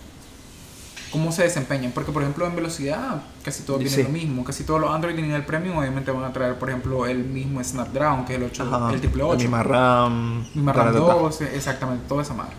Cómo 1.16 1.32
se 1.32 1.44
desempeñan, 1.44 1.92
porque 1.92 2.12
por 2.12 2.20
ejemplo 2.20 2.46
en 2.46 2.54
velocidad 2.54 3.22
casi 3.42 3.62
todos 3.62 3.78
tienen 3.80 3.96
Sí. 3.96 4.02
lo 4.02 4.10
mismo, 4.10 4.44
casi 4.44 4.64
todos 4.64 4.78
los 4.82 4.90
Android 4.90 5.16
de 5.16 5.22
nivel 5.22 5.46
premium 5.46 5.78
obviamente 5.78 6.10
van 6.10 6.24
a 6.24 6.32
traer 6.32 6.58
por 6.58 6.68
ejemplo 6.68 7.06
el 7.06 7.24
mismo 7.24 7.64
Snapdragon 7.64 8.26
que 8.26 8.34
es 8.34 8.38
el 8.38 8.44
8, 8.44 8.62
Ajá. 8.70 8.92
el 8.92 9.00
triple 9.00 9.22
La 9.22 9.28
8. 9.30 9.38
misma 9.38 9.62
RAM. 9.62 10.46
Misma 10.54 10.72
RAM 10.74 10.86
ta, 10.88 10.92
ta. 10.92 10.98
2, 10.98 11.40
exactamente, 11.40 12.04
toda 12.06 12.20
esa 12.22 12.34
madre. 12.34 12.52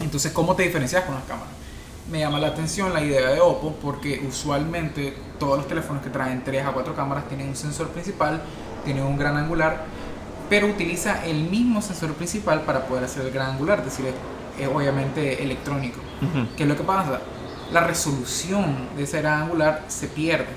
Entonces, 0.00 0.32
¿cómo 0.32 0.54
te 0.54 0.64
diferencias 0.64 1.04
con 1.04 1.14
las 1.14 1.24
cámaras? 1.24 1.48
Me 2.10 2.18
llama 2.18 2.38
la 2.40 2.48
atención 2.48 2.92
la 2.92 3.02
idea 3.02 3.30
de 3.30 3.40
Oppo 3.40 3.74
porque 3.80 4.22
usualmente 4.28 5.16
todos 5.38 5.56
los 5.56 5.66
teléfonos 5.66 6.02
que 6.02 6.10
traen 6.10 6.44
3 6.44 6.66
a 6.66 6.72
4 6.72 6.94
cámaras 6.94 7.26
tienen 7.28 7.48
un 7.48 7.56
sensor 7.56 7.88
principal, 7.88 8.42
tienen 8.84 9.04
un 9.04 9.16
gran 9.16 9.36
angular, 9.38 9.84
pero 10.50 10.66
utiliza 10.66 11.24
el 11.24 11.44
mismo 11.44 11.80
sensor 11.80 12.12
principal 12.12 12.60
para 12.62 12.86
poder 12.86 13.04
hacer 13.04 13.24
el 13.24 13.32
gran 13.32 13.52
angular, 13.52 13.78
es 13.78 13.86
decir, 13.86 14.04
es, 14.04 14.14
es 14.62 14.68
obviamente 14.68 15.42
electrónico. 15.42 16.00
Ujú. 16.20 16.48
¿Qué 16.54 16.64
es 16.64 16.68
lo 16.68 16.76
que 16.76 16.82
pasa? 16.82 17.20
La 17.72 17.80
resolución 17.80 18.90
de 18.96 19.04
ese 19.04 19.22
gran 19.22 19.44
angular 19.44 19.86
se 19.88 20.06
pierde. 20.06 20.50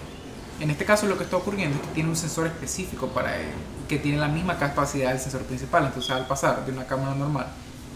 En 0.59 0.69
este 0.69 0.83
caso 0.83 1.07
lo 1.07 1.17
que 1.17 1.23
está 1.23 1.37
ocurriendo 1.37 1.77
es 1.77 1.87
que 1.87 1.93
tiene 1.93 2.09
un 2.09 2.15
sensor 2.17 2.47
específico 2.47 3.07
para 3.07 3.39
ello, 3.39 3.53
que 3.87 3.99
tiene 3.99 4.17
la 4.17 4.27
misma 4.27 4.57
capacidad 4.57 5.11
del 5.11 5.19
sensor 5.21 5.43
principal. 5.43 5.85
Entonces 5.85 6.11
al 6.11 6.27
pasar 6.27 6.65
de 6.65 6.73
una 6.73 6.85
cámara 6.85 7.15
normal 7.15 7.47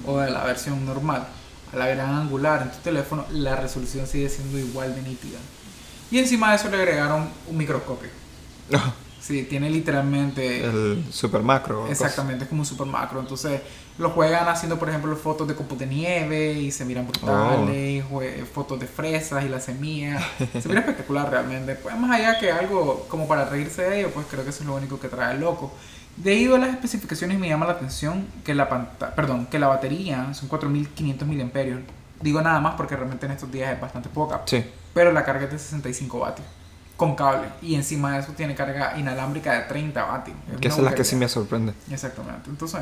o 0.06 0.20
de 0.20 0.32
la 0.32 0.46
versión 0.46 0.86
normal 0.86 1.28
a 1.74 1.76
la 1.76 1.88
gran 1.88 2.16
angular 2.16 2.62
en 2.62 2.72
tu 2.72 2.78
teléfono, 2.78 3.26
la 3.32 3.58
resolución 3.58 4.08
sigue 4.08 4.30
siendo 4.30 4.58
igual 4.58 4.96
de 4.96 5.02
nítida. 5.02 5.40
Y 6.10 6.20
encima 6.20 6.52
de 6.52 6.56
eso 6.56 6.70
le 6.70 6.78
agregaron 6.78 7.28
un 7.48 7.58
microscopio. 7.58 8.10
Sí, 9.22 9.44
tiene 9.44 9.70
literalmente... 9.70 10.64
El 10.64 11.04
super 11.12 11.42
macro. 11.42 11.82
cosa. 11.82 11.92
Exactamente, 11.92 12.44
es 12.46 12.50
como 12.50 12.62
un 12.62 12.66
super 12.66 12.88
macro. 12.88 13.20
Entonces 13.20 13.62
lo 13.98 14.12
juegan 14.12 14.48
haciendo, 14.48 14.80
por 14.80 14.90
ejemplo, 14.90 15.16
fotos 15.18 15.48
de 15.48 15.56
copos 15.56 15.78
de 15.78 15.86
nieve 15.86 16.54
y 16.54 16.72
se 16.72 16.86
miran 16.86 17.06
brutales, 17.08 18.04
Oh. 18.10 18.22
fotos 18.54 18.80
de 18.80 18.88
fresas 18.88 19.44
y 19.44 19.50
la 19.50 19.60
semilla. 19.60 20.20
Se 20.62 20.68
mira 20.70 20.80
espectacular 20.82 21.30
realmente. 21.30 21.76
Pues 21.76 21.98
más 21.98 22.12
allá 22.12 22.40
que 22.40 22.52
algo 22.52 23.06
como 23.10 23.28
para 23.28 23.46
reírse 23.46 23.84
de 23.84 24.00
ello, 24.00 24.12
pues 24.14 24.26
creo 24.30 24.44
que 24.44 24.52
eso 24.52 24.62
es 24.62 24.68
lo 24.68 24.76
único 24.76 25.00
que 25.00 25.10
trae 25.10 25.34
el 25.36 25.42
loco. 25.42 25.74
Debido 26.16 26.56
a 26.56 26.60
las 26.60 26.70
especificaciones 26.70 27.40
me 27.40 27.48
llama 27.48 27.66
la 27.66 27.74
atención 27.74 28.26
que 28.44 28.54
la 28.54 28.68
pantalla, 28.68 29.16
perdón, 29.16 29.46
que 29.48 29.60
la 29.60 29.68
batería 29.68 30.34
son 30.34 30.50
4500 30.50 31.28
mAh. 31.28 31.80
Digo 32.22 32.42
nada 32.42 32.60
más 32.60 32.76
porque 32.76 32.96
realmente 32.96 33.26
en 33.26 33.34
estos 33.34 33.52
días 33.52 33.74
es 33.74 33.80
bastante 33.80 34.10
poca. 34.10 34.42
Sí. 34.46 34.64
Pero 34.94 35.12
la 35.12 35.24
carga 35.24 35.46
es 35.46 35.52
de 35.52 35.60
65 35.60 36.20
vatios. 36.20 36.48
Con 37.00 37.16
cable. 37.16 37.48
Y 37.62 37.76
encima 37.76 38.14
de 38.14 38.20
eso 38.20 38.34
tiene 38.34 38.54
carga 38.54 38.96
inalámbrica 39.00 39.54
de 39.54 39.62
30 39.62 40.04
vatios. 40.04 40.38
Que 40.60 40.68
esa 40.68 40.78
es 40.78 40.84
la 40.84 40.94
que 40.94 41.04
sí 41.06 41.16
me 41.16 41.30
sorprende. 41.30 41.74
Exactamente. 41.90 42.50
Entonces, 42.50 42.82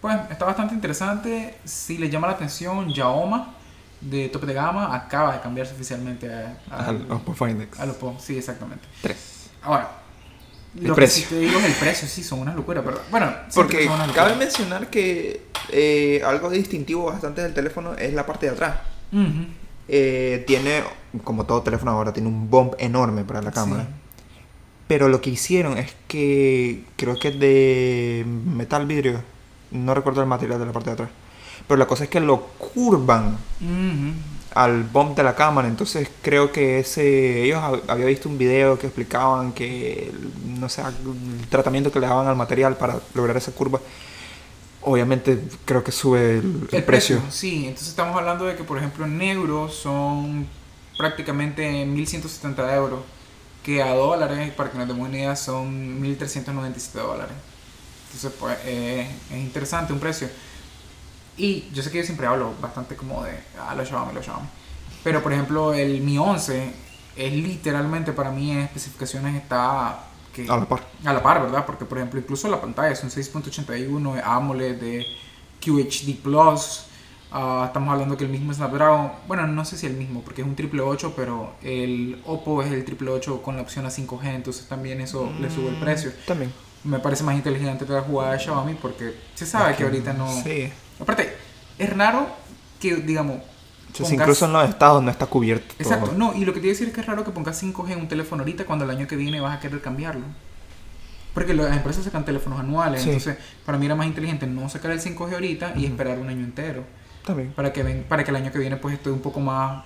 pues 0.00 0.16
está 0.30 0.46
bastante 0.46 0.74
interesante. 0.74 1.58
Si 1.64 1.98
le 1.98 2.08
llama 2.08 2.26
la 2.28 2.32
atención, 2.32 2.88
Yaoma 2.92 3.54
de 4.00 4.28
tope 4.30 4.46
de 4.46 4.54
gama 4.54 4.94
acaba 4.94 5.34
de 5.34 5.40
cambiarse 5.40 5.74
oficialmente 5.74 6.32
a, 6.32 6.56
a- 6.70 6.86
Al 6.86 7.12
Oppo 7.12 7.34
Find 7.34 7.60
X. 7.62 7.78
al 7.78 7.90
Oppo. 7.90 8.16
Sí, 8.18 8.38
exactamente. 8.38 8.84
3. 9.02 9.16
Ahora, 9.64 9.90
El 10.76 10.84
lo 10.86 10.94
que 10.94 11.00
precio. 11.02 11.24
sí 11.24 11.28
te 11.28 11.38
digo 11.40 11.58
es 11.58 11.64
el 11.66 11.72
precio, 11.74 12.08
sí, 12.08 12.22
son 12.24 12.38
una 12.38 12.54
locura, 12.54 12.82
pero 12.82 13.00
bueno, 13.10 13.30
Porque 13.54 13.84
son 13.84 13.94
una 13.96 14.06
locura. 14.06 14.24
cabe 14.24 14.36
mencionar 14.36 14.86
que 14.88 15.48
eh, 15.70 16.22
algo 16.24 16.48
distintivo 16.48 17.04
bastante 17.06 17.42
del 17.42 17.52
teléfono 17.52 17.94
es 17.94 18.14
la 18.14 18.24
parte 18.24 18.46
de 18.46 18.52
atrás. 18.52 18.76
Ujú. 19.12 19.46
Eh, 19.88 20.44
tiene, 20.46 20.82
como 21.24 21.44
todo 21.44 21.62
teléfono 21.62 21.90
ahora, 21.92 22.12
tiene 22.12 22.28
un 22.28 22.50
bump 22.50 22.74
enorme 22.78 23.24
para 23.24 23.40
la 23.42 23.50
cámara. 23.52 23.84
Sí. 23.84 23.88
Pero 24.86 25.08
lo 25.08 25.20
que 25.20 25.30
hicieron 25.30 25.76
es 25.78 25.94
que 26.06 26.84
creo 26.96 27.18
que 27.18 27.28
es 27.28 27.38
de 27.40 28.24
metal 28.26 28.86
vidrio. 28.86 29.20
No 29.70 29.94
recuerdo 29.94 30.20
el 30.22 30.26
material 30.28 30.58
de 30.58 30.66
la 30.66 30.72
parte 30.72 30.90
de 30.90 30.94
atrás. 30.94 31.10
Pero 31.66 31.76
la 31.78 31.86
cosa 31.86 32.04
es 32.04 32.10
que 32.10 32.20
lo 32.20 32.40
curvan 32.58 33.36
al 34.54 34.84
bump 34.84 35.14
de 35.16 35.22
la 35.22 35.34
cámara. 35.34 35.68
Entonces 35.68 36.08
creo 36.22 36.52
que 36.52 36.78
ese. 36.78 37.44
Ellos 37.44 37.60
hab- 37.62 37.82
había 37.88 38.06
visto 38.06 38.28
un 38.30 38.38
video 38.38 38.78
que 38.78 38.86
explicaban 38.86 39.52
que. 39.52 40.10
No 40.58 40.68
sé, 40.70 40.80
el 40.82 41.46
tratamiento 41.48 41.92
que 41.92 42.00
le 42.00 42.06
daban 42.06 42.26
al 42.26 42.36
material 42.36 42.76
para 42.76 42.98
lograr 43.14 43.36
esa 43.36 43.52
curva. 43.52 43.80
Obviamente 44.82 45.42
creo 45.64 45.82
que 45.82 45.92
sube 45.92 46.38
el, 46.38 46.68
el 46.70 46.84
precio. 46.84 47.20
Sí, 47.30 47.66
entonces 47.66 47.88
estamos 47.88 48.16
hablando 48.16 48.44
de 48.46 48.56
que, 48.56 48.64
por 48.64 48.78
ejemplo, 48.78 49.04
en 49.04 49.18
negro 49.18 49.68
son 49.68 50.46
prácticamente 50.98 51.86
1.170 51.86 52.74
euros, 52.76 53.00
que 53.62 53.82
a 53.82 53.94
dólares, 53.94 54.52
para 54.52 54.70
que 54.70 54.78
nos 54.78 54.88
demos 54.88 55.08
una 55.08 55.16
idea, 55.16 55.36
son 55.36 56.02
1.397 56.02 56.92
dólares. 56.92 57.34
Entonces, 58.06 58.32
pues, 58.38 58.58
eh, 58.64 59.08
es 59.30 59.36
interesante 59.38 59.92
un 59.92 60.00
precio. 60.00 60.28
Y 61.36 61.68
yo 61.72 61.82
sé 61.82 61.90
que 61.90 61.98
yo 61.98 62.04
siempre 62.04 62.26
hablo 62.26 62.52
bastante 62.60 62.96
como 62.96 63.22
de, 63.22 63.32
ah, 63.60 63.74
los 63.74 63.88
Xiaomi, 63.88 64.12
los 64.12 64.24
Xiaomi. 64.24 64.48
Pero, 65.04 65.22
por 65.22 65.32
ejemplo, 65.32 65.72
el 65.72 66.00
Mi 66.00 66.18
11 66.18 66.72
es 67.16 67.32
literalmente 67.32 68.12
para 68.12 68.30
mí 68.30 68.50
en 68.50 68.58
especificaciones 68.60 69.36
está... 69.36 70.04
Que, 70.44 70.50
A 70.52 70.56
la 70.56 70.64
par. 70.68 70.80
a 71.04 71.12
la 71.12 71.22
par, 71.22 71.42
¿verdad? 71.42 71.64
Porque, 71.66 71.84
por 71.84 71.98
ejemplo, 71.98 72.18
incluso 72.20 72.48
la 72.48 72.60
pantalla 72.60 72.90
es 72.92 73.02
un 73.02 73.10
6.81 73.10 74.14
de 74.14 74.22
AMOLED 74.22 74.80
de 74.80 75.06
QHD 75.64 76.16
Plus. 76.22 76.84
Ah, 77.30 77.64
estamos 77.66 77.90
hablando 77.92 78.16
que 78.16 78.24
el 78.24 78.30
mismo 78.30 78.54
Snapdragon, 78.54 79.12
bueno, 79.26 79.46
no 79.46 79.64
sé 79.64 79.76
si 79.76 79.86
el 79.86 79.94
mismo, 79.94 80.22
porque 80.22 80.40
es 80.40 80.48
un 80.48 80.56
triple 80.56 80.80
8, 80.80 81.12
pero 81.14 81.52
el 81.62 82.22
Oppo 82.24 82.62
es 82.62 82.72
el 82.72 82.84
triple 82.86 83.10
8 83.10 83.42
con 83.42 83.56
la 83.56 83.62
opción 83.62 83.84
a 83.84 83.90
5G, 83.90 84.34
entonces 84.34 84.66
también 84.66 85.00
eso 85.02 85.30
le 85.38 85.50
sube 85.50 85.68
el 85.68 85.76
Mm, 85.76 85.80
precio. 85.80 86.12
También. 86.26 86.52
Me 86.84 87.00
parece 87.00 87.24
más 87.24 87.34
inteligente 87.34 87.84
la 87.86 88.00
jugada 88.00 88.32
de 88.32 88.38
Xiaomi 88.38 88.74
porque 88.74 89.14
se 89.34 89.44
sabe 89.44 89.74
que 89.76 89.82
ahorita 89.84 90.12
no. 90.14 90.30
Sí. 90.42 90.72
Aparte, 91.00 91.36
es 91.76 91.94
raro 91.96 92.28
que, 92.80 92.96
digamos. 92.96 93.38
Pongas- 93.96 94.12
incluso 94.12 94.44
en 94.46 94.52
los 94.52 94.68
estados 94.68 95.02
no 95.02 95.10
está 95.10 95.26
cubierto. 95.26 95.74
todo. 95.76 95.82
Exacto, 95.88 96.12
no, 96.16 96.34
y 96.34 96.44
lo 96.44 96.52
que 96.52 96.60
te 96.60 96.66
iba 96.66 96.72
a 96.72 96.74
decir 96.74 96.88
es 96.88 96.94
que 96.94 97.00
es 97.00 97.06
raro 97.06 97.24
que 97.24 97.30
pongas 97.30 97.56
5G 97.62 97.92
en 97.92 98.00
un 98.00 98.08
teléfono 98.08 98.42
ahorita 98.42 98.64
cuando 98.64 98.84
el 98.84 98.90
año 98.90 99.06
que 99.06 99.16
viene 99.16 99.40
vas 99.40 99.56
a 99.56 99.60
querer 99.60 99.80
cambiarlo. 99.80 100.24
Porque 101.34 101.54
las 101.54 101.76
empresas 101.76 102.04
sacan 102.04 102.24
teléfonos 102.24 102.58
anuales, 102.58 103.02
Sí. 103.02 103.08
entonces 103.10 103.36
para 103.64 103.78
mí 103.78 103.86
era 103.86 103.94
más 103.94 104.06
inteligente 104.06 104.46
no 104.46 104.68
sacar 104.68 104.90
el 104.90 105.00
5G 105.00 105.34
ahorita 105.34 105.72
y 105.76 105.86
esperar 105.86 106.18
un 106.18 106.28
año 106.28 106.44
entero. 106.44 106.84
También. 107.24 107.52
Para 107.52 107.72
que, 107.72 107.82
ven, 107.82 108.04
para 108.08 108.24
que 108.24 108.30
el 108.30 108.36
año 108.36 108.50
que 108.50 108.58
viene 108.58 108.76
pues 108.76 108.94
esté 108.94 109.10
un 109.10 109.20
poco 109.20 109.38
más, 109.40 109.84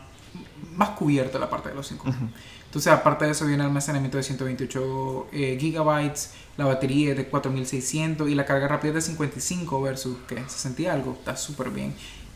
más 0.76 0.90
cubierta 0.90 1.38
la 1.38 1.50
parte 1.50 1.68
de 1.70 1.74
los 1.74 1.86
5G. 1.90 2.08
Ujú. 2.08 2.28
Entonces 2.66 2.90
aparte 2.92 3.26
de 3.26 3.32
eso 3.32 3.44
viene 3.44 3.62
el 3.62 3.66
almacenamiento 3.68 4.16
de 4.16 4.22
128 4.22 5.26
eh, 5.32 5.58
gigabytes, 5.60 6.30
la 6.56 6.64
batería 6.64 7.10
es 7.10 7.16
de 7.18 7.26
4600 7.26 8.30
y 8.30 8.34
la 8.34 8.46
carga 8.46 8.66
rápida 8.68 8.90
es 8.90 8.94
de 8.94 9.00
55 9.02 9.82
versus 9.82 10.16
que 10.26 10.36
60 10.48 10.82
y 10.82 10.86
algo, 10.86 11.12
está 11.18 11.36
súper 11.36 11.68
bien. 11.70 11.94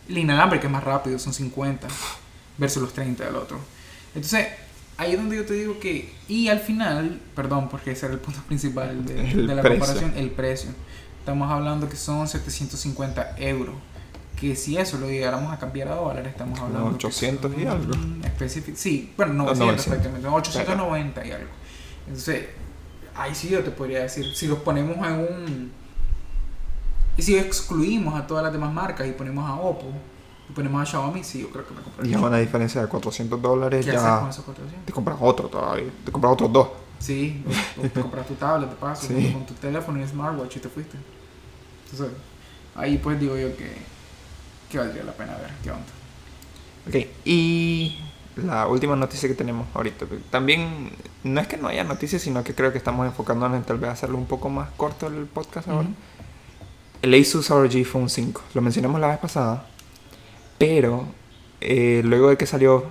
El 0.08 0.18
inalámbrico 0.18 0.66
es 0.66 0.72
más 0.72 0.84
rápido, 0.84 1.18
son 1.18 1.32
50 1.34 1.88
versus 2.58 2.82
los 2.82 2.92
30 2.92 3.24
del 3.24 3.36
otro. 3.36 3.58
Entonces, 4.14 4.46
ahí 4.96 5.12
es 5.12 5.18
donde 5.18 5.36
yo 5.36 5.44
te 5.44 5.54
digo 5.54 5.78
que, 5.80 6.14
y 6.28 6.48
al 6.48 6.60
final, 6.60 7.20
perdón, 7.34 7.68
porque 7.68 7.90
ese 7.92 8.06
era 8.06 8.14
el 8.14 8.20
punto 8.20 8.40
principal 8.46 9.04
de, 9.04 9.14
la 9.34 9.62
precio. 9.62 9.78
comparación, 9.80 10.12
el 10.16 10.30
precio. 10.30 10.70
Estamos 11.18 11.50
hablando 11.50 11.88
que 11.88 11.96
son 11.96 12.26
750 12.28 13.34
euros. 13.38 13.74
Que 14.40 14.54
si 14.54 14.76
eso 14.76 14.98
lo 14.98 15.08
llegáramos 15.08 15.50
a 15.52 15.58
cambiar 15.58 15.88
a 15.88 15.94
dólares, 15.94 16.28
estamos 16.28 16.60
hablando. 16.60 16.90
que 16.98 17.06
800 17.06 17.52
y 17.56 17.62
son 17.64 17.68
algo. 17.68 17.92
específic- 18.22 18.76
sí, 18.76 19.12
bueno, 19.16 19.32
No, 19.32 19.44
900 19.44 19.86
900. 19.86 19.86
prácticamente, 19.86 20.28
890 20.28 21.26
y 21.26 21.30
algo. 21.32 21.48
Entonces, 22.06 22.44
ahí 23.16 23.34
sí 23.34 23.48
yo 23.48 23.64
te 23.64 23.70
podría 23.70 24.00
decir, 24.02 24.26
si 24.34 24.46
los 24.46 24.58
ponemos 24.58 24.96
en 24.98 25.12
un... 25.14 25.72
Y 27.16 27.22
si 27.22 27.36
excluimos 27.38 28.14
a 28.18 28.26
todas 28.26 28.44
las 28.44 28.52
demás 28.52 28.72
marcas 28.72 29.06
y 29.06 29.12
ponemos 29.12 29.48
a 29.48 29.54
Oppo, 29.54 29.86
y 30.48 30.52
ponemos 30.52 30.80
a 30.82 30.84
Xiaomi, 30.86 31.24
sí, 31.24 31.40
yo 31.40 31.50
creo 31.50 31.66
que 31.66 31.74
me 31.74 31.80
Y 31.80 31.84
compraría. 31.84 32.16
a 32.18 32.20
una 32.20 32.38
diferencia 32.38 32.80
de 32.82 32.86
400 32.88 33.40
dólares 33.42 33.84
¿Qué 33.84 33.90
haces 33.92 34.02
con 34.02 34.24
ya 34.24 34.30
esos 34.30 34.44
400? 34.44 34.84
te 34.86 34.92
compras 34.92 35.16
otro 35.20 35.48
todavía. 35.48 35.90
Te 36.04 36.12
compras 36.12 36.32
otros 36.34 36.52
dos. 36.52 36.68
Sí, 36.98 37.42
o, 37.76 37.80
o 37.80 37.88
te 37.88 38.00
compras 38.00 38.26
tu 38.26 38.34
tablet, 38.34 38.70
te 38.70 38.76
paso, 38.76 39.06
Sí. 39.08 39.30
con 39.32 39.44
tu 39.46 39.54
teléfono 39.54 40.00
y 40.02 40.06
smartwatch 40.06 40.56
y 40.56 40.60
te 40.60 40.68
fuiste. 40.68 40.96
Entonces, 41.90 42.16
ahí 42.74 42.98
pues 42.98 43.18
digo 43.20 43.36
yo 43.36 43.56
que, 43.56 43.72
que 44.70 44.78
valdría 44.78 45.04
la 45.04 45.12
pena 45.12 45.36
ver 45.36 45.50
qué 45.62 45.70
onda. 45.70 45.84
Ok, 46.88 46.94
y 47.24 47.98
la 48.36 48.66
última 48.68 48.94
noticia 48.96 49.28
que 49.28 49.34
tenemos 49.34 49.66
ahorita. 49.74 50.06
También 50.30 50.90
no 51.24 51.40
es 51.40 51.48
que 51.48 51.56
no 51.56 51.68
haya 51.68 51.82
noticias, 51.84 52.22
sino 52.22 52.44
que 52.44 52.54
creo 52.54 52.70
que 52.72 52.78
estamos 52.78 53.06
enfocándonos 53.06 53.56
en 53.58 53.64
tal 53.64 53.78
vez 53.78 53.90
hacerlo 53.90 54.16
un 54.18 54.26
poco 54.26 54.48
más 54.48 54.68
corto 54.76 55.06
el 55.08 55.24
podcast 55.26 55.68
ahora. 55.68 55.88
El 57.02 57.14
Asus 57.14 57.48
ROG 57.50 57.84
Phone 57.84 58.08
5. 58.08 58.42
Lo 58.54 58.60
mencionamos 58.60 59.00
la 59.00 59.08
vez 59.08 59.18
pasada. 59.18 59.66
Pero 60.58 61.06
eh, 61.60 62.02
luego 62.04 62.30
de 62.30 62.36
que 62.36 62.46
salió, 62.46 62.84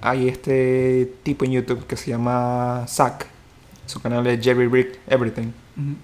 hay 0.00 0.28
este 0.28 1.12
tipo 1.22 1.44
en 1.44 1.52
YouTube 1.52 1.86
que 1.86 1.96
se 1.96 2.10
llama 2.10 2.84
Zack. 2.88 3.26
Su 3.86 4.00
canal 4.00 4.26
es 4.26 4.42
Jerry 4.44 4.66
Rick 4.68 4.98
Everything. 5.06 5.52
Ujú. 5.76 5.96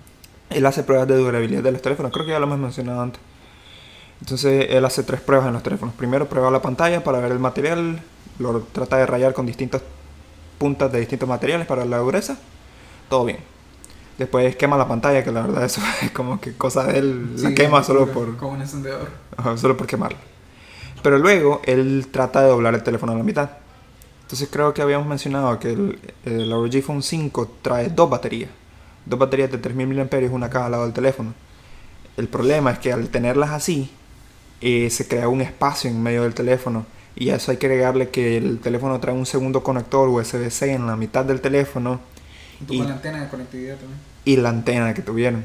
Él 0.51 0.67
hace 0.67 0.83
pruebas 0.83 1.07
de 1.09 1.17
durabilidad 1.17 1.63
de 1.63 1.73
los 1.73 1.83
teléfonos. 1.83 2.13
Creo 2.13 2.27
que 2.27 2.33
ya 2.33 2.39
lo 2.39 2.47
hemos 2.47 2.59
mencionado 2.59 3.01
antes. 3.01 3.21
Entonces 4.21 4.67
él 4.71 4.85
hace 4.85 5.03
tres 5.03 5.21
pruebas 5.21 5.47
en 5.47 5.55
los 5.55 5.63
teléfonos. 5.63 5.95
Primero 5.95 6.29
prueba 6.29 6.51
la 6.51 6.61
pantalla 6.61 7.03
para 7.03 7.21
ver 7.21 7.33
el 7.33 7.39
material. 7.39 8.03
Lo 8.39 8.61
trata 8.61 8.97
de 8.97 9.07
rayar 9.07 9.33
con 9.33 9.47
distintas 9.47 9.83
puntas 10.59 10.93
de 10.93 11.01
distintos 11.01 11.29
materiales 11.29 11.67
para 11.67 11.85
la 11.85 11.99
dureza. 11.99 12.37
Todo 13.09 13.25
bien. 13.25 13.39
Después 14.21 14.55
quema 14.55 14.77
la 14.77 14.87
pantalla, 14.87 15.25
que 15.25 15.33
la 15.33 15.41
verdad 15.41 15.65
eso 15.65 15.81
es 16.03 16.11
como 16.11 16.39
que 16.43 16.53
cosa 16.53 16.85
de 16.85 16.99
él. 16.99 17.37
La 17.37 17.49
Sí, 17.49 17.55
quema 17.55 17.81
es 17.81 17.87
solo 17.87 18.07
por, 18.07 18.37
Con 18.37 18.51
un 18.51 18.61
encendedor. 18.61 19.09
Solo 19.57 19.79
por 19.79 19.87
quemarlo. 19.87 20.19
Pero 21.03 21.17
luego 21.17 21.63
él 21.65 22.07
trata 22.11 22.43
de 22.43 22.49
doblar 22.49 22.75
el 22.75 22.83
teléfono 22.83 23.13
a 23.13 23.15
la 23.15 23.23
mitad. 23.23 23.49
Entonces 24.21 24.51
creo 24.53 24.75
que 24.75 24.83
habíamos 24.83 25.07
mencionado 25.07 25.59
que 25.59 25.73
el, 25.73 25.99
el 26.27 26.51
ROG 26.51 26.83
Phone 26.83 27.03
5 27.03 27.51
trae 27.63 27.89
dos 27.89 28.11
baterías. 28.11 28.51
Dos 29.07 29.19
baterías 29.19 29.51
de 29.51 29.57
3000 29.57 29.97
mAh, 29.97 30.31
una 30.31 30.51
cada 30.51 30.69
lado 30.69 30.83
del 30.83 30.93
teléfono. 30.93 31.33
El 32.19 32.29
problema 32.29 32.73
es 32.73 32.79
que 32.79 32.93
al 32.93 33.09
tenerlas 33.09 33.49
así, 33.49 33.91
eh, 34.61 34.91
se 34.91 35.09
crea 35.09 35.29
un 35.29 35.41
espacio 35.41 35.89
en 35.89 36.03
medio 36.03 36.25
del 36.25 36.35
teléfono. 36.35 36.85
Y 37.17 37.31
a 37.31 37.37
eso 37.37 37.53
hay 37.53 37.57
que 37.57 37.69
agregarle 37.69 38.11
que 38.11 38.37
el 38.37 38.59
teléfono 38.59 39.01
trae 39.01 39.15
un 39.15 39.25
segundo 39.25 39.63
conector 39.63 40.11
USB-C 40.11 40.75
en 40.75 40.87
la 40.87 40.97
mitad 40.97 41.25
del 41.25 41.41
teléfono 41.41 42.01
Y- 42.69 42.79
con 42.79 42.89
la 42.89 42.95
antena 42.95 43.21
de 43.23 43.29
conectividad 43.29 43.77
también. 43.77 43.99
y 44.25 44.37
la 44.37 44.49
antena 44.51 44.93
que 44.95 45.03
tuvieron. 45.03 45.45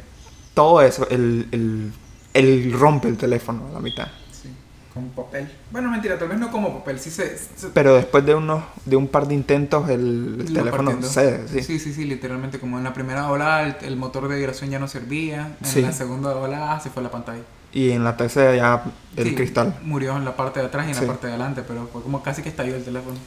Todo 0.54 0.82
eso, 0.82 1.08
el, 1.10 1.48
el, 1.52 1.92
él 2.34 2.74
rompe 2.78 3.08
el 3.08 3.18
teléfono 3.18 3.68
a 3.70 3.72
la 3.74 3.80
mitad. 3.80 4.08
Sí, 4.32 4.50
con 4.94 5.10
papel. 5.10 5.50
Bueno, 5.72 5.90
mentira, 5.92 6.18
tal 6.18 6.30
vez 6.30 6.40
no 6.40 6.52
como 6.52 6.74
papel, 6.80 7.00
sí 7.00 7.10
se... 7.12 7.38
se- 7.38 7.68
Pero 7.74 7.96
después 7.96 8.26
de 8.26 8.36
unos 8.36 8.64
de 8.86 8.96
un 8.96 9.08
par 9.08 9.28
de 9.28 9.34
intentos 9.34 9.90
el, 9.90 10.38
el 10.42 10.46
teléfono 10.54 10.92
partiendo. 10.92 11.08
cede, 11.08 11.48
sí. 11.48 11.62
sí, 11.64 11.80
sí, 11.80 11.94
sí, 11.94 12.06
literalmente 12.06 12.60
como 12.60 12.78
en 12.78 12.84
la 12.86 12.94
primera 12.94 13.30
ola 13.30 13.64
el, 13.64 13.76
el 13.86 13.96
motor 13.98 14.28
de 14.30 14.36
vibración 14.38 14.70
ya 14.70 14.80
no 14.80 14.88
servía, 14.88 15.56
en 15.62 15.66
Sí. 15.70 15.82
la 15.82 15.92
segunda 15.92 16.36
ola 16.36 16.80
se 16.82 16.90
fue 16.90 17.04
la 17.04 17.12
pantalla. 17.12 17.44
Y 17.74 17.92
en 17.92 18.06
la 18.06 18.16
tercera 18.16 18.56
ya 18.56 18.84
el 19.18 19.28
Sí, 19.30 19.36
cristal. 19.36 19.76
Murió 19.84 20.16
en 20.16 20.24
la 20.24 20.38
parte 20.38 20.62
de 20.62 20.68
atrás 20.68 20.86
y 20.88 20.90
en 20.92 20.96
Sí. 20.96 21.02
la 21.02 21.08
parte 21.08 21.28
de 21.28 21.34
adelante, 21.34 21.64
pero 21.68 21.90
fue 21.92 22.02
como 22.02 22.24
casi 22.24 22.42
que 22.42 22.48
estalló 22.50 22.76
el 22.76 22.84
teléfono. 22.86 23.18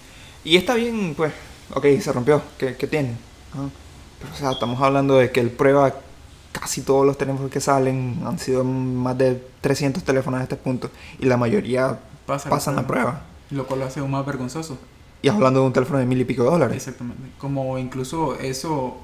Y 0.44 0.56
está 0.56 0.74
bien, 0.74 1.12
pues, 1.14 1.32
ok, 1.74 1.84
se 2.00 2.10
rompió, 2.12 2.40
¿qué, 2.56 2.74
qué 2.76 2.86
tiene? 2.86 3.16
Pero 4.20 4.32
o 4.32 4.36
sea, 4.36 4.52
estamos 4.52 4.80
hablando 4.82 5.16
de 5.16 5.30
que 5.30 5.40
él 5.40 5.50
prueba 5.50 5.94
casi 6.52 6.82
todos 6.82 7.06
los 7.06 7.16
teléfonos 7.18 7.50
que 7.50 7.60
salen, 7.60 8.20
han 8.26 8.38
sido 8.38 8.64
más 8.64 9.16
de 9.16 9.42
300 9.60 10.02
teléfonos 10.02 10.40
a 10.40 10.42
este 10.42 10.56
punto, 10.56 10.90
y 11.18 11.26
la 11.26 11.36
mayoría 11.36 11.98
Pasa 12.26 12.50
pasan 12.50 12.76
la 12.76 12.86
prueba. 12.86 13.22
Lo 13.50 13.66
cual 13.66 13.80
lo 13.80 13.86
hace 13.86 14.00
aún 14.00 14.10
más 14.10 14.26
vergonzoso. 14.26 14.76
Y 15.22 15.28
hablando 15.28 15.60
de 15.60 15.66
un 15.66 15.72
teléfono 15.72 15.98
de 15.98 16.06
mil 16.06 16.20
y 16.20 16.24
pico 16.24 16.44
de 16.44 16.50
dólares. 16.50 16.76
Exactamente. 16.76 17.22
Como 17.38 17.78
incluso 17.78 18.34
eso, 18.38 18.98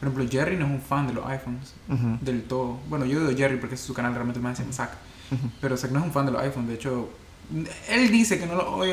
por 0.00 0.08
ejemplo, 0.08 0.26
Jerry 0.30 0.56
no 0.56 0.66
es 0.66 0.70
un 0.72 0.80
fan 0.80 1.06
de 1.06 1.14
los 1.14 1.26
iPhones 1.26 1.74
Ujú, 1.88 2.18
del 2.20 2.42
todo. 2.44 2.78
Bueno, 2.88 3.04
yo 3.04 3.20
digo 3.20 3.36
Jerry 3.36 3.56
porque 3.58 3.74
es 3.76 3.80
su 3.80 3.92
canal, 3.94 4.14
realmente 4.14 4.40
más 4.40 4.56
se 4.56 4.62
llama 4.64 4.72
Zack. 4.74 4.90
ujú. 5.32 5.48
Pero 5.60 5.76
Zack 5.76 5.90
no 5.90 5.98
es 6.00 6.04
un 6.06 6.12
fan 6.12 6.26
de 6.26 6.32
los 6.32 6.42
iPhones, 6.42 6.68
de 6.68 6.74
hecho, 6.74 7.08
él 7.88 8.10
dice 8.10 8.38
que 8.38 8.46
no 8.46 8.54
lo 8.54 8.76
oye, 8.76 8.92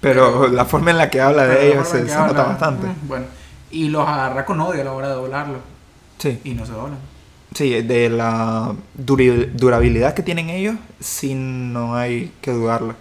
Pero 0.00 0.40
Pero- 0.40 0.48
la 0.48 0.64
forma 0.64 0.90
en 0.90 0.98
la 0.98 1.10
que 1.10 1.20
habla 1.20 1.46
de 1.46 1.54
la 1.54 1.60
ellos 1.60 1.88
se, 1.88 2.06
se 2.08 2.16
nota 2.16 2.44
bastante. 2.44 2.86
Bueno, 3.08 3.26
Y 3.74 3.88
los 3.88 4.06
agarra 4.08 4.44
con 4.44 4.60
odio 4.60 4.80
a 4.80 4.84
la 4.84 4.92
hora 4.92 5.08
de 5.08 5.14
doblarlo. 5.14 5.58
Sí. 6.18 6.38
Y 6.44 6.54
no 6.54 6.64
se 6.64 6.72
doblan. 6.72 6.98
Sí, 7.54 7.82
de 7.82 8.08
la 8.08 8.72
duri- 8.98 9.50
durabilidad 9.52 10.14
que 10.14 10.22
tienen 10.22 10.48
ellos, 10.50 10.76
sí 11.00 11.34
no 11.34 11.94
hay 11.96 12.32
que 12.40 12.50
dudarlo. 12.52 12.94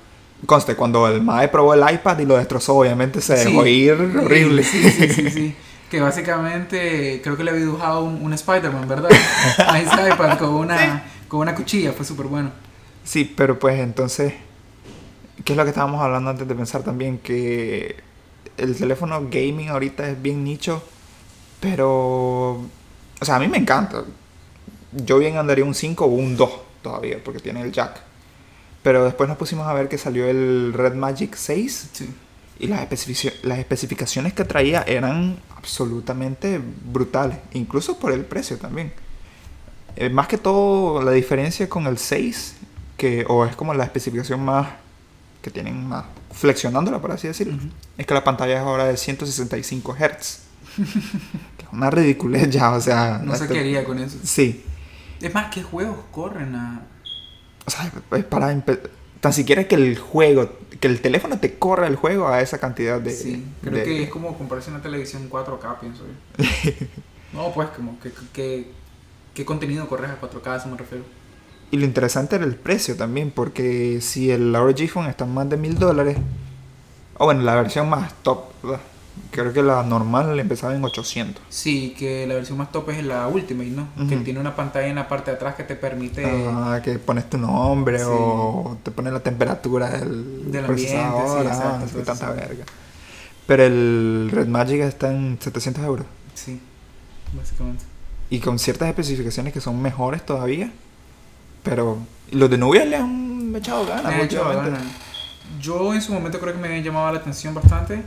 Conste, 0.46 0.76
cuando 0.76 1.08
el 1.08 1.22
MAE 1.22 1.48
probó 1.48 1.74
el 1.74 1.82
iPad 1.94 2.20
y 2.20 2.26
lo 2.26 2.38
destrozó, 2.38 2.76
obviamente 2.78 3.22
se 3.22 3.38
Sí. 3.38 3.50
dejó 3.50 3.66
ir 3.66 3.94
horrible. 3.94 4.64
Sí, 4.64 4.92
sí, 4.92 5.10
sí, 5.10 5.30
sí. 5.30 5.56
Que 5.90 6.02
básicamente 6.02 7.22
creo 7.24 7.38
que 7.38 7.44
le 7.44 7.52
había 7.52 7.64
dibujado 7.66 8.04
un, 8.04 8.22
un 8.26 8.34
Spider-Man, 8.34 8.88
¿verdad? 8.88 9.10
A 9.68 9.80
ese 9.80 10.10
iPad 10.10 10.38
con 10.40 10.50
una, 10.50 11.04
con 11.28 11.40
una 11.42 11.56
cuchilla, 11.56 11.94
fue 11.94 12.06
súper 12.06 12.26
bueno. 12.28 12.52
Sí, 13.04 13.32
pero 13.36 13.58
pues 13.60 13.80
entonces, 13.80 14.34
¿qué 15.46 15.54
es 15.54 15.58
lo 15.58 15.64
que 15.64 15.70
estábamos 15.70 16.02
hablando 16.02 16.30
antes 16.32 16.48
de 16.48 16.56
pensar 16.56 16.84
también? 16.84 17.18
Que 17.20 17.96
el 18.58 18.76
teléfono 18.76 19.22
gaming 19.30 19.70
ahorita 19.70 20.10
es 20.10 20.22
bien 20.22 20.44
nicho, 20.44 20.84
pero, 21.60 22.52
o 22.60 23.26
sea, 23.26 23.36
a 23.36 23.40
mí 23.40 23.48
me 23.48 23.58
encanta. 23.58 24.04
Yo 24.92 25.18
bien 25.18 25.38
andaría 25.38 25.66
un 25.66 25.74
5 25.74 26.06
o 26.06 26.08
un 26.08 26.36
2 26.38 26.50
todavía, 26.82 27.18
porque 27.24 27.40
tiene 27.40 27.62
el 27.62 27.72
jack. 27.72 28.02
Pero 28.84 29.06
después 29.06 29.30
nos 29.30 29.38
pusimos 29.38 29.68
a 29.68 29.74
ver 29.74 29.88
que 29.90 29.98
salió 29.98 30.28
el 30.28 30.74
Red 30.74 30.94
Magic 30.96 31.36
6 31.36 31.90
Sí. 31.94 32.10
y 32.60 32.68
las, 32.68 32.88
las 33.44 33.60
especificaciones 33.60 34.34
que 34.34 34.44
traía 34.44 34.84
eran 34.84 35.38
absolutamente 35.58 36.60
brutales, 36.92 37.38
incluso 37.54 37.98
por 37.98 38.12
el 38.12 38.26
precio 38.26 38.58
también. 38.58 38.92
Eh, 39.96 40.10
más 40.10 40.28
que 40.28 40.38
todo 40.38 41.02
la 41.02 41.12
diferencia 41.12 41.70
con 41.70 41.88
el 41.88 41.98
6, 41.98 42.56
que 42.98 43.26
o 43.28 43.46
es 43.46 43.56
como 43.56 43.74
la 43.74 43.86
especificación 43.86 44.44
más 44.44 44.68
que 45.44 45.52
tienen 45.52 45.86
más 45.88 46.06
flexionándola 46.32 47.00
por 47.00 47.12
así 47.12 47.28
decirlo, 47.28 47.58
es 47.98 48.08
que 48.08 48.14
la 48.16 48.24
pantalla 48.24 48.56
es 48.56 48.60
ahora 48.62 48.86
de 48.86 48.98
165 48.98 49.94
Hz. 49.96 50.40
que 51.58 51.66
es 51.66 51.72
una 51.72 51.92
ridiculez 51.92 52.50
ya, 52.50 52.72
o 52.72 52.82
sea, 52.82 53.20
No 53.24 53.36
se 53.36 53.44
esto- 53.44 53.54
quería 53.54 53.84
con 53.84 54.00
eso. 54.00 54.18
Sí, 54.24 54.64
Es 55.22 55.32
más, 55.34 55.54
¿qué 55.54 55.62
juegos 55.62 55.98
corren 56.12 56.56
a...? 56.56 56.82
o 57.66 57.70
sea, 57.72 57.92
es 58.18 58.24
para 58.26 58.60
tan 59.22 59.32
siquiera 59.32 59.66
que 59.70 59.76
el 59.76 59.98
juego, 59.98 60.50
que 60.82 60.88
el 60.88 61.00
teléfono 61.02 61.40
te 61.40 61.58
corra 61.58 61.88
el 61.88 61.96
juego 61.96 62.28
a 62.28 62.42
esa 62.42 62.58
cantidad 62.58 63.00
de 63.00 63.12
Sí, 63.12 63.46
creo 63.62 63.76
de- 63.78 63.84
que 63.84 64.04
es 64.04 64.10
como 64.10 64.38
comprarse 64.38 64.70
una 64.72 64.82
televisión 64.82 65.30
4K, 65.30 65.80
pienso 65.80 66.04
yo. 66.06 66.72
No, 67.34 67.52
pues, 67.54 67.70
como 67.70 68.00
que, 68.00 68.12
que, 68.34 68.72
¿qué 69.34 69.44
contenido 69.46 69.88
corres 69.88 70.12
a 70.12 70.20
4K? 70.22 70.48
A 70.48 70.56
eso 70.58 70.68
me 70.68 70.78
refiero. 70.78 71.04
Y 71.74 71.78
lo 71.78 71.86
interesante 71.86 72.36
era 72.36 72.46
el 72.46 72.56
precio 72.56 72.96
también, 72.96 73.32
porque 73.32 74.00
si 74.00 74.30
el 74.30 74.54
ROG 74.54 74.88
Phone 74.90 75.08
está 75.10 75.26
en 75.26 75.34
más 75.34 75.50
de 75.50 75.58
mil 75.58 75.80
dólares, 75.80 76.18
o 77.18 77.26
bueno, 77.26 77.42
la 77.42 77.56
versión 77.56 77.90
más 77.90 78.14
top, 78.22 78.44
¿verdad? 78.62 78.80
creo 79.32 79.52
que 79.52 79.64
la 79.64 79.82
normal 79.82 80.40
empezaba 80.40 80.76
en 80.76 80.84
800. 80.84 81.44
Sí, 81.50 81.96
que 81.98 82.28
la 82.28 82.36
versión 82.36 82.60
más 82.60 82.72
top 82.72 82.92
es 82.92 83.04
la 83.04 83.28
Ultimate, 83.28 83.72
¿no? 83.72 83.88
Que 84.08 84.18
tiene 84.18 84.40
una 84.40 84.56
pantalla 84.56 84.86
en 84.86 84.94
la 84.98 85.08
parte 85.08 85.32
de 85.32 85.38
atrás 85.38 85.56
que 85.56 85.64
te 85.64 85.76
permite... 85.76 86.24
Ah, 86.48 86.80
que 86.84 87.00
pones 87.00 87.28
tu 87.28 87.40
nombre 87.40 87.98
Sí. 87.98 88.06
o 88.08 88.78
te 88.84 88.92
pone 88.92 89.10
la 89.10 89.22
temperatura 89.22 89.90
del, 89.90 90.52
Del 90.52 90.66
ambiente, 90.66 90.92
sí, 90.92 91.00
ah, 91.00 91.42
exacto, 91.44 91.88
todo 91.92 92.04
tanta 92.04 92.30
verga. 92.34 92.66
Pero 93.48 93.64
el 93.64 94.30
Red 94.32 94.48
Magic 94.48 94.82
está 94.82 95.12
en 95.12 95.40
700 95.42 95.84
euros. 95.84 96.06
Sí, 96.36 96.62
básicamente. 97.36 97.84
Y 98.30 98.38
con 98.42 98.60
ciertas 98.60 98.90
especificaciones 98.90 99.54
que 99.54 99.60
son 99.60 99.82
mejores 99.82 100.24
todavía. 100.24 100.72
Pero 101.64 101.98
los 102.32 102.50
de 102.50 102.58
Nubia 102.58 102.86
le 102.86 102.96
han 102.98 103.54
echado 103.56 103.86
ganas 103.86 104.14
Me 104.16 104.22
últimamente. 104.22 104.70
ganas. 104.72 104.84
Yo 105.62 105.94
en 105.94 106.02
su 106.02 106.14
momento 106.14 106.40
creo 106.40 106.54
que 106.54 106.60
me 106.60 106.82
llamaba 106.84 107.12
la 107.12 107.20
atención 107.20 107.54
bastante. 107.54 108.02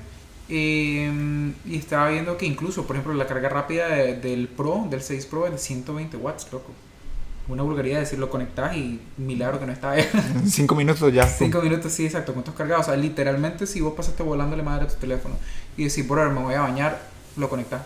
eh, 0.48 1.52
y 1.64 1.76
estaba 1.76 2.08
viendo 2.10 2.36
que 2.36 2.46
incluso, 2.46 2.86
por 2.86 2.94
ejemplo, 2.94 3.12
la 3.14 3.26
carga 3.26 3.48
rápida 3.48 3.88
de- 3.88 4.14
del 4.14 4.46
Pro, 4.46 4.86
del 4.88 5.02
6 5.02 5.26
Pro, 5.26 5.44
es 5.46 5.52
de 5.52 5.58
120 5.58 6.16
watts, 6.16 6.46
loco. 6.52 6.70
Una 7.48 7.64
vulgaridad 7.64 7.98
decir, 8.00 8.18
lo 8.20 8.30
conectás 8.30 8.76
y 8.76 9.00
milagro 9.16 9.58
que 9.58 9.66
no 9.66 9.72
está 9.72 9.90
ahí. 9.92 10.04
En 10.36 10.48
5 10.48 10.74
minutos 10.76 11.12
ya. 11.12 11.26
Cinco 11.26 11.60
minutos, 11.62 11.92
sí, 11.92 12.04
exacto, 12.06 12.32
con 12.32 12.40
estos 12.42 12.54
cargados. 12.54 12.86
O 12.86 12.90
sea, 12.90 12.96
literalmente, 12.96 13.66
si 13.66 13.80
vos 13.80 13.94
pasaste 13.94 14.22
volándole 14.22 14.62
madre 14.62 14.84
a 14.84 14.88
tu 14.88 14.94
teléfono 14.94 15.34
y 15.76 15.84
decís, 15.84 16.06
brother, 16.06 16.32
me 16.32 16.40
voy 16.42 16.54
a 16.54 16.60
bañar, 16.60 17.00
lo 17.36 17.48
conectás. 17.48 17.82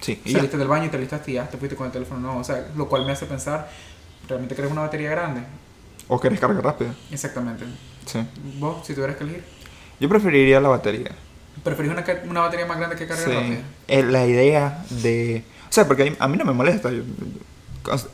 Sí, 0.00 0.18
y 0.24 0.30
ya. 0.30 0.38
Saliste 0.38 0.56
del 0.56 0.68
baño 0.68 0.86
y 0.86 0.88
te 0.88 0.98
listaste 0.98 1.30
y 1.32 1.34
ya 1.34 1.46
te 1.48 1.58
fuiste 1.58 1.76
con 1.76 1.86
el 1.86 1.92
teléfono 1.92 2.20
nuevo. 2.20 2.38
O 2.40 2.44
sea, 2.44 2.68
lo 2.74 2.88
cual 2.88 3.04
me 3.04 3.12
hace 3.12 3.26
pensar, 3.26 3.70
¿realmente 4.28 4.54
querés 4.54 4.70
una 4.70 4.82
batería 4.82 5.10
grande? 5.10 5.42
O 6.08 6.18
querés 6.20 6.40
carga 6.40 6.60
rápida. 6.60 6.94
Exactamente. 7.10 7.64
Sí. 8.06 8.20
Vos, 8.58 8.86
si 8.86 8.94
tuvieras 8.94 9.16
que 9.16 9.24
elegir, 9.24 9.44
Yo 10.00 10.08
preferiría 10.08 10.60
la 10.60 10.68
batería. 10.68 11.10
¿preferís 11.64 11.90
una, 11.92 12.04
una 12.30 12.40
batería 12.40 12.66
más 12.66 12.78
grande 12.78 12.96
que 12.96 13.06
carga 13.06 13.24
Sí. 13.24 13.30
rápida? 13.32 13.58
Eh, 13.88 14.02
La 14.04 14.26
idea 14.26 14.84
de... 14.90 15.42
O 15.68 15.72
sea, 15.72 15.86
porque 15.86 16.16
a 16.18 16.28
mí 16.28 16.36
no 16.36 16.44
me 16.44 16.52
molesta. 16.52 16.90
yo- 16.90 17.02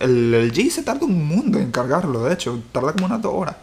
El, 0.01 0.33
el 0.35 0.53
G 0.53 0.71
se 0.71 0.83
tarda 0.83 1.05
un 1.05 1.27
mundo 1.27 1.59
en 1.59 1.71
cargarlo, 1.71 2.25
de 2.25 2.35
hecho. 2.35 2.63
Tarda 2.73 2.93
como 2.93 3.07
unas 3.07 3.21
dos 3.23 3.33
horas. 3.35 3.57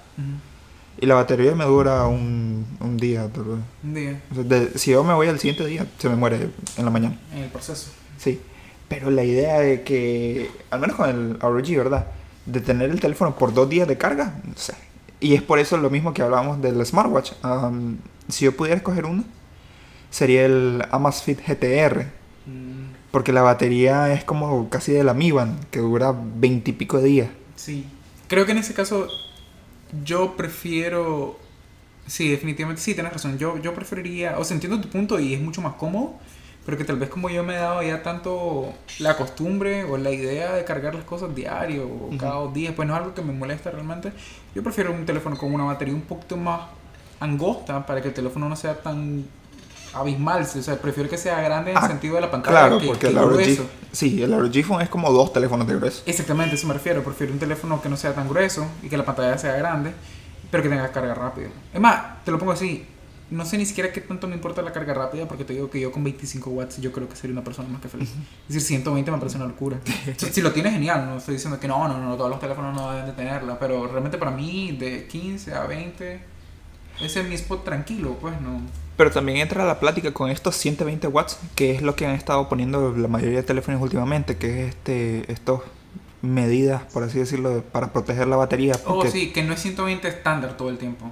Y 0.99 1.05
la 1.07 1.15
batería 1.15 1.55
me 1.55 1.65
dura 1.65 2.05
un, 2.05 2.65
un 2.79 2.97
día, 2.97 3.27
tal 3.33 3.43
vez. 3.43 3.57
Un 3.83 3.93
día, 3.93 4.21
O 4.31 4.35
sea, 4.35 4.43
de- 4.43 4.77
si 4.77 4.91
yo 4.91 5.03
me 5.03 5.13
voy 5.13 5.27
al 5.27 5.39
siguiente 5.39 5.65
día, 5.65 5.85
se 5.97 6.09
me 6.09 6.15
muere 6.15 6.49
en 6.77 6.85
la 6.85 6.91
mañana. 6.91 7.17
en 7.33 7.39
el 7.43 7.49
proceso. 7.49 7.89
Sí. 8.17 8.39
Pero 8.87 9.09
la 9.09 9.23
idea 9.23 9.59
de 9.61 9.81
que, 9.83 10.51
al 10.69 10.79
menos 10.79 10.95
con 10.97 11.09
el 11.09 11.39
ROG, 11.39 11.75
¿verdad? 11.77 12.05
De 12.45 12.59
tener 12.61 12.89
el 12.89 12.99
teléfono 12.99 13.35
por 13.37 13.53
dos 13.53 13.69
días 13.69 13.87
de 13.87 13.97
carga, 13.97 14.39
no 14.43 14.53
sé. 14.57 14.73
Y 15.19 15.35
es 15.35 15.41
por 15.43 15.59
eso 15.59 15.77
lo 15.77 15.89
mismo 15.89 16.13
que 16.13 16.21
hablábamos 16.23 16.61
del 16.61 16.83
smartwatch. 16.85 17.33
Am, 17.43 17.99
si 18.27 18.45
yo 18.45 18.55
pudiera 18.57 18.77
escoger 18.77 19.05
uno, 19.05 19.23
sería 20.09 20.45
el 20.45 20.83
Amazfit 20.91 21.39
GTR. 21.47 22.07
Mm, 22.45 22.95
Porque 23.11 23.33
la 23.33 23.41
batería 23.43 24.13
es 24.13 24.23
como 24.23 24.69
casi 24.69 24.93
de 24.93 25.03
la 25.03 25.13
Mi 25.13 25.31
Band, 25.31 25.65
que 25.71 25.79
dura 25.79 26.13
veintipico 26.17 26.97
de 26.99 27.03
días. 27.07 27.29
sí. 27.55 27.85
Creo 28.27 28.45
que 28.45 28.53
en 28.53 28.59
ese 28.59 28.73
caso 28.73 29.07
yo 30.03 30.35
prefiero... 30.37 31.39
Sí, 32.07 32.29
definitivamente 32.29 32.81
sí, 32.81 32.93
tienes 32.93 33.13
razón. 33.13 33.37
Yo, 33.37 33.57
yo 33.59 33.73
preferiría... 33.75 34.37
O 34.39 34.43
sea, 34.45 34.55
entiendo 34.55 34.81
tu 34.81 34.89
punto 34.89 35.19
y 35.19 35.33
es 35.33 35.41
mucho 35.41 35.61
más 35.61 35.75
cómodo. 35.75 36.15
Pero 36.65 36.77
que 36.77 36.83
tal 36.83 36.97
vez 36.97 37.09
como 37.09 37.29
yo 37.29 37.43
me 37.43 37.55
he 37.55 37.57
dado 37.57 37.81
ya 37.81 38.03
tanto 38.03 38.71
la 38.99 39.17
costumbre 39.17 39.83
o 39.83 39.97
la 39.97 40.11
idea 40.11 40.53
de 40.53 40.63
cargar 40.63 40.93
las 40.93 41.03
cosas 41.05 41.33
diario 41.33 41.87
o 41.87 42.09
cada 42.19 42.35
dos 42.35 42.53
días, 42.53 42.73
pues 42.75 42.87
no 42.87 42.93
es 42.93 42.99
algo 43.01 43.15
que 43.15 43.23
me 43.23 43.33
molesta 43.33 43.71
realmente. 43.71 44.11
Yo 44.53 44.61
prefiero 44.61 44.91
un 44.91 45.05
teléfono 45.05 45.35
con 45.37 45.51
una 45.53 45.63
batería 45.63 45.93
un 45.95 46.01
poquito 46.01 46.37
más 46.37 46.61
angosta 47.19 47.85
para 47.85 48.01
que 48.01 48.09
el 48.09 48.13
teléfono 48.13 48.47
no 48.47 48.55
sea 48.55 48.75
tan 48.75 49.25
abismal. 49.93 50.43
O 50.43 50.45
sea, 50.45 50.77
prefiero 50.77 51.09
que 51.09 51.17
sea 51.17 51.41
grande 51.41 51.71
en 51.71 51.77
el 51.77 51.83
Ah, 51.83 51.87
sentido 51.87 52.15
de 52.15 52.21
la 52.21 52.31
pantalla. 52.31 52.57
Claro, 52.59 52.77
que- 52.79 52.85
porque 52.87 52.99
que 52.99 53.07
el 53.07 53.15
grueso. 53.25 53.65
sí, 53.91 54.21
el 54.21 54.31
ROG 54.31 54.63
Phone 54.63 54.81
es 54.83 54.89
como 54.89 55.11
dos 55.11 55.33
teléfonos 55.33 55.67
de 55.67 55.75
grueso. 55.75 56.03
Exactamente, 56.05 56.51
a 56.51 56.55
eso 56.55 56.67
me 56.67 56.73
refiero. 56.73 57.03
Prefiero 57.03 57.33
un 57.33 57.39
teléfono 57.39 57.81
que 57.81 57.89
no 57.89 57.97
sea 57.97 58.13
tan 58.13 58.27
grueso 58.29 58.65
y 58.83 58.87
que 58.89 58.97
la 58.97 59.05
pantalla 59.05 59.37
sea 59.37 59.55
grande, 59.57 59.91
pero 60.49 60.63
que 60.63 60.69
tenga 60.69 60.89
carga 60.91 61.13
rápida. 61.15 61.47
Es 61.73 61.79
más, 61.81 62.23
te 62.23 62.31
lo 62.31 62.37
pongo 62.39 62.51
así. 62.53 62.85
No 63.31 63.45
sé 63.45 63.57
ni 63.57 63.65
siquiera 63.65 63.93
qué 63.93 64.01
tanto 64.01 64.27
me 64.27 64.35
importa 64.35 64.61
la 64.61 64.73
carga 64.73 64.93
rápida 64.93 65.25
porque 65.25 65.45
te 65.45 65.53
digo 65.53 65.69
que 65.69 65.79
yo 65.79 65.91
con 65.91 66.03
25 66.03 66.49
watts 66.49 66.81
yo 66.81 66.91
creo 66.91 67.07
que 67.07 67.15
sería 67.15 67.33
una 67.33 67.45
persona 67.45 67.69
más 67.69 67.81
que 67.81 67.87
feliz. 67.87 68.09
Es 68.49 68.55
decir, 68.55 68.61
120 68.61 69.09
me 69.09 69.17
parece 69.17 69.37
una 69.37 69.47
locura. 69.47 69.79
Si 70.17 70.41
lo 70.41 70.51
tienes, 70.51 70.73
genial. 70.73 71.05
No 71.05 71.17
estoy 71.17 71.35
diciendo 71.35 71.57
que 71.57 71.67
no, 71.67 71.87
no, 71.87 71.97
no, 71.97 72.17
todos 72.17 72.29
los 72.29 72.41
teléfonos 72.41 72.75
no 72.75 72.91
deben 72.91 73.05
de 73.05 73.13
tenerla. 73.13 73.57
Pero 73.57 73.87
realmente 73.87 74.17
para 74.17 74.31
mí, 74.31 74.73
de 74.73 75.07
15 75.07 75.53
a 75.53 75.65
20, 75.65 76.19
ese 76.99 77.21
es 77.21 77.27
mi 77.27 77.35
spot 77.35 77.63
tranquilo, 77.63 78.17
pues 78.19 78.39
no. 78.41 78.61
Pero 78.97 79.11
también 79.11 79.37
entra 79.37 79.65
la 79.65 79.79
plática 79.79 80.13
con 80.13 80.29
estos 80.29 80.55
120 80.57 81.07
watts, 81.07 81.39
que 81.55 81.71
es 81.73 81.81
lo 81.81 81.95
que 81.95 82.05
han 82.05 82.15
estado 82.15 82.49
poniendo 82.49 82.93
la 82.95 83.07
mayoría 83.07 83.37
de 83.37 83.43
teléfonos 83.43 83.81
últimamente, 83.81 84.37
que 84.37 84.65
es 84.65 84.69
este 84.69 85.31
estos 85.31 85.61
medidas, 86.21 86.83
por 86.91 87.03
así 87.03 87.17
decirlo, 87.17 87.63
para 87.71 87.93
proteger 87.93 88.27
la 88.27 88.35
batería. 88.35 88.75
Oh, 88.85 89.05
sí, 89.07 89.31
que 89.31 89.43
no 89.43 89.53
es 89.53 89.61
120 89.61 90.07
estándar 90.07 90.57
todo 90.57 90.69
el 90.69 90.77
tiempo. 90.77 91.11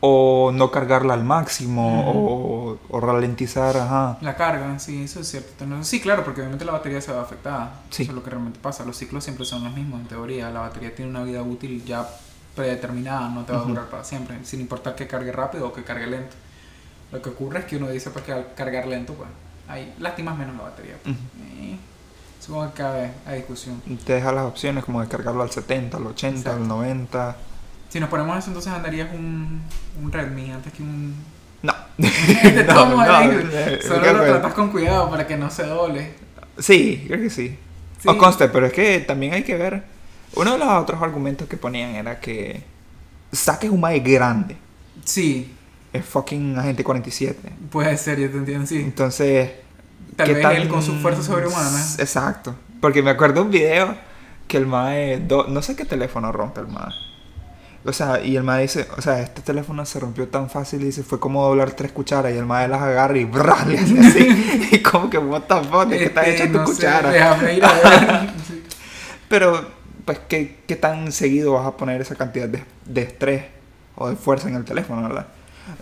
O 0.00 0.52
no 0.54 0.70
cargarla 0.70 1.14
al 1.14 1.24
máximo, 1.24 2.10
o, 2.10 2.78
o 2.88 3.00
ralentizar, 3.00 3.76
ajá. 3.76 4.18
La 4.20 4.36
carga, 4.36 4.78
sí, 4.78 5.02
eso 5.02 5.20
es 5.20 5.28
cierto. 5.28 5.64
Sí, 5.82 6.00
claro, 6.00 6.24
porque 6.24 6.40
obviamente 6.40 6.64
la 6.64 6.72
batería 6.72 7.00
se 7.00 7.10
va 7.12 7.22
afectada. 7.22 7.80
Sí. 7.90 8.04
Eso 8.04 8.12
es 8.12 8.16
lo 8.16 8.22
que 8.22 8.30
realmente 8.30 8.60
pasa. 8.60 8.84
Los 8.84 8.96
ciclos 8.96 9.24
siempre 9.24 9.44
son 9.44 9.64
los 9.64 9.72
mismos, 9.74 10.00
en 10.00 10.06
teoría. 10.06 10.50
La 10.50 10.60
batería 10.60 10.94
tiene 10.94 11.10
una 11.10 11.24
vida 11.24 11.42
útil 11.42 11.84
ya 11.84 12.08
predeterminada, 12.54 13.28
no 13.28 13.44
te 13.44 13.52
va 13.52 13.60
a 13.60 13.64
durar 13.64 13.86
para 13.86 14.04
siempre, 14.04 14.36
sin 14.44 14.60
importar 14.60 14.94
que 14.94 15.06
cargue 15.06 15.32
rápido 15.32 15.68
o 15.68 15.72
que 15.72 15.82
cargue 15.84 16.06
lento. 16.06 16.34
Lo 17.12 17.22
que 17.22 17.30
ocurre 17.30 17.60
es 17.60 17.64
que 17.64 17.76
uno 17.76 17.88
dice 17.88 18.10
pues, 18.10 18.24
que 18.24 18.32
al 18.32 18.54
cargar 18.54 18.86
lento, 18.86 19.14
pues, 19.14 19.28
hay 19.68 19.94
lastimas 19.98 20.36
menos 20.36 20.56
la 20.56 20.62
batería. 20.64 20.96
pues. 21.02 21.14
Eh, 21.16 21.76
supongo 22.40 22.66
que 22.68 22.72
cabe 22.82 23.10
a 23.26 23.32
discusión. 23.32 23.80
Te 24.04 24.14
deja 24.14 24.30
las 24.32 24.44
opciones 24.44 24.84
como 24.84 25.00
de 25.00 25.08
cargarlo 25.08 25.42
al 25.42 25.50
70, 25.50 25.96
al 25.96 26.06
80, 26.08 26.38
Exacto. 26.38 26.62
al 26.62 26.68
90. 26.68 27.36
Si 27.88 28.00
nos 28.00 28.08
ponemos 28.08 28.36
eso, 28.38 28.48
entonces 28.48 28.72
andarías 28.72 29.08
un, 29.12 29.62
un 30.02 30.12
Redmi 30.12 30.50
antes 30.52 30.72
que 30.72 30.82
un... 30.82 31.14
No. 31.62 31.74
No, 31.98 32.96
no, 32.96 33.82
solo 33.82 34.12
lo 34.12 34.24
tratas 34.24 34.52
con 34.54 34.70
cuidado 34.70 35.10
para 35.10 35.26
que 35.26 35.36
no 35.36 35.50
se 35.50 35.64
doble. 35.64 36.12
Sí, 36.58 37.04
creo 37.06 37.20
que 37.20 37.30
sí. 37.30 37.58
Sí. 38.00 38.08
O 38.08 38.16
conste, 38.16 38.48
pero 38.48 38.66
es 38.66 38.72
que 38.72 39.00
también 39.00 39.34
hay 39.34 39.42
que 39.42 39.56
ver. 39.56 39.82
Uno 40.34 40.52
de 40.52 40.58
los 40.58 40.68
otros 40.68 41.02
argumentos 41.02 41.48
que 41.48 41.56
ponían 41.56 41.94
era 41.96 42.20
que 42.20 42.62
saques 43.32 43.70
un 43.70 43.80
mae 43.80 44.00
grande. 44.00 44.56
Sí, 45.04 45.54
Es 45.92 46.04
fucking 46.04 46.58
agente 46.58 46.84
47. 46.84 47.50
puede 47.70 47.96
ser, 47.96 48.20
yo 48.20 48.30
te 48.30 48.36
entiendo, 48.36 48.66
sí. 48.66 48.78
Entonces, 48.80 49.50
Tal 50.16 50.26
¿qué 50.28 50.34
vez 50.34 50.46
él 50.58 50.68
con 50.68 50.82
su 50.82 50.94
fuerza 50.96 51.22
sobrehumana. 51.22 51.80
Exacto. 51.98 52.54
Porque 52.80 53.02
me 53.02 53.10
acuerdo 53.10 53.42
un 53.42 53.50
video 53.50 53.96
que 54.46 54.58
el 54.58 54.66
mae, 54.66 55.18
do- 55.20 55.46
no 55.48 55.62
sé 55.62 55.74
qué 55.76 55.84
teléfono 55.84 56.30
rompe 56.30 56.60
el 56.60 56.68
mae. 56.68 56.92
O 57.88 57.92
sea, 57.92 58.22
y 58.22 58.36
el 58.36 58.42
mae 58.44 58.62
dice, 58.62 58.86
o 58.96 59.00
sea, 59.02 59.20
este 59.20 59.40
teléfono 59.42 59.84
se 59.86 59.98
rompió 59.98 60.28
tan 60.28 60.50
fácil 60.50 60.82
y 60.82 60.86
dice, 60.86 61.02
fue 61.02 61.18
como 61.18 61.42
doblar 61.46 61.72
tres 61.72 61.90
cucharas 61.92 62.32
y 62.34 62.36
el 62.36 62.44
mae 62.46 62.68
las 62.68 62.82
agarra 62.82 63.16
y 63.18 63.24
¡bra! 63.24 63.64
le 63.64 63.78
hace 63.78 63.98
así. 63.98 64.68
y 64.72 64.78
como 64.80 65.08
que, 65.08 65.18
what 65.18 65.42
the 65.42 65.54
fuck, 65.68 65.86
¿de 65.88 65.98
qué 65.98 66.04
está 66.06 66.22
Este, 66.22 66.44
hecha 66.44 66.52
tu 66.52 66.58
no 66.58 66.66
sé, 66.66 66.72
cuchara? 66.74 67.10
déjame 67.10 67.54
ir 67.54 67.64
a 67.64 67.72
ver. 67.82 68.30
Sí. 68.46 68.62
Pero, 69.28 69.68
pues, 70.04 70.18
¿qué, 70.28 70.60
¿qué 70.66 70.76
tan 70.76 71.12
seguido 71.12 71.52
vas 71.54 71.66
a 71.66 71.76
poner 71.76 72.00
esa 72.00 72.14
cantidad 72.14 72.48
de, 72.48 72.64
de 72.84 73.02
estrés 73.02 73.44
o 73.96 74.08
de 74.08 74.16
fuerza 74.16 74.48
en 74.48 74.56
el 74.56 74.64
teléfono, 74.64 75.02
verdad? 75.02 75.26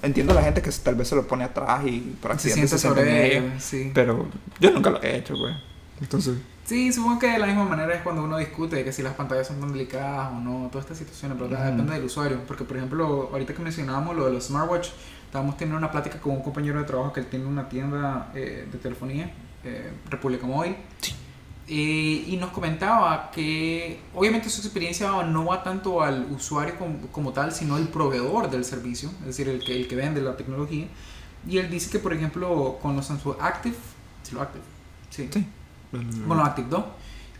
Entiendo 0.03 0.33
a 0.33 0.37
la 0.37 0.43
gente 0.43 0.63
que 0.63 0.71
tal 0.71 0.97
vez 0.97 1.09
se 1.09 1.15
lo 1.17 1.27
pone 1.27 1.45
atrás 1.45 1.81
y 1.87 2.01
por 2.21 2.33
Se 2.39 2.51
accidente 2.51 2.69
siente 2.69 2.79
se 2.79 2.79
sienta 2.79 3.01
en 3.03 3.07
sobre 3.07 3.27
ello. 3.37 3.47
ello, 3.47 3.61
sí. 3.61 3.91
Pero 3.95 4.29
yo 4.61 4.71
nunca 4.73 4.91
lo 4.91 5.03
he 5.03 5.17
hecho, 5.17 5.37
güey. 5.37 5.55
Entonces, 6.01 6.35
Sí, 6.67 6.93
supongo 6.93 7.21
que 7.21 7.29
de 7.29 7.39
la 7.39 7.47
misma 7.47 7.65
manera 7.65 7.95
es 7.95 8.03
cuando 8.03 8.25
uno 8.25 8.39
discute 8.39 8.75
de 8.75 8.85
que 8.85 8.93
si 8.93 9.01
las 9.01 9.15
pantallas 9.15 9.47
son 9.47 9.61
tan 9.61 9.73
delicadas 9.73 10.33
o 10.33 10.41
no, 10.41 10.69
todas 10.69 10.85
estas 10.85 10.99
situaciones, 10.99 11.39
pero 11.41 11.49
depende 11.49 11.95
del 11.95 12.05
usuario. 12.05 12.41
Porque, 12.45 12.65
por 12.65 12.77
ejemplo, 12.77 13.29
ahorita 13.31 13.55
que 13.55 13.63
mencionábamos 13.63 14.17
lo 14.17 14.27
de 14.27 14.33
los 14.33 14.47
smartwatch, 14.47 14.89
estábamos 15.27 15.57
teniendo 15.57 15.79
una 15.79 15.93
plática 15.93 16.21
con 16.21 16.33
un 16.33 16.43
compañero 16.43 16.81
de 16.81 16.85
trabajo 16.85 17.13
que 17.13 17.21
él 17.21 17.27
tiene 17.27 17.47
una 17.47 17.69
tienda 17.69 18.33
eh, 18.35 18.67
de 18.71 18.79
telefonía, 18.79 19.33
eh, 19.63 19.93
República 20.11 20.45
Móvil. 20.45 20.75
Eh, 21.69 22.25
y 22.27 22.37
nos 22.37 22.51
comentaba 22.51 23.31
que 23.31 24.01
obviamente 24.13 24.51
su 24.51 24.61
experiencia 24.61 25.11
no 25.23 25.45
va 25.45 25.63
tanto 25.63 26.03
al 26.03 26.27
usuario 26.33 26.77
como, 26.79 26.99
como 27.13 27.33
tal, 27.33 27.53
sino 27.53 27.77
al 27.77 27.89
proveedor 27.89 28.51
del 28.51 28.65
servicio, 28.65 29.11
es 29.21 29.27
decir, 29.27 29.49
el 29.49 29.65
que, 29.65 29.77
el 29.77 29.87
que 29.87 29.95
vende 29.95 30.21
la 30.21 30.37
tecnología. 30.37 30.89
Y 31.49 31.59
él 31.59 31.71
dice 31.71 31.91
que, 31.91 32.01
por 32.01 32.13
ejemplo, 32.13 32.79
con 32.83 32.97
los 32.97 33.07
Samsung 33.07 33.37
Active, 33.41 33.77
sí, 34.25 34.35
lo 34.35 34.43
Active, 34.43 34.65
sí, 35.11 35.29
sí. 35.33 35.47
Bueno, 36.27 36.45
Active 36.45 36.69
2, 36.69 36.85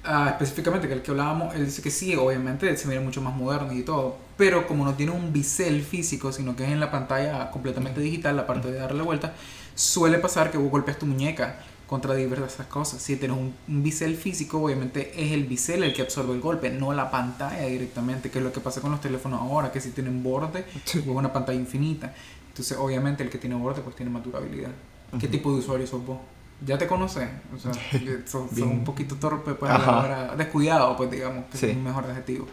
ah, 0.05 0.29
específicamente 0.31 0.87
que 0.89 0.95
el 0.95 1.03
que 1.03 1.11
hablábamos, 1.11 1.55
él 1.55 1.67
dice 1.67 1.83
que 1.83 1.91
sí, 1.91 2.15
obviamente 2.17 2.77
se 2.77 2.89
mira 2.89 3.01
mucho 3.01 3.21
más 3.23 3.35
moderno 3.35 3.73
y 3.73 3.83
todo, 3.83 4.17
pero 4.37 4.67
como 4.67 4.85
no 4.85 4.95
tiene 4.95 5.13
un 5.13 5.33
bisel 5.33 5.83
físico, 5.83 6.33
sino 6.33 6.55
que 6.57 6.65
es 6.65 6.71
en 6.71 6.81
la 6.81 6.91
pantalla 6.91 7.51
completamente 7.51 8.01
digital, 8.01 8.37
la 8.37 8.47
parte 8.47 8.71
de 8.71 8.79
darle 8.79 9.03
vuelta, 9.03 9.35
suele 9.75 10.19
pasar 10.19 10.51
que 10.51 10.59
vos 10.59 10.71
golpeas 10.71 10.99
tu 10.99 11.07
muñeca 11.07 11.59
contra 11.87 12.15
diversas 12.15 12.67
cosas. 12.67 13.01
Si 13.01 13.15
tienes 13.17 13.37
un, 13.37 13.55
un 13.69 13.83
bisel 13.83 14.17
físico, 14.17 14.61
obviamente 14.61 15.13
es 15.25 15.33
el 15.33 15.45
bisel 15.45 15.85
el 15.85 15.93
que 15.95 16.03
absorbe 16.03 16.35
el 16.35 16.41
golpe, 16.41 16.69
no 16.71 16.93
la 16.93 17.11
pantalla 17.11 17.65
directamente, 17.67 18.29
que 18.31 18.39
es 18.39 18.45
lo 18.45 18.53
que 18.53 18.61
pasa 18.61 18.81
con 18.81 18.91
los 18.91 19.01
teléfonos 19.01 19.41
ahora, 19.41 19.71
que 19.71 19.81
si 19.81 19.91
tienen 19.91 20.23
borde, 20.23 20.65
Sí. 20.85 20.99
es 20.99 21.07
una 21.07 21.33
pantalla 21.33 21.59
infinita. 21.59 22.13
Entonces, 22.49 22.77
obviamente, 22.79 23.23
el 23.23 23.31
que 23.31 23.39
tiene 23.39 23.55
borde, 23.55 23.83
pues 23.83 23.95
tiene 23.95 24.11
más 24.11 24.25
durabilidad. 24.25 24.71
¿Qué 25.11 25.27
Ujú. 25.27 25.29
tipo 25.29 25.53
de 25.53 25.59
usuario 25.59 25.87
sos 25.87 26.05
vos? 26.05 26.19
Ya 26.65 26.79
te 26.79 26.87
conoces, 26.87 27.29
o 27.55 27.59
sea, 27.59 27.73
sos 28.27 28.55
Bien. 28.55 28.69
un 28.69 28.85
poquito 28.85 29.17
torpe, 29.17 29.53
pues, 29.55 29.71
a 29.71 29.79
la 29.79 29.99
hora- 29.99 30.35
descuidado, 30.37 30.97
pues, 30.97 31.11
digamos, 31.11 31.45
que 31.51 31.59
Sí. 31.59 31.67
es 31.67 31.77
un 31.77 31.85
mejor 31.85 32.05
adjetivo. 32.07 32.47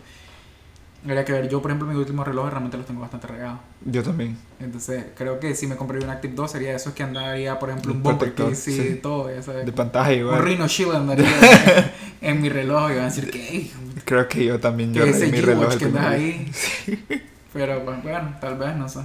Habría 1.06 1.26
que 1.26 1.34
ver, 1.34 1.50
yo, 1.50 1.62
por 1.62 1.70
ejemplo, 1.72 1.86
mis 1.88 1.98
últimos 1.98 2.26
relojes 2.26 2.52
realmente 2.52 2.78
los 2.78 2.86
tengo 2.86 3.02
bastante 3.02 3.28
regados. 3.28 3.60
Yo 3.84 4.04
también. 4.04 4.38
Entonces, 4.62 5.06
creo 5.18 5.38
que 5.38 5.54
si 5.54 5.68
me 5.68 5.76
compraría 5.76 6.06
un 6.06 6.12
Active 6.14 6.34
2 6.34 6.50
sería 6.52 6.74
esos 6.76 6.94
que 6.94 7.04
andaría, 7.04 7.60
por 7.60 7.70
ejemplo, 7.70 7.92
un 7.92 7.98
Un 7.98 8.04
bumper 8.04 8.34
protector, 8.34 8.50
case 8.52 8.72
y 8.72 8.78
sí. 8.94 9.00
todo, 9.04 9.34
ya 9.34 9.42
sabes. 9.44 9.66
De 9.66 9.72
pantalla 9.74 10.14
un 10.14 10.20
igual. 10.20 10.42
Rhino 10.44 10.66
Shield 10.68 10.96
andaría 10.96 11.28
en 12.22 12.42
mi 12.42 12.48
reloj 12.48 12.92
y 12.92 12.96
van 12.96 13.02
a 13.04 13.06
decir 13.06 13.30
que 13.30 13.70
Creo 14.06 14.28
que 14.30 14.46
yo 14.46 14.60
también. 14.62 14.94
Yo 14.94 15.04
ese 15.04 15.28
mi 15.28 15.42
reloj 15.42 15.76
que 15.76 15.86
andas 15.86 16.06
ahí. 16.06 16.50
Pero 17.54 17.84
pues, 17.84 18.02
bueno, 18.04 18.36
tal 18.40 18.58
vez, 18.58 18.74
no 18.76 18.88
sé. 18.88 19.00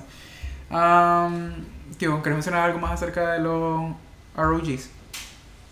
Um, 0.71 1.51
tío, 1.97 2.23
¿querés 2.23 2.37
mencionar 2.37 2.63
algo 2.63 2.79
más 2.79 2.93
acerca 2.93 3.33
de 3.33 3.41
los 3.41 3.93
ROGs? 4.43 4.89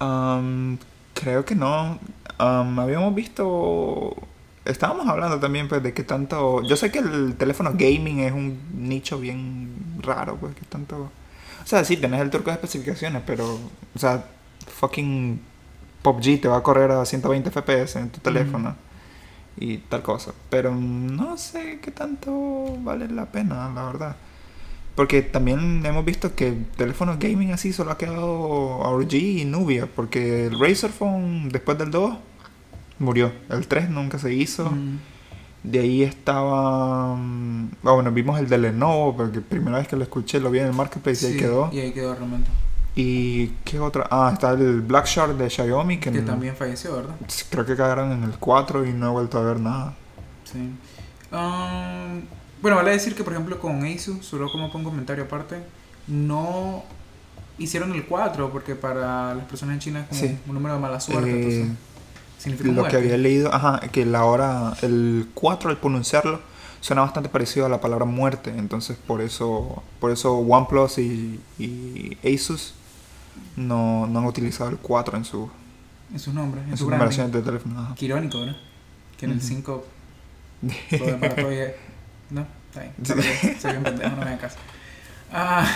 Um, 0.01 0.79
creo 1.15 1.45
que 1.45 1.55
no. 1.55 1.99
Um, 2.39 2.79
habíamos 2.79 3.15
visto. 3.15 4.15
Estábamos 4.65 5.07
hablando 5.07 5.39
también 5.39 5.69
pues 5.69 5.83
de 5.83 5.95
que 5.95 6.03
tanto. 6.03 6.63
Yo 6.63 6.77
sé 6.77 6.91
que 6.91 6.99
el 6.99 7.37
teléfono 7.37 7.71
gaming 7.73 8.21
es 8.21 8.33
un 8.33 8.59
nicho 8.75 9.19
bien 9.19 9.99
raro, 10.01 10.37
pues 10.37 10.55
que 10.55 10.65
tanto. 10.65 11.11
O 11.63 11.67
sea, 11.67 11.85
sí, 11.85 11.97
tenés 11.97 12.21
el 12.21 12.31
turco 12.31 12.51
de 12.51 12.55
especificaciones, 12.55 13.23
pero. 13.25 13.59
O 13.95 13.99
sea, 13.99 14.25
fucking 14.67 15.41
PUBG 16.03 16.41
te 16.41 16.49
va 16.49 16.59
a 16.59 16.63
correr 16.63 16.91
a 16.91 17.05
120 17.05 17.51
FPS 17.51 17.97
en 17.97 18.11
tu 18.11 18.21
teléfono. 18.21 18.77
Y 19.59 19.79
tal 19.79 20.03
cosa. 20.03 20.33
Pero 20.51 20.75
no 20.75 21.39
sé 21.39 21.81
qué 21.81 21.91
tanto 21.91 22.77
vale 22.81 23.09
la 23.09 23.27
pena, 23.27 23.71
la 23.75 23.85
verdad. 23.87 24.17
Porque 24.97 25.23
también 25.23 25.85
hemos 25.85 26.05
visto 26.05 26.35
que 26.35 26.49
el 26.49 26.67
teléfono 26.77 27.17
gaming 27.21 27.53
así 27.53 27.73
solo 27.73 27.91
ha 27.93 27.99
quedado 27.99 28.81
RG 28.99 29.15
y 29.15 29.45
Nubia. 29.45 29.87
Porque 29.95 30.47
el 30.47 30.59
Razer 30.59 30.91
Phone 30.91 31.51
después 31.51 31.77
del 31.79 31.91
2 31.91 32.17
murió. 32.99 33.31
El 33.51 33.67
3 33.69 33.91
nunca 33.91 34.19
se 34.19 34.33
hizo. 34.33 34.71
Mm, 34.71 34.99
De 35.65 35.81
ahí 35.81 36.03
estaba. 36.03 37.15
mm, 37.17 37.71
ah, 37.85 37.93
bueno, 37.93 38.11
vimos 38.11 38.39
el 38.41 38.49
de 38.49 38.57
Lenovo. 38.59 39.17
Porque 39.17 39.41
primera 39.43 39.79
vez 39.79 39.87
que 39.87 39.97
lo 39.97 40.03
escuché 40.03 40.41
lo 40.41 40.51
vi 40.51 40.61
en 40.61 40.67
el 40.69 40.73
marketplace 40.73 41.29
y 41.29 41.33
ahí 41.33 41.39
quedó. 41.39 41.69
Y 41.73 41.79
ahí 41.81 41.93
quedó 41.93 42.15
realmente. 42.15 42.49
Y 42.95 43.49
qué 43.65 43.79
otra. 43.79 44.07
Ah, 44.11 44.31
está 44.33 44.53
el 44.53 44.81
Black 44.81 45.05
Shark 45.07 45.37
de 45.37 45.51
Xiaomi. 45.51 45.99
Que, 45.99 46.11
Que 46.11 46.21
no- 46.23 46.27
también 46.29 46.57
falleció, 46.57 46.97
¿verdad? 46.97 47.15
creo 47.51 47.67
que 47.67 47.75
quedaron 47.77 48.13
en 48.13 48.23
el 48.25 48.39
4 48.39 48.87
y 48.87 48.93
no 48.95 49.09
he 49.09 49.11
vuelto 49.11 49.37
a 49.39 49.43
ver 49.43 49.61
nada. 49.61 49.95
Sí. 50.51 50.71
Um, 51.31 52.23
bueno, 52.63 52.77
vale 52.77 52.91
decir 52.93 53.15
que, 53.15 53.23
por 53.25 53.33
ejemplo, 53.33 53.59
con 53.61 53.85
Asus, 53.85 54.25
solo 54.25 54.51
como 54.51 54.71
pongo 54.73 54.89
un 54.89 54.95
comentario 54.95 55.25
aparte, 55.25 55.57
no 56.07 56.83
hicieron 57.59 57.93
el 57.95 58.05
4 58.07 58.51
porque 58.51 58.75
para 58.75 59.35
las 59.35 59.45
personas 59.47 59.75
en 59.75 59.81
China 59.81 60.01
es 60.01 60.09
como 60.09 60.21
Sí. 60.21 60.39
un 60.47 60.55
número 60.55 60.75
de 60.75 60.81
mala 60.81 61.01
suerte. 61.01 61.31
Eh, 61.31 61.35
entonces, 61.37 61.69
significa 62.39 62.71
Lo 62.73 62.89
que 62.89 62.97
había 62.97 63.17
leído, 63.17 63.53
ajá, 63.53 63.81
que 63.93 64.05
la 64.07 64.25
hora, 64.25 64.75
el 64.83 65.29
4 65.35 65.71
al 65.71 65.79
pronunciarlo, 65.79 66.41
suena 66.81 67.03
bastante 67.03 67.29
parecido 67.29 67.67
a 67.67 67.69
la 67.69 67.81
palabra 67.81 68.05
muerte. 68.05 68.53
Entonces, 68.57 68.97
por 69.07 69.21
eso, 69.21 69.83
por 70.01 70.11
eso 70.11 70.35
OnePlus 70.37 70.99
y, 70.99 71.41
y 71.59 72.17
Asus 72.35 72.75
no, 73.57 74.07
no 74.07 74.19
han 74.21 74.27
utilizado 74.27 74.71
el 74.71 74.77
4 74.77 75.17
en 75.17 75.25
su, 75.25 75.51
En 76.13 76.19
sus 76.21 76.33
nombres, 76.35 76.65
en, 76.65 76.71
en 76.71 76.77
su 76.77 76.85
sus 76.85 76.91
numeraciones 76.93 77.33
de 77.33 77.43
teléfono. 77.43 77.81
ajá. 77.81 77.95
Qué 77.99 78.05
irónico, 78.07 78.41
¿verdad? 78.41 78.57
Que 79.19 79.25
en 79.27 79.33
el 79.33 79.39
Ujú. 79.39 79.47
5 79.47 79.85
lo 80.63 81.07
de 81.07 81.13
para 81.15 81.35
todo 81.37 81.49
No, 82.31 82.47
está 82.69 82.81
bien. 82.83 83.61
Soy 83.61 83.77
un 83.77 83.83
pendejo, 83.83 84.17
no 84.17 84.25
me 84.25 84.37
caso. 84.39 84.57
Ah, 85.33 85.67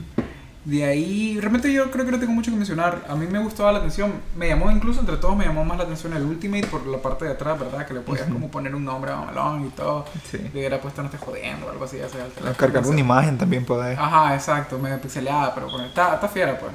de 0.64 0.84
ahí, 0.84 1.38
realmente 1.40 1.72
yo 1.72 1.90
creo 1.90 2.04
que 2.04 2.10
no 2.10 2.18
tengo 2.18 2.32
mucho 2.32 2.50
que 2.50 2.56
mencionar. 2.56 3.04
A 3.08 3.14
mí 3.14 3.26
me 3.26 3.38
gustaba 3.38 3.72
la 3.72 3.78
atención. 3.78 4.12
Me 4.36 4.48
llamó 4.48 4.70
incluso 4.70 5.00
entre 5.00 5.16
todos, 5.16 5.36
me 5.36 5.44
llamó 5.44 5.64
más 5.64 5.78
la 5.78 5.84
atención 5.84 6.12
el 6.12 6.24
Ultimate 6.24 6.66
por 6.66 6.86
la 6.86 6.98
parte 6.98 7.24
de 7.24 7.32
atrás, 7.32 7.58
¿verdad? 7.58 7.86
Que 7.86 7.94
le 7.94 8.00
podías 8.00 8.28
como 8.28 8.50
poner 8.50 8.74
un 8.74 8.84
nombre 8.84 9.12
a 9.12 9.16
mamalón 9.16 9.66
y 9.66 9.70
todo. 9.70 10.04
Sí. 10.30 10.38
Le 10.38 10.60
hubiera 10.60 10.80
puesto 10.80 11.02
no 11.02 11.06
estés 11.06 11.20
jodiendo 11.20 11.66
o 11.66 11.70
algo 11.70 11.84
así. 11.84 11.98
El 11.98 12.08
teléfono, 12.08 12.54
Cargar 12.56 12.86
una 12.86 13.00
imagen 13.00 13.38
también 13.38 13.64
puede. 13.64 13.94
Ajá, 13.94 14.34
exacto, 14.34 14.78
medio 14.78 15.00
pixeleada, 15.00 15.54
pero 15.54 15.70
bueno, 15.70 15.86
está, 15.86 16.14
está 16.14 16.28
fiera, 16.28 16.58
pues. 16.58 16.72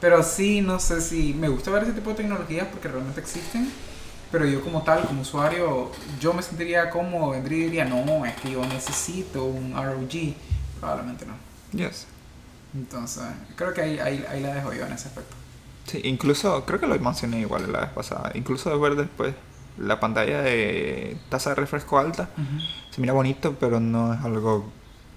Pero 0.00 0.22
sí, 0.22 0.62
no 0.62 0.80
sé 0.80 1.00
si 1.00 1.34
me 1.34 1.48
gusta 1.48 1.70
ver 1.70 1.82
ese 1.82 1.92
tipo 1.92 2.10
de 2.10 2.16
tecnologías 2.16 2.66
porque 2.68 2.88
realmente 2.88 3.20
existen. 3.20 3.70
Pero 4.30 4.46
yo 4.46 4.62
como 4.62 4.82
tal, 4.82 5.04
como 5.06 5.22
usuario, 5.22 5.90
yo 6.20 6.32
me 6.32 6.42
sentiría 6.42 6.88
como 6.90 7.30
vendría 7.30 7.58
y 7.58 7.62
diría, 7.64 7.84
no, 7.84 8.24
es 8.24 8.34
que 8.36 8.52
yo 8.52 8.64
necesito 8.64 9.44
un 9.44 9.72
ROG. 9.74 10.34
Probablemente 10.78 11.26
no. 11.26 11.34
Yes. 11.72 12.06
Entonces, 12.74 13.24
creo 13.56 13.74
que 13.74 13.80
ahí, 13.82 13.98
ahí, 13.98 14.24
ahí 14.30 14.40
la 14.40 14.54
dejo 14.54 14.72
yo 14.72 14.86
en 14.86 14.92
ese 14.92 15.08
aspecto. 15.08 15.34
Sí, 15.86 16.00
incluso, 16.04 16.64
creo 16.64 16.78
que 16.78 16.86
lo 16.86 16.96
mencioné 17.00 17.40
igual 17.40 17.70
la 17.72 17.80
vez 17.80 17.90
pasada. 17.90 18.30
Incluso 18.34 18.70
de 18.70 18.78
ver 18.78 18.94
después 18.94 19.34
la 19.78 19.98
pantalla 19.98 20.42
de 20.42 21.16
tasa 21.28 21.50
de 21.50 21.56
refresco 21.56 21.98
alta, 21.98 22.28
se 22.90 23.00
mira 23.00 23.12
bonito, 23.12 23.56
pero 23.58 23.80
no 23.80 24.14
es 24.14 24.20
algo 24.20 24.70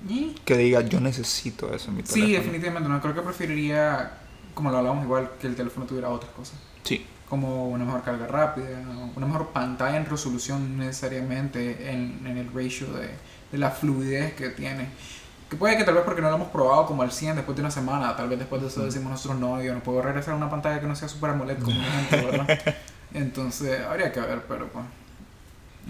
Y 0.07 0.31
que 0.45 0.57
diga 0.57 0.81
yo 0.81 0.99
necesito 0.99 1.73
eso 1.73 1.89
en 1.89 1.97
mi 1.97 2.01
Sí, 2.03 2.13
teléfono. 2.13 2.37
definitivamente 2.37 2.89
no. 2.89 3.01
Creo 3.01 3.13
que 3.13 3.21
preferiría, 3.21 4.13
como 4.55 4.71
lo 4.71 4.77
hablamos 4.77 5.03
igual, 5.03 5.29
que 5.39 5.47
el 5.47 5.55
teléfono 5.55 5.85
tuviera 5.85 6.09
otras 6.09 6.31
cosas. 6.31 6.55
Sí. 6.83 7.05
Como 7.33 7.69
una 7.69 7.83
mejor 7.83 8.03
carga 8.03 8.27
rápida, 8.27 8.79
una 9.15 9.25
mejor 9.25 9.47
pantalla 9.47 9.97
en 9.97 10.05
resolución 10.05 10.77
necesariamente 10.77 11.89
en, 11.91 12.21
en 12.27 12.37
el 12.37 12.53
ratio 12.53 12.93
de, 12.93 13.09
de 13.51 13.57
la 13.57 13.71
fluidez 13.71 14.35
que 14.35 14.49
tiene. 14.49 14.89
Que 15.49 15.55
puede 15.55 15.75
que 15.75 15.83
tal 15.83 15.95
vez 15.95 16.03
porque 16.03 16.21
no 16.21 16.29
lo 16.29 16.35
hemos 16.35 16.49
probado 16.49 16.85
como 16.85 17.01
al 17.01 17.11
100 17.11 17.37
después 17.37 17.55
de 17.55 17.63
una 17.63 17.71
semana, 17.71 18.15
tal 18.15 18.29
vez 18.29 18.37
después 18.37 18.61
de 18.61 18.67
eso 18.67 18.85
decimos 18.85 19.09
nosotros 19.09 19.39
no, 19.39 19.59
yo 19.63 19.73
no 19.73 19.79
puedo 19.81 19.99
regresar 20.03 20.35
a 20.35 20.37
una 20.37 20.47
pantalla 20.47 20.79
que 20.79 20.85
no 20.85 20.95
sea 20.95 21.07
Super 21.07 21.31
AMOLED 21.31 21.57
como 21.57 21.81
ejemplo, 21.81 22.31
¿verdad? 22.31 22.75
Entonces, 23.15 23.81
habría 23.81 24.11
que 24.11 24.19
ver, 24.19 24.43
pero 24.47 24.67
pues. 24.67 24.85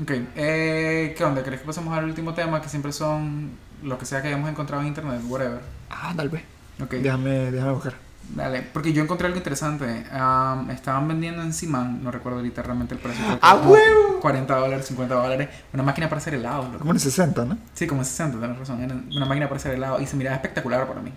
Ok, 0.01 0.11
eh, 0.37 1.13
¿qué 1.17 1.23
onda? 1.25 1.43
¿Crees 1.43 1.59
que 1.59 1.67
pasemos 1.67 1.97
al 1.97 2.05
último 2.05 2.33
tema 2.33 2.61
que 2.61 2.69
siempre 2.69 2.93
son 2.93 3.59
lo 3.81 3.97
que 3.97 4.05
sea 4.05 4.21
que 4.21 4.29
hayamos 4.29 4.49
encontrado 4.49 4.81
en 4.81 4.87
internet, 4.87 5.19
whatever? 5.25 5.59
Ah, 5.89 6.13
tal 6.15 6.29
vez. 6.29 6.43
Ok. 6.81 6.93
Déjame, 6.93 7.51
déjame 7.51 7.73
buscar. 7.73 8.02
Dale, 8.29 8.61
porque 8.61 8.93
yo 8.93 9.03
encontré 9.03 9.27
algo 9.27 9.37
interesante. 9.37 10.05
Am, 10.11 10.69
estaban 10.71 11.07
vendiendo 11.07 11.41
en 11.43 11.53
Siman, 11.53 12.03
no 12.03 12.09
recuerdo 12.11 12.39
ahorita 12.39 12.63
realmente 12.63 12.95
el 12.95 12.99
precio. 12.99 13.23
que 13.25 13.37
¡A 13.41 13.55
huevo! 13.55 14.19
40 14.21 14.55
dólares, 14.55 14.85
50 14.87 15.13
dólares. 15.13 15.49
Una 15.73 15.83
máquina 15.83 16.09
para 16.09 16.19
hacer 16.19 16.33
helado. 16.33 16.63
loco. 16.63 16.79
Como 16.79 16.91
en 16.93 16.99
60, 16.99 17.45
¿no? 17.45 17.57
Sí, 17.73 17.85
como 17.85 18.01
en 18.01 18.05
60, 18.05 18.39
tenés 18.39 18.57
razón. 18.57 18.81
Era 18.81 18.95
una 18.95 19.25
máquina 19.25 19.47
para 19.47 19.57
hacer 19.57 19.73
helado 19.73 19.99
y 20.01 20.07
se 20.07 20.15
miraba 20.15 20.35
espectacular 20.35 20.87
para 20.87 21.01
mí. 21.01 21.11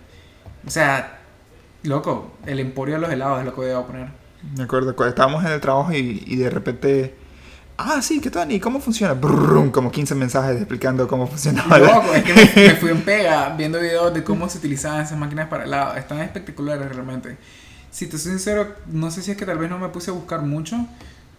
O 0.65 0.69
sea, 0.69 1.19
Loco, 1.83 2.33
el 2.45 2.59
emporio 2.59 2.95
de 2.95 3.01
los 3.01 3.09
helados 3.11 3.39
es 3.39 3.45
lo 3.45 3.53
que 3.53 3.61
voy 3.61 3.71
a 3.71 3.85
poner. 3.85 4.07
Me 4.57 4.63
acuerdo, 4.63 4.95
cuando 4.95 5.09
estábamos 5.09 5.45
en 5.45 5.51
el 5.51 5.61
trabajo 5.61 5.93
y, 5.93 6.23
y 6.25 6.35
de 6.35 6.49
repente... 6.49 7.15
Ah, 7.79 8.01
sí, 8.01 8.19
¿qué 8.19 8.31
tal? 8.31 8.51
¿Y 8.51 8.59
cómo 8.59 8.79
funciona? 8.79 9.13
Brrrum, 9.13 9.69
como 9.69 9.91
15 9.91 10.15
mensajes 10.15 10.57
explicando 10.57 11.07
cómo 11.07 11.27
funcionaba. 11.27 11.77
la- 11.77 11.93
Loco, 11.95 12.13
es 12.15 12.23
que 12.23 12.33
me, 12.33 12.67
me 12.69 12.75
fui 12.75 12.89
en 12.89 13.01
pega 13.03 13.49
viendo 13.55 13.79
videos 13.79 14.13
de 14.13 14.23
cómo 14.23 14.49
se 14.49 14.57
utilizaban 14.57 15.01
esas 15.01 15.17
máquinas 15.17 15.47
para 15.47 15.65
helado. 15.65 15.95
Están 15.95 16.19
espectaculares 16.21 16.87
realmente. 16.93 17.37
Si 17.91 18.07
te 18.07 18.17
soy 18.17 18.31
sincero, 18.31 18.75
no 18.87 19.11
sé 19.11 19.21
si 19.21 19.31
es 19.31 19.37
que 19.37 19.45
tal 19.45 19.59
vez 19.59 19.69
no 19.69 19.77
me 19.77 19.89
puse 19.89 20.09
a 20.09 20.13
buscar 20.13 20.41
mucho, 20.41 20.87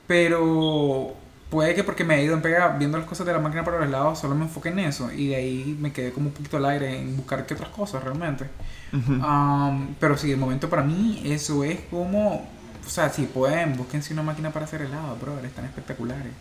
pero 0.06 1.14
puede 1.50 1.74
que 1.74 1.82
porque 1.84 2.04
me 2.04 2.16
he 2.20 2.24
ido 2.24 2.34
en 2.34 2.42
pega 2.42 2.68
viendo 2.78 2.98
las 2.98 3.06
cosas 3.06 3.26
de 3.26 3.32
la 3.32 3.38
máquina 3.40 3.64
para 3.64 3.78
los 3.78 3.86
helados, 3.88 4.18
solo 4.20 4.34
me 4.34 4.44
enfoqué 4.44 4.68
en 4.68 4.78
eso 4.80 5.10
y 5.12 5.28
de 5.28 5.36
ahí 5.36 5.78
me 5.80 5.92
quedé 5.92 6.12
como 6.12 6.28
un 6.28 6.32
poquito 6.34 6.56
al 6.58 6.66
aire 6.66 7.00
en 7.00 7.16
buscar 7.16 7.46
qué 7.46 7.54
otras 7.54 7.70
cosas 7.70 8.02
realmente. 8.04 8.46
Um, 8.92 9.94
pero 10.00 10.16
sí, 10.16 10.30
de 10.30 10.36
momento 10.36 10.68
para 10.70 10.82
mí 10.82 11.22
eso 11.26 11.62
es 11.64 11.78
como, 11.90 12.48
o 12.88 12.90
sea, 12.90 13.10
si 13.10 13.26
pueden, 13.26 13.76
búsquense 13.76 14.14
una 14.14 14.22
máquina 14.22 14.50
para 14.50 14.64
hacer 14.64 14.80
helado, 14.80 15.14
brother, 15.16 15.44
están 15.44 15.66
espectaculares. 15.66 16.32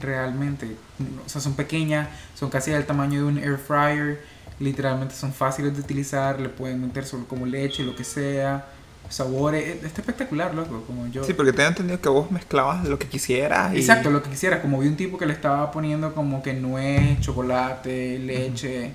Realmente, 0.00 0.76
o 1.24 1.28
sea, 1.28 1.40
son 1.40 1.54
pequeñas, 1.54 2.08
son 2.34 2.50
casi 2.50 2.72
del 2.72 2.84
tamaño 2.86 3.20
de 3.20 3.26
un 3.26 3.38
air 3.38 3.56
fryer, 3.56 4.20
literalmente 4.58 5.14
son 5.14 5.32
fáciles 5.32 5.72
de 5.74 5.80
utilizar, 5.80 6.40
le 6.40 6.48
pueden 6.48 6.80
meter 6.80 7.06
solo 7.06 7.24
como 7.28 7.46
leche, 7.46 7.84
lo 7.84 7.94
que 7.94 8.02
sea, 8.02 8.66
sabores, 9.08 9.62
eh, 9.62 9.80
está 9.84 10.00
espectacular, 10.00 10.52
loco, 10.56 10.82
como 10.88 11.06
yo... 11.06 11.22
Sí, 11.22 11.34
porque 11.34 11.52
tengo 11.52 11.68
entendido 11.68 12.00
que 12.00 12.08
vos 12.08 12.32
mezclabas 12.32 12.88
lo 12.88 12.98
que 12.98 13.06
quisieras. 13.06 13.72
Y... 13.72 13.76
Exacto, 13.76 14.10
lo 14.10 14.24
que 14.24 14.30
quisiera. 14.30 14.60
Como 14.60 14.80
vi 14.80 14.88
un 14.88 14.96
tipo 14.96 15.18
que 15.18 15.26
le 15.26 15.34
estaba 15.34 15.70
poniendo 15.70 16.12
como 16.14 16.42
que 16.42 16.52
nuez, 16.52 17.20
chocolate, 17.20 18.18
leche. 18.18 18.92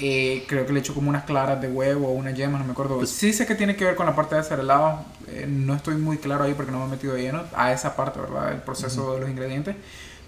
Eh, 0.00 0.44
creo 0.48 0.66
que 0.66 0.72
le 0.72 0.80
echó 0.80 0.94
como 0.94 1.08
unas 1.10 1.24
claras 1.24 1.60
de 1.60 1.68
huevo 1.68 2.08
o 2.08 2.12
una 2.12 2.30
yema, 2.32 2.58
no 2.58 2.64
me 2.64 2.72
acuerdo. 2.72 3.04
Sí 3.06 3.32
sé 3.32 3.46
que 3.46 3.54
tiene 3.54 3.76
que 3.76 3.84
ver 3.84 3.96
con 3.96 4.06
la 4.06 4.14
parte 4.14 4.34
de 4.34 4.40
hacer 4.40 4.60
helado. 4.60 5.00
eh, 5.28 5.46
no 5.48 5.74
estoy 5.74 5.96
muy 5.96 6.16
claro 6.18 6.44
ahí 6.44 6.54
porque 6.54 6.72
no 6.72 6.78
me 6.80 6.86
he 6.86 6.88
metido 6.88 7.14
de 7.14 7.22
lleno 7.22 7.42
a 7.54 7.72
esa 7.72 7.94
parte, 7.96 8.20
¿verdad? 8.20 8.52
El 8.52 8.58
proceso 8.60 9.14
de 9.14 9.20
los 9.20 9.28
ingredientes. 9.30 9.76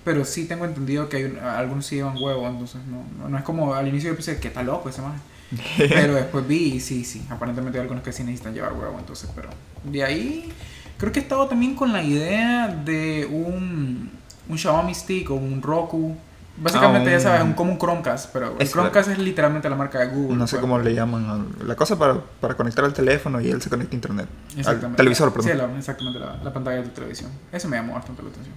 Pero 0.05 0.25
sí 0.25 0.47
tengo 0.47 0.65
entendido 0.65 1.09
que 1.09 1.19
hay 1.19 1.25
un- 1.25 1.39
algunos 1.39 1.87
sí 1.87 1.97
llevan 1.97 2.17
huevo, 2.23 2.47
entonces 2.49 2.81
no, 2.87 3.05
no, 3.19 3.29
no 3.29 3.39
es 3.39 3.45
como 3.45 3.75
al 3.75 3.87
inicio 3.89 4.11
yo 4.11 4.17
pensé 4.17 4.39
que 4.41 4.49
está 4.49 4.63
loco 4.63 4.89
ese 4.89 5.03
más. 5.03 5.21
Pero 5.77 6.15
después 6.15 6.47
vi 6.47 6.75
y 6.75 6.81
sí, 6.81 7.05
sí, 7.05 7.23
aparentemente 7.29 7.79
hay 7.79 7.83
algunos 7.83 8.03
que 8.05 8.13
sí 8.13 8.23
necesitan 8.25 8.55
llevar 8.55 8.73
huevo, 8.73 8.97
entonces, 8.99 9.29
pero 9.35 9.49
de 9.85 10.05
ahí 10.05 10.53
creo 10.97 11.11
que 11.13 11.19
he 11.19 11.23
estado 11.23 11.49
también 11.49 11.75
con 11.75 11.93
la 11.93 12.03
idea 12.03 12.69
de 12.69 13.27
un, 13.31 14.11
un 14.49 14.59
Xiaomi 14.59 14.95
Stick 14.95 15.31
o 15.31 15.35
un 15.35 15.61
Roku. 15.61 16.17
Básicamente, 16.63 17.09
Ah, 17.09 17.13
ya 17.13 17.17
un- 17.17 17.23
sabes, 17.23 17.43
un, 17.43 17.53
como 17.55 17.73
un 17.73 17.79
Chromecast, 17.79 18.33
pero 18.33 18.55
el 18.57 18.63
Es- 18.63 18.71
Chromecast 18.73 19.11
es 19.11 19.19
literalmente 19.19 19.69
la 19.71 19.77
marca 19.77 19.99
de 20.01 20.09
Google. 20.09 20.37
No 20.37 20.47
sé 20.47 20.57
pues. 20.57 20.61
cómo 20.61 20.79
le 20.79 20.95
llaman. 20.95 21.49
La 21.65 21.75
cosa 21.75 21.99
para, 21.99 22.21
para 22.41 22.55
conectar 22.55 22.85
al 22.85 22.93
teléfono 22.93 23.41
y 23.41 23.51
él 23.51 23.63
se 23.63 23.71
conecta 23.71 23.93
a 23.93 23.97
internet. 23.97 24.29
Al 24.53 24.59
Exactamente. 24.59 24.97
televisor, 24.99 25.33
perdón. 25.33 25.51
Sí, 25.51 25.57
la- 25.57 25.79
exactamente, 25.79 26.19
la, 26.19 26.37
la 26.43 26.53
pantalla 26.53 26.77
de 26.79 26.83
tu 26.85 26.91
televisión. 26.91 27.31
Eso 27.51 27.69
me 27.69 27.77
llamó 27.77 27.95
bastante 27.95 28.23
la 28.23 28.29
atención. 28.29 28.55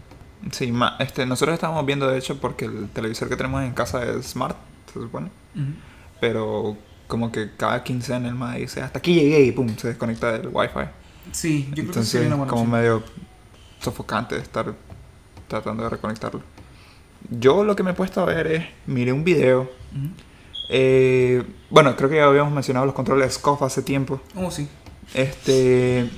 Sí, 0.52 0.72
ma- 0.74 0.98
este, 1.00 1.26
nosotros 1.26 1.54
estábamos 1.54 1.86
viendo 1.86 2.08
de 2.10 2.18
hecho 2.18 2.38
porque 2.42 2.66
el 2.66 2.90
televisor 2.90 3.30
que 3.30 3.38
tenemos 3.38 3.64
en 3.64 3.72
casa 3.74 4.04
es 4.04 4.26
smart, 4.28 4.58
se 4.94 5.00
supone. 5.00 5.30
Pero 6.20 6.78
como 7.08 7.32
que 7.32 7.52
cada 7.56 7.84
quincena 7.84 8.28
el 8.28 8.36
MAE 8.36 8.60
dice, 8.62 8.82
hasta 8.82 9.00
aquí 9.00 9.14
llegué 9.14 9.42
y 9.42 9.52
pum, 9.52 9.70
se 9.78 9.88
desconecta 9.90 10.32
del 10.34 10.50
wifi. 10.52 10.80
Sí, 11.32 11.60
yo 11.60 11.66
creo 11.66 11.76
que 11.76 11.82
Entonces, 11.82 12.10
sería 12.12 12.28
una 12.28 12.36
buena 12.38 12.50
como 12.50 12.64
opción. 12.64 12.80
medio 12.82 13.04
sofocante 13.80 14.38
estar 14.38 14.74
tratando 15.48 15.84
de 15.84 15.90
reconectarlo. 15.90 16.42
Yo 17.30 17.64
lo 17.64 17.76
que 17.76 17.84
me 17.84 17.92
he 17.92 17.94
puesto 17.94 18.22
a 18.22 18.26
ver 18.26 18.48
es, 18.48 18.66
miré 18.86 19.12
un 19.14 19.24
video. 19.24 19.70
Eh, 20.70 21.44
bueno, 21.70 21.96
creo 21.96 22.10
que 22.10 22.18
ya 22.18 22.26
habíamos 22.26 22.54
mencionado 22.54 22.86
los 22.86 22.96
controles 22.96 23.28
de 23.28 23.34
SCOF 23.34 23.62
hace 23.64 23.82
tiempo. 23.82 24.22
Oh, 24.36 24.52
sí. 24.52 24.68
Este, 25.14 26.10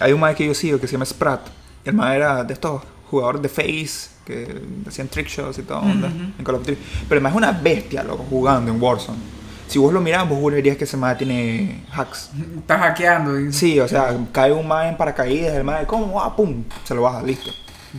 hay 0.00 0.12
un 0.12 0.20
mae 0.20 0.34
que 0.34 0.46
yo 0.46 0.54
sigo 0.54 0.78
que 0.80 0.86
se 0.86 0.92
llama 0.92 1.04
Sprat. 1.06 1.46
El 1.84 1.94
mae 1.94 2.16
era 2.16 2.44
de 2.44 2.54
estos 2.54 2.82
jugadores 3.10 3.42
de 3.42 3.48
Face 3.48 4.10
que 4.24 4.62
hacían 4.88 5.08
trick 5.08 5.28
shots 5.28 5.58
y 5.58 5.62
todo 5.62 5.80
onda 5.80 6.08
Ujú. 6.08 6.16
en 6.38 6.44
Call 6.44 6.54
of 6.56 6.66
Duty. 6.66 6.78
Pero 7.08 7.18
el 7.18 7.22
mae 7.22 7.32
es 7.32 7.36
una 7.36 7.52
bestia, 7.52 8.02
loco, 8.02 8.24
jugando 8.28 8.70
en 8.72 8.80
Warzone. 8.80 9.18
Si 9.66 9.78
vos 9.78 9.92
lo 9.92 10.00
mirás, 10.00 10.28
vos 10.28 10.38
jurarías 10.38 10.76
que 10.76 10.84
ese 10.84 10.96
mae 10.96 11.14
tiene 11.16 11.84
hacks. 11.92 12.30
Estás 12.58 12.80
hackeando 12.80 13.38
y... 13.40 13.52
Sí, 13.52 13.80
o 13.80 13.88
sea, 13.88 14.16
cae 14.32 14.52
un 14.52 14.68
mae 14.68 14.88
en 14.90 14.96
paracaídas, 14.96 15.54
el 15.54 15.64
mae, 15.64 15.86
¿cómo? 15.86 16.22
Ah, 16.22 16.34
pum, 16.36 16.64
se 16.84 16.94
lo 16.94 17.02
baja, 17.02 17.22
listo. 17.22 17.50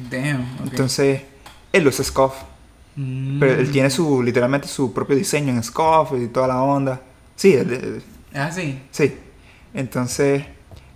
Damn. 0.10 0.42
ok. 0.62 0.68
Entonces, 0.72 1.22
él 1.74 1.88
usa 1.88 2.04
SCOF. 2.06 2.36
Mm. 2.96 3.40
Pero 3.40 3.54
él 3.60 3.72
tiene 3.72 3.90
su, 3.90 4.24
literalmente 4.24 4.68
su 4.68 4.94
propio 4.94 5.16
diseño 5.16 5.50
en 5.52 5.62
SCOF 5.64 6.14
y 6.22 6.28
toda 6.28 6.48
la 6.48 6.62
onda. 6.62 7.02
Sí, 7.36 7.54
él- 7.54 7.72
él- 7.74 8.04
Ah, 8.34 8.52
sí. 8.52 8.80
Sí. 8.92 9.16
Entonces, 9.74 10.44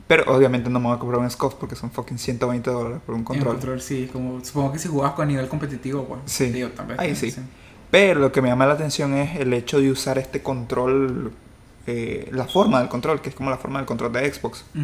pero 0.08 0.24
obviamente 0.36 0.70
no 0.70 0.80
me 0.80 0.88
voy 0.88 0.96
a 0.96 1.00
comprar 1.00 1.20
un 1.22 1.30
SCOF 1.30 1.56
porque 1.56 1.76
son 1.76 1.92
fucking 1.92 2.18
120 2.18 2.70
dólares 2.72 3.00
por 3.06 3.16
un 3.16 3.24
control. 3.24 3.54
control, 3.56 3.82
sí. 3.82 4.10
Como, 4.12 4.44
supongo 4.44 4.72
que 4.74 4.80
si 4.80 4.88
jugabas 4.88 5.16
con 5.16 5.28
nivel 5.28 5.48
competitivo, 5.48 6.06
pues. 6.06 6.22
Sí. 6.26 6.46
digo, 6.52 6.70
vez, 6.88 7.00
Ahí 7.00 7.16
sí. 7.16 7.34
Pero 7.92 8.20
lo 8.20 8.32
que 8.32 8.42
me 8.42 8.50
llama 8.50 8.66
la 8.66 8.74
atención 8.74 9.14
es 9.16 9.38
el 9.40 9.54
hecho 9.54 9.80
de 9.80 9.90
usar 9.92 10.18
este 10.18 10.42
control, 10.42 11.32
eh, 11.88 12.30
la 12.32 12.46
forma 12.46 12.80
del 12.80 12.88
control, 12.88 13.20
que 13.22 13.30
es 13.30 13.36
como 13.36 13.50
la 13.50 13.58
forma 13.58 13.80
del 13.80 13.86
control 13.88 14.14
de 14.14 14.32
Xbox. 14.32 14.64
Ujú. 14.76 14.84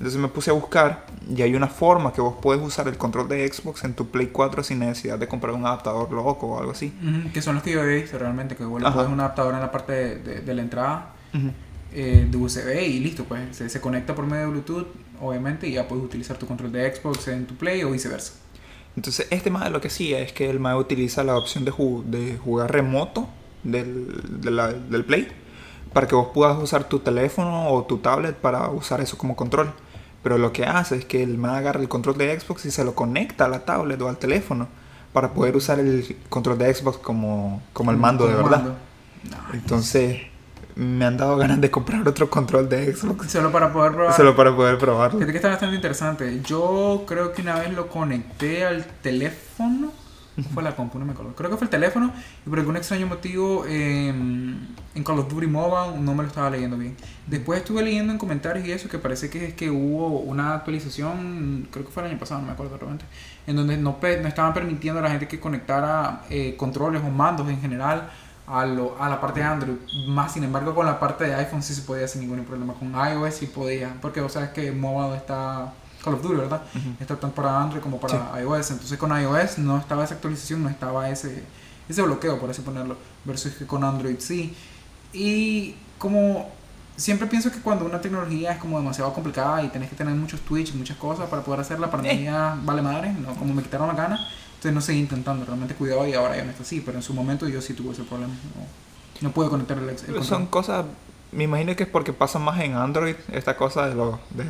Entonces 0.00 0.18
me 0.18 0.28
puse 0.28 0.48
a 0.50 0.54
buscar 0.54 1.04
y 1.28 1.42
hay 1.42 1.54
una 1.54 1.66
forma 1.68 2.10
que 2.14 2.22
vos 2.22 2.34
puedes 2.40 2.62
usar 2.62 2.88
el 2.88 2.96
control 2.96 3.28
de 3.28 3.46
Xbox 3.52 3.84
en 3.84 3.92
tu 3.92 4.08
Play 4.08 4.28
4 4.28 4.62
sin 4.62 4.78
necesidad 4.78 5.18
de 5.18 5.28
comprar 5.28 5.54
un 5.54 5.66
adaptador 5.66 6.10
loco 6.10 6.46
o 6.46 6.58
algo 6.58 6.72
así. 6.72 6.90
Que 7.34 7.42
son 7.42 7.54
los 7.56 7.62
que 7.62 7.72
yo 7.72 7.82
he 7.84 8.00
visto 8.00 8.18
realmente, 8.18 8.56
que 8.56 8.62
igual 8.62 8.82
le 8.82 8.88
pones 8.90 9.12
un 9.12 9.20
adaptador 9.20 9.52
en 9.54 9.60
la 9.60 9.70
parte 9.70 9.92
de, 9.92 10.16
de- 10.16 10.40
de 10.40 10.54
la 10.54 10.62
entrada 10.62 11.12
eh, 11.92 12.26
de 12.30 12.36
USB 12.38 12.82
y 12.88 13.00
listo, 13.00 13.24
pues 13.24 13.54
se, 13.56 13.68
se 13.68 13.80
conecta 13.82 14.14
por 14.14 14.24
medio 14.26 14.44
de 14.46 14.50
Bluetooth, 14.52 14.86
obviamente, 15.20 15.68
y 15.68 15.72
ya 15.72 15.86
puedes 15.86 16.02
utilizar 16.04 16.38
tu 16.38 16.46
control 16.46 16.72
de 16.72 16.94
Xbox 16.94 17.28
en 17.28 17.46
tu 17.46 17.54
Play 17.56 17.82
o 17.84 17.90
viceversa. 17.90 18.32
Entonces, 18.96 19.26
este 19.30 19.50
MAE 19.50 19.68
lo 19.70 19.80
que 19.82 19.88
hacía 19.88 20.20
es 20.20 20.32
que 20.32 20.48
el 20.48 20.60
MAE 20.60 20.76
utiliza 20.76 21.22
la 21.24 21.36
opción 21.36 21.66
de, 21.66 21.72
ju- 21.72 22.02
de 22.04 22.38
jugar 22.38 22.72
remoto 22.72 23.28
del, 23.64 24.40
de 24.40 24.50
la- 24.50 24.72
del 24.72 25.04
Play 25.04 25.28
para 25.92 26.06
que 26.08 26.14
vos 26.14 26.28
puedas 26.32 26.56
usar 26.62 26.84
tu 26.84 27.00
teléfono 27.00 27.68
o 27.70 27.84
tu 27.84 27.98
tablet 27.98 28.34
para 28.34 28.68
usar 28.70 29.00
eso 29.02 29.18
como 29.18 29.36
control. 29.36 29.72
Pero 30.22 30.38
lo 30.38 30.52
que 30.52 30.64
hace 30.64 30.96
es 30.96 31.04
que 31.04 31.22
el 31.22 31.38
MAE 31.38 31.58
agarra 31.58 31.80
el 31.80 31.88
control 31.88 32.18
de 32.18 32.38
Xbox 32.38 32.66
y 32.66 32.70
se 32.70 32.84
lo 32.84 32.94
conecta 32.94 33.46
a 33.46 33.48
la 33.48 33.64
tablet 33.64 34.00
o 34.02 34.08
al 34.08 34.18
teléfono 34.18 34.68
para 35.12 35.32
poder 35.32 35.56
usar 35.56 35.78
el 35.80 36.16
control 36.28 36.58
de 36.58 36.72
Xbox 36.74 36.98
como, 36.98 37.62
como 37.72 37.90
el 37.90 37.96
mando 37.96 38.26
de 38.26 38.34
verdad. 38.34 38.62
mando. 38.62 38.76
Entonces, 39.52 40.20
me 40.76 41.04
han 41.04 41.16
dado 41.16 41.36
ganas 41.36 41.60
de 41.60 41.70
comprar 41.70 42.06
otro 42.06 42.30
control 42.30 42.68
de 42.68 42.94
Xbox 42.94 43.30
Solo 43.30 43.50
para 43.50 43.72
poder 43.72 43.92
probar. 43.92 44.16
solo 44.16 44.36
para 44.36 44.54
poder 44.54 44.78
probarlo. 44.78 45.18
Fíjate 45.18 45.32
que 45.32 45.38
está 45.38 45.48
bastante 45.48 45.76
interesante. 45.76 46.40
Yo 46.44 47.04
creo 47.06 47.32
que 47.32 47.42
una 47.42 47.58
vez 47.58 47.72
lo 47.72 47.88
conecté 47.88 48.64
al 48.64 48.84
teléfono. 49.02 49.92
¿O 50.38 50.42
fue 50.54 50.62
la 50.62 50.74
compu? 50.76 50.98
No 50.98 51.04
me 51.04 51.12
acuerdo. 51.12 51.34
Creo 51.34 51.50
que 51.50 51.56
fue 51.56 51.64
el 51.66 51.70
teléfono. 51.70 52.12
Y 52.46 52.48
por 52.48 52.58
algún 52.58 52.76
extraño 52.76 53.06
motivo 53.06 53.64
eh, 53.66 54.08
en 54.08 55.04
Call 55.04 55.18
of 55.18 55.28
Duty 55.28 55.46
Mobile 55.46 55.98
no 56.00 56.14
me 56.14 56.22
lo 56.22 56.28
estaba 56.28 56.50
leyendo 56.50 56.76
bien. 56.76 56.96
Después 57.26 57.60
estuve 57.60 57.82
leyendo 57.82 58.12
en 58.12 58.18
comentarios 58.18 58.66
y 58.66 58.72
eso 58.72 58.88
que 58.88 58.98
parece 58.98 59.30
que 59.30 59.46
es 59.46 59.54
que 59.54 59.70
hubo 59.70 60.20
una 60.20 60.54
actualización, 60.54 61.68
creo 61.70 61.84
que 61.84 61.92
fue 61.92 62.02
el 62.04 62.10
año 62.10 62.18
pasado, 62.18 62.40
no 62.40 62.46
me 62.46 62.52
acuerdo 62.52 62.76
realmente, 62.76 63.04
en 63.46 63.56
donde 63.56 63.76
no, 63.76 63.98
no 64.00 64.28
estaban 64.28 64.54
permitiendo 64.54 65.00
a 65.00 65.02
la 65.02 65.10
gente 65.10 65.28
que 65.28 65.38
conectara 65.38 66.22
eh, 66.30 66.56
controles 66.56 67.02
o 67.02 67.10
mandos 67.10 67.48
en 67.48 67.60
general 67.60 68.10
a, 68.46 68.66
lo, 68.66 69.00
a 69.00 69.08
la 69.08 69.20
parte 69.20 69.40
de 69.40 69.46
Android. 69.46 69.76
Más 70.08 70.32
sin 70.32 70.44
embargo, 70.44 70.74
con 70.74 70.86
la 70.86 70.98
parte 70.98 71.24
de 71.24 71.34
iPhone 71.34 71.62
sí 71.62 71.74
se 71.74 71.82
podía 71.82 72.08
sin 72.08 72.22
ningún 72.22 72.44
problema. 72.44 72.74
Con 72.74 72.92
iOS 72.92 73.34
sí 73.34 73.46
podía, 73.46 73.94
porque 74.00 74.20
vos 74.20 74.32
sabes 74.32 74.50
que 74.50 74.72
mobile 74.72 75.16
está 75.16 75.72
Call 76.04 76.14
of 76.14 76.22
Duty, 76.22 76.34
¿verdad? 76.36 76.62
Ujú. 76.74 76.90
Está 77.00 77.16
tanto 77.16 77.34
para 77.36 77.60
Android 77.60 77.82
como 77.82 77.98
para 78.00 78.40
iOS. 78.40 78.70
Entonces 78.72 78.98
con 78.98 79.10
iOS 79.18 79.58
no 79.58 79.78
estaba 79.78 80.04
esa 80.04 80.14
actualización, 80.14 80.62
no 80.62 80.68
estaba 80.68 81.08
ese, 81.10 81.42
ese 81.88 82.02
bloqueo, 82.02 82.38
por 82.40 82.50
así 82.50 82.62
ponerlo, 82.62 82.96
versus 83.24 83.54
que 83.54 83.66
con 83.66 83.84
Android 83.84 84.16
sí. 84.18 84.54
Y 85.12 85.74
como 85.98 86.48
siempre 86.96 87.26
pienso 87.26 87.50
que 87.50 87.60
cuando 87.60 87.84
una 87.84 88.00
tecnología 88.00 88.52
es 88.52 88.58
como 88.58 88.78
demasiado 88.78 89.12
complicada 89.12 89.62
y 89.62 89.68
tenés 89.68 89.88
que 89.90 89.96
tener 89.96 90.14
muchos 90.14 90.40
tweets 90.40 90.70
y 90.74 90.76
muchas 90.76 90.96
cosas 90.98 91.28
para 91.28 91.42
poder 91.42 91.60
hacerla, 91.60 91.90
para 91.90 92.02
mí 92.02 92.08
Eh. 92.10 92.24
ya 92.24 92.56
vale 92.62 92.82
madre, 92.82 93.12
¿no? 93.12 93.34
como 93.34 93.54
me 93.54 93.62
quitaron 93.62 93.88
la 93.88 93.94
gana, 93.94 94.16
entonces 94.50 94.72
no 94.74 94.80
seguí 94.82 95.00
intentando, 95.00 95.44
realmente 95.46 95.74
cuidado 95.74 96.06
y 96.06 96.12
ahora 96.12 96.36
ya 96.36 96.44
no 96.44 96.50
está 96.50 96.62
así, 96.62 96.80
pero 96.80 96.98
en 96.98 97.02
su 97.02 97.14
momento 97.14 97.48
yo 97.48 97.60
sí 97.62 97.72
tuve 97.74 97.92
ese 97.92 98.02
problema. 98.04 98.32
No, 98.54 99.28
no 99.28 99.30
pude 99.34 99.48
conectar 99.48 99.78
el, 99.78 99.88
el 99.88 100.24
son 100.24 100.46
cosas, 100.46 100.84
me 101.32 101.44
imagino 101.44 101.74
que 101.74 101.84
es 101.84 101.88
porque 101.88 102.12
pasa 102.12 102.38
más 102.38 102.60
en 102.60 102.74
Android 102.74 103.16
esta 103.32 103.56
cosa 103.56 103.88
de 103.88 103.94
los, 103.94 104.18
de 104.30 104.44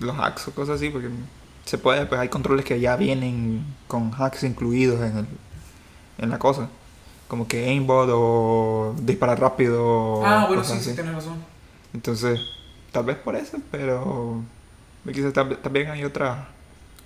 los 0.00 0.18
hacks 0.18 0.48
o 0.48 0.52
cosas 0.52 0.76
así, 0.76 0.90
porque 0.90 1.08
se 1.64 1.78
puede, 1.78 2.06
pues 2.06 2.20
hay 2.20 2.28
controles 2.28 2.64
que 2.64 2.80
ya 2.80 2.96
vienen 2.96 3.64
con 3.86 4.12
hacks 4.18 4.42
incluidos 4.44 5.00
en, 5.02 5.18
el, 5.18 5.26
en 6.18 6.30
la 6.30 6.38
cosa, 6.38 6.68
como 7.28 7.46
que 7.46 7.68
aimbot 7.68 8.08
o 8.12 8.94
disparar 9.00 9.38
rápido. 9.40 10.24
Ah, 10.24 10.46
bueno, 10.46 10.64
sí, 10.64 10.80
sí, 10.80 10.94
tienes 10.94 11.14
razón. 11.14 11.36
Entonces, 11.94 12.40
tal 12.92 13.04
vez 13.04 13.16
por 13.16 13.36
eso, 13.36 13.58
pero 13.70 14.42
quizás 15.12 15.32
también 15.32 15.90
hay 15.90 16.04
otras 16.04 16.38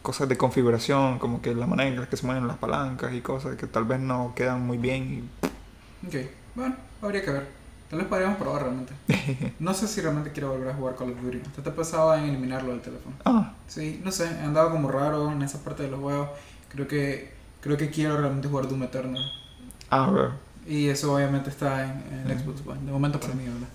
cosas 0.02 0.28
de 0.28 0.36
configuración, 0.36 1.18
como 1.18 1.40
que 1.40 1.54
la 1.54 1.66
manera 1.66 1.88
en 1.88 2.00
la 2.00 2.08
que 2.08 2.16
se 2.16 2.26
mueven 2.26 2.46
las 2.46 2.58
palancas 2.58 3.12
y 3.14 3.20
cosas 3.22 3.56
que 3.56 3.66
tal 3.66 3.84
vez 3.84 3.98
no 4.00 4.32
quedan 4.36 4.60
muy 4.66 4.76
bien. 4.78 5.28
y- 5.42 6.06
Ok, 6.06 6.26
bueno, 6.54 6.76
habría 7.02 7.22
que 7.24 7.30
ver. 7.30 7.63
Tal 7.90 7.98
vez 8.00 8.08
podríamos 8.08 8.38
probar 8.38 8.62
realmente. 8.62 8.92
No 9.60 9.72
sé 9.74 9.86
si 9.88 10.00
realmente 10.00 10.32
quiero 10.32 10.50
volver 10.50 10.70
a 10.70 10.74
jugar 10.74 10.96
Call 10.96 11.12
of 11.12 11.20
Duty. 11.22 11.38
¿Te, 11.38 11.62
te 11.62 11.70
pensaba 11.70 12.18
en 12.18 12.24
eliminarlo 12.30 12.70
del 12.72 12.80
teléfono? 12.80 13.14
Ah, 13.24 13.52
Sí, 13.68 14.00
no 14.04 14.10
sé, 14.10 14.24
he 14.26 14.44
andado 14.44 14.70
como 14.70 14.90
raro 14.90 15.30
en 15.30 15.42
esa 15.42 15.58
parte 15.62 15.82
de 15.84 15.90
los 15.90 16.00
juegos. 16.00 16.28
Creo 16.70 16.88
que 16.88 17.32
creo 17.60 17.76
que 17.76 17.90
quiero 17.90 18.16
realmente 18.18 18.48
jugar 18.48 18.68
Doom 18.68 18.82
Eternal. 18.84 19.22
ah, 19.90 20.06
bro. 20.10 20.32
Y 20.66 20.88
eso 20.88 21.14
obviamente 21.14 21.50
está 21.50 21.84
en, 21.84 22.02
en 22.24 22.30
el. 22.30 22.38
Xbox 22.40 22.66
One, 22.66 22.80
de 22.84 22.90
momento 22.92 23.20
para 23.20 23.34
mí, 23.34 23.44
¿verdad? 23.44 23.68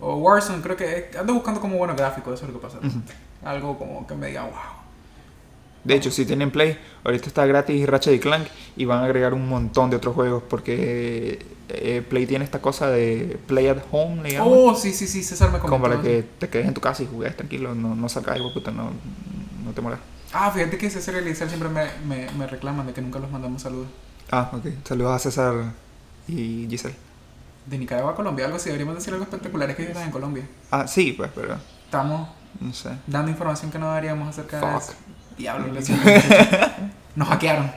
O 0.00 0.16
Warzone, 0.16 0.62
creo 0.62 0.76
que 0.76 1.10
ando 1.18 1.34
buscando 1.34 1.60
como 1.60 1.76
buenos 1.76 1.96
gráficos, 1.96 2.34
eso 2.34 2.46
es 2.46 2.52
lo 2.52 2.58
que 2.60 2.66
pasa. 2.66 2.78
Ujú. 2.78 3.00
Algo 3.44 3.78
como 3.78 4.06
que 4.06 4.14
me 4.14 4.28
diga, 4.28 4.42
wow. 4.42 4.52
De 5.86 5.94
hecho, 5.94 6.10
si 6.10 6.24
tienen 6.26 6.50
Play, 6.50 6.78
ahorita 7.04 7.26
está 7.28 7.46
gratis 7.46 7.86
Ratchet 7.88 8.14
y 8.14 8.18
Clank 8.18 8.46
y 8.76 8.84
van 8.86 9.02
a 9.02 9.04
agregar 9.04 9.34
un 9.34 9.48
montón 9.48 9.88
de 9.90 9.96
otros 9.96 10.14
juegos 10.14 10.42
porque 10.48 11.38
eh, 11.68 12.02
Play 12.08 12.26
tiene 12.26 12.44
esta 12.44 12.60
cosa 12.60 12.88
de 12.90 13.38
Play 13.46 13.68
at 13.68 13.78
Home, 13.92 14.22
le 14.22 14.32
llaman. 14.32 14.48
Oh, 14.52 14.74
sí, 14.74 14.92
sí, 14.92 15.06
sí, 15.06 15.22
César 15.22 15.52
me 15.52 15.58
comentó. 15.58 15.70
como 15.70 15.82
para 15.82 16.02
que 16.02 16.24
te 16.38 16.48
quedes 16.48 16.66
en 16.66 16.74
tu 16.74 16.80
casa 16.80 17.02
y 17.04 17.06
juegues 17.06 17.36
tranquilo, 17.36 17.74
no, 17.74 17.94
no 17.94 18.08
salgas, 18.08 18.36
hijo 18.36 18.48
de 18.48 18.54
puta, 18.54 18.70
no, 18.72 18.90
no 19.64 19.72
te 19.72 19.80
molestes. 19.80 20.08
Ah, 20.32 20.50
fíjate 20.50 20.76
que 20.76 20.90
César 20.90 21.14
y 21.14 21.18
Eliezer 21.18 21.48
siempre 21.48 21.68
me, 21.68 21.86
me, 22.04 22.30
me 22.32 22.46
reclaman 22.48 22.86
de 22.88 22.92
que 22.92 23.00
nunca 23.00 23.18
los 23.20 23.30
mandamos 23.30 23.62
saludos. 23.62 23.86
Ah, 24.32 24.50
ok. 24.52 24.66
Saludos 24.84 25.12
a 25.14 25.18
César 25.20 25.54
y 26.26 26.66
Giselle. 26.68 26.96
De 27.64 27.78
Nicaragua 27.78 28.10
a 28.12 28.14
Colombia, 28.16 28.44
algo 28.46 28.56
así, 28.56 28.66
deberíamos 28.66 28.96
decir 28.96 29.12
algo 29.12 29.24
espectacular, 29.24 29.70
es 29.70 29.76
que 29.76 29.84
están 29.84 30.02
en 30.02 30.10
Colombia. 30.10 30.44
Ah, 30.72 30.86
sí, 30.88 31.12
pues, 31.12 31.30
pero 31.34 31.56
Estamos 31.84 32.28
no 32.60 32.72
sé. 32.72 32.90
dando 33.06 33.30
información 33.30 33.70
que 33.70 33.78
no 33.78 33.86
daríamos 33.86 34.28
acerca 34.28 34.56
de 34.60 34.72
Fuck. 34.72 34.82
eso. 34.82 34.92
Diablo, 35.38 35.66
le 35.72 35.82
siento, 35.82 36.04
muchachos. 36.08 36.70
Nos 37.14 37.28
hackearon. 37.28 37.70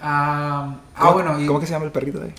Ah, 0.00 0.76
ah, 0.94 0.98
¿Cómo- 1.00 1.12
bueno, 1.14 1.40
y 1.40 1.46
¿Cómo 1.46 1.60
que 1.60 1.66
se 1.66 1.72
llama 1.72 1.86
el 1.86 1.92
perrito 1.92 2.18
de 2.20 2.26
ahí? 2.26 2.34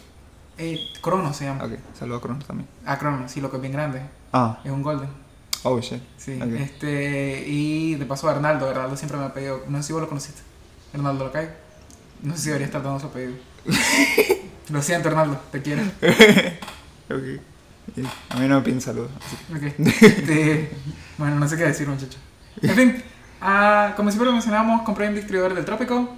eh, 0.57 0.79
Crono 1.01 1.33
se 1.33 1.45
llama. 1.45 1.63
Ok, 1.63 1.71
saludos 1.97 2.19
a 2.19 2.21
Cronos 2.23 2.45
también. 2.45 2.67
Ah, 2.85 2.97
Crono, 2.97 3.27
sí, 3.29 3.41
lo 3.41 3.49
que 3.49 3.57
es 3.57 3.61
bien 3.61 3.73
grande. 3.73 4.01
Ah, 4.33 4.59
Es 4.63 4.71
un 4.71 4.81
golden. 4.83 5.09
oh 5.63 5.79
shit. 5.79 6.01
Sí, 6.17 6.39
Ok. 6.41 6.51
este, 6.59 7.43
y 7.47 7.95
de 7.95 8.05
paso 8.05 8.29
a 8.29 8.33
Hernaldo, 8.33 8.69
Hernaldo 8.69 8.95
siempre 8.95 9.17
me 9.17 9.25
ha 9.25 9.33
pedido, 9.33 9.63
no 9.67 9.77
sé 9.77 9.83
si 9.87 9.93
vos 9.93 10.01
lo 10.01 10.07
conociste, 10.09 10.41
Hernaldo 10.93 11.25
Locay, 11.25 11.49
no 12.23 12.35
sé 12.35 12.39
si 12.41 12.47
debería 12.47 12.67
estar 12.67 12.81
dando 12.83 12.99
su 12.99 13.07
apellido. 13.07 13.33
lo 14.69 14.81
siento 14.81 15.09
Hernaldo, 15.09 15.39
te 15.51 15.61
quiero. 15.61 15.83
Ok. 17.11 17.41
Y 17.97 18.03
A 18.29 18.37
mí 18.39 18.47
no 18.47 18.57
me 18.57 18.61
piden 18.61 18.81
saludos. 18.81 19.09
que- 19.59 19.67
Ok. 19.69 19.79
Este, 20.03 20.69
bueno, 21.17 21.37
no 21.39 21.47
sé 21.49 21.57
qué 21.57 21.63
decir 21.63 21.87
muchacho. 21.87 22.19
En 22.61 22.75
fin, 22.75 23.03
ah, 23.41 23.93
como 23.95 24.09
siempre 24.09 24.25
lo 24.27 24.33
mencionamos, 24.33 24.81
compré 24.83 25.07
en 25.07 25.15
distribuidores 25.15 25.55
del 25.55 25.65
Trópico, 25.65 26.09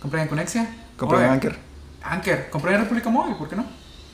compré 0.00 0.22
en 0.22 0.28
Conexia. 0.28 0.68
Compré 0.96 1.18
en 1.24 1.30
Anker. 1.30 1.58
Anker, 2.02 2.50
compré 2.50 2.74
en 2.74 2.80
República 2.80 3.10
Móvil, 3.10 3.36
¿por 3.36 3.48
qué 3.48 3.56
no? 3.56 3.64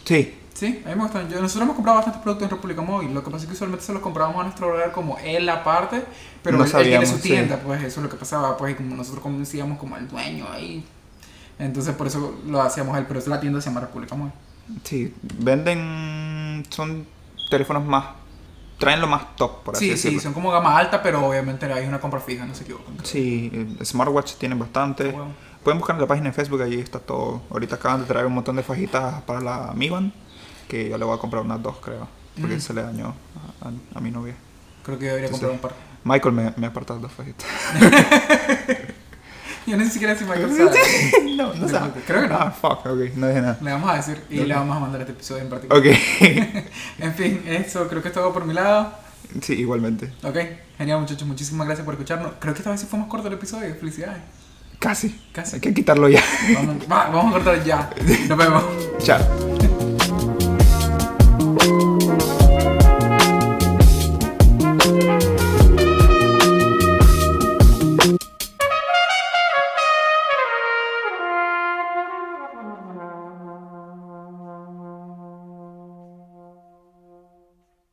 Sí. 0.05 0.39
Sí, 0.55 0.83
a 0.87 0.89
mí 0.89 0.95
me 0.95 1.03
gustan. 1.03 1.29
Yo, 1.29 1.41
nosotros 1.43 1.65
hemos 1.65 1.77
comprado 1.77 1.99
bastantes 1.99 2.23
productos 2.23 2.47
en 2.47 2.51
República 2.51 2.81
Móvil. 2.81 3.13
Lo 3.13 3.23
que 3.23 3.31
pasa 3.31 3.43
es 3.43 3.49
que 3.49 3.53
usualmente 3.53 3.85
se 3.85 3.93
los 3.93 4.01
compramos 4.01 4.37
a 4.39 4.45
nuestro 4.45 4.73
hogar 4.73 4.91
como 4.91 5.19
él 5.19 5.47
aparte, 5.51 6.03
pero 6.43 6.57
No 6.57 6.65
él, 6.65 6.71
él 6.71 6.73
tiene 6.73 6.85
sabíamos, 6.85 7.09
su 7.11 7.17
sí. 7.19 7.29
tienda, 7.29 7.61
pues 7.63 7.83
eso 7.83 8.01
es 8.01 8.05
lo 8.05 8.09
que 8.09 8.17
pasaba, 8.17 8.57
pues 8.57 8.73
y 8.73 8.75
como 8.77 8.97
nosotros 8.97 9.23
conocíamos 9.23 9.79
como 9.79 9.99
el 9.99 10.09
dueño 10.09 10.47
ahí. 10.51 10.83
Entonces 11.59 11.95
por 11.95 12.07
eso 12.07 12.39
lo 12.47 12.63
hacíamos 12.63 12.97
él, 12.97 13.05
pero 13.07 13.19
es 13.21 13.27
la 13.27 13.39
tienda 13.39 13.61
se 13.61 13.69
llama 13.69 13.81
República 13.83 14.15
Móvil. 14.15 14.33
Sí. 14.83 15.13
Venden. 15.39 16.65
Son 16.71 17.07
teléfonos 17.51 17.85
más. 17.85 18.07
Traen 18.79 19.01
lo 19.01 19.07
más 19.07 19.35
top, 19.37 19.63
por 19.63 19.75
así 19.75 19.85
Sí, 19.87 19.91
decirlo. 19.93 20.19
sí, 20.19 20.23
son 20.25 20.35
como 20.35 20.51
gama 20.51 20.77
alta, 20.77 21.03
pero 21.03 21.27
obviamente 21.27 21.65
hay 21.73 21.87
una 21.87 21.99
compra 22.01 22.21
fija, 22.21 22.45
no 22.45 22.55
se 22.55 22.65
equivocan. 22.65 22.95
Sí, 23.05 23.51
eh, 23.53 23.85
smartwatch 23.85 24.35
tienen 24.35 24.59
bastante. 24.59 25.11
Bueno. 25.13 25.33
Pueden 25.65 25.79
buscar 25.79 25.97
en 25.97 26.03
la 26.03 26.07
página 26.07 26.27
de 26.29 26.33
Facebook, 26.35 26.63
allí 26.63 26.79
está 26.79 26.99
todo. 27.01 27.43
Ahorita 27.51 27.77
acaban 27.77 28.01
de 28.03 28.07
traer 28.07 28.27
un 28.27 28.35
montón 28.35 28.55
de 28.57 28.63
fajitas 28.63 29.23
para 29.23 29.41
la 29.41 29.73
Mi 29.75 29.89
Band, 29.89 30.13
que 30.69 30.89
yo 30.91 30.99
le 30.99 31.05
voy 31.05 31.17
a 31.17 31.19
comprar 31.19 31.43
unas 31.43 31.63
dos, 31.63 31.77
creo. 31.83 32.07
Porque 32.41 32.57
Mm. 32.57 32.61
se 32.61 32.75
le 32.75 32.83
dañó 32.83 33.15
a, 33.63 33.69
a- 33.69 33.99
a 33.99 34.01
mi 34.01 34.11
novia. 34.11 34.35
Creo 34.85 34.99
que 34.99 35.07
debería 35.07 35.29
Sí, 35.29 35.33
comprar 35.33 35.53
un 35.53 35.59
par. 35.59 35.73
Michael 36.05 36.35
me, 36.35 36.53
me 36.57 36.67
ha 36.67 36.71
apartado 36.71 37.01
dos 37.01 37.11
fajitas. 37.13 37.47
Yo 39.67 39.77
no 39.77 39.85
sé 39.85 39.91
siquiera 39.91 40.17
si 40.17 40.25
Michael 40.25 40.57
sabe. 40.57 41.35
no, 41.37 41.53
no 41.55 41.69
sabe. 41.69 42.01
Creo 42.07 42.23
que 42.23 42.29
no. 42.29 42.37
Ah, 42.37 42.51
fuck, 42.51 42.87
ok, 42.87 43.01
no 43.17 43.29
dije 43.29 43.41
nada. 43.41 43.59
Le 43.61 43.73
vamos 43.73 43.91
a 43.91 43.97
decir 43.97 44.23
y 44.31 44.37
le 44.37 44.55
vamos 44.55 44.77
a 44.77 44.81
mandar 44.81 45.01
este 45.01 45.13
episodio 45.13 45.43
en 45.43 45.49
particular. 45.49 45.81
Ok. 45.81 45.87
en 46.99 47.15
fin, 47.15 47.43
eso 47.47 47.89
creo 47.89 48.01
que 48.01 48.09
es 48.09 48.15
todo 48.15 48.33
por 48.33 48.45
mi 48.45 48.55
lado. 48.55 48.93
Sí, 49.43 49.55
igualmente. 49.55 50.13
Ok, 50.23 50.37
genial 50.79 51.01
muchachos, 51.01 51.27
muchísimas 51.27 51.67
gracias 51.67 51.85
por 51.85 51.95
escucharnos. 51.95 52.35
Creo 52.39 52.55
que 52.55 52.61
esta 52.61 52.71
vez 52.71 52.81
sí 52.81 52.87
fue 52.89 52.99
más 52.99 53.09
corto 53.09 53.27
el 53.27 53.35
episodio, 53.35 53.75
felicidades. 53.75 54.23
Casi. 54.79 55.21
Casi. 55.33 55.57
Hay 55.57 55.61
que 55.61 55.75
quitarlo 55.75 56.09
ya. 56.09 56.23
Vamos, 56.87 57.27
a 57.27 57.31
cortar 57.33 57.65
ya. 57.65 57.91
Nos 58.29 58.39
vemos. 58.39 58.65
Chao. 58.99 59.21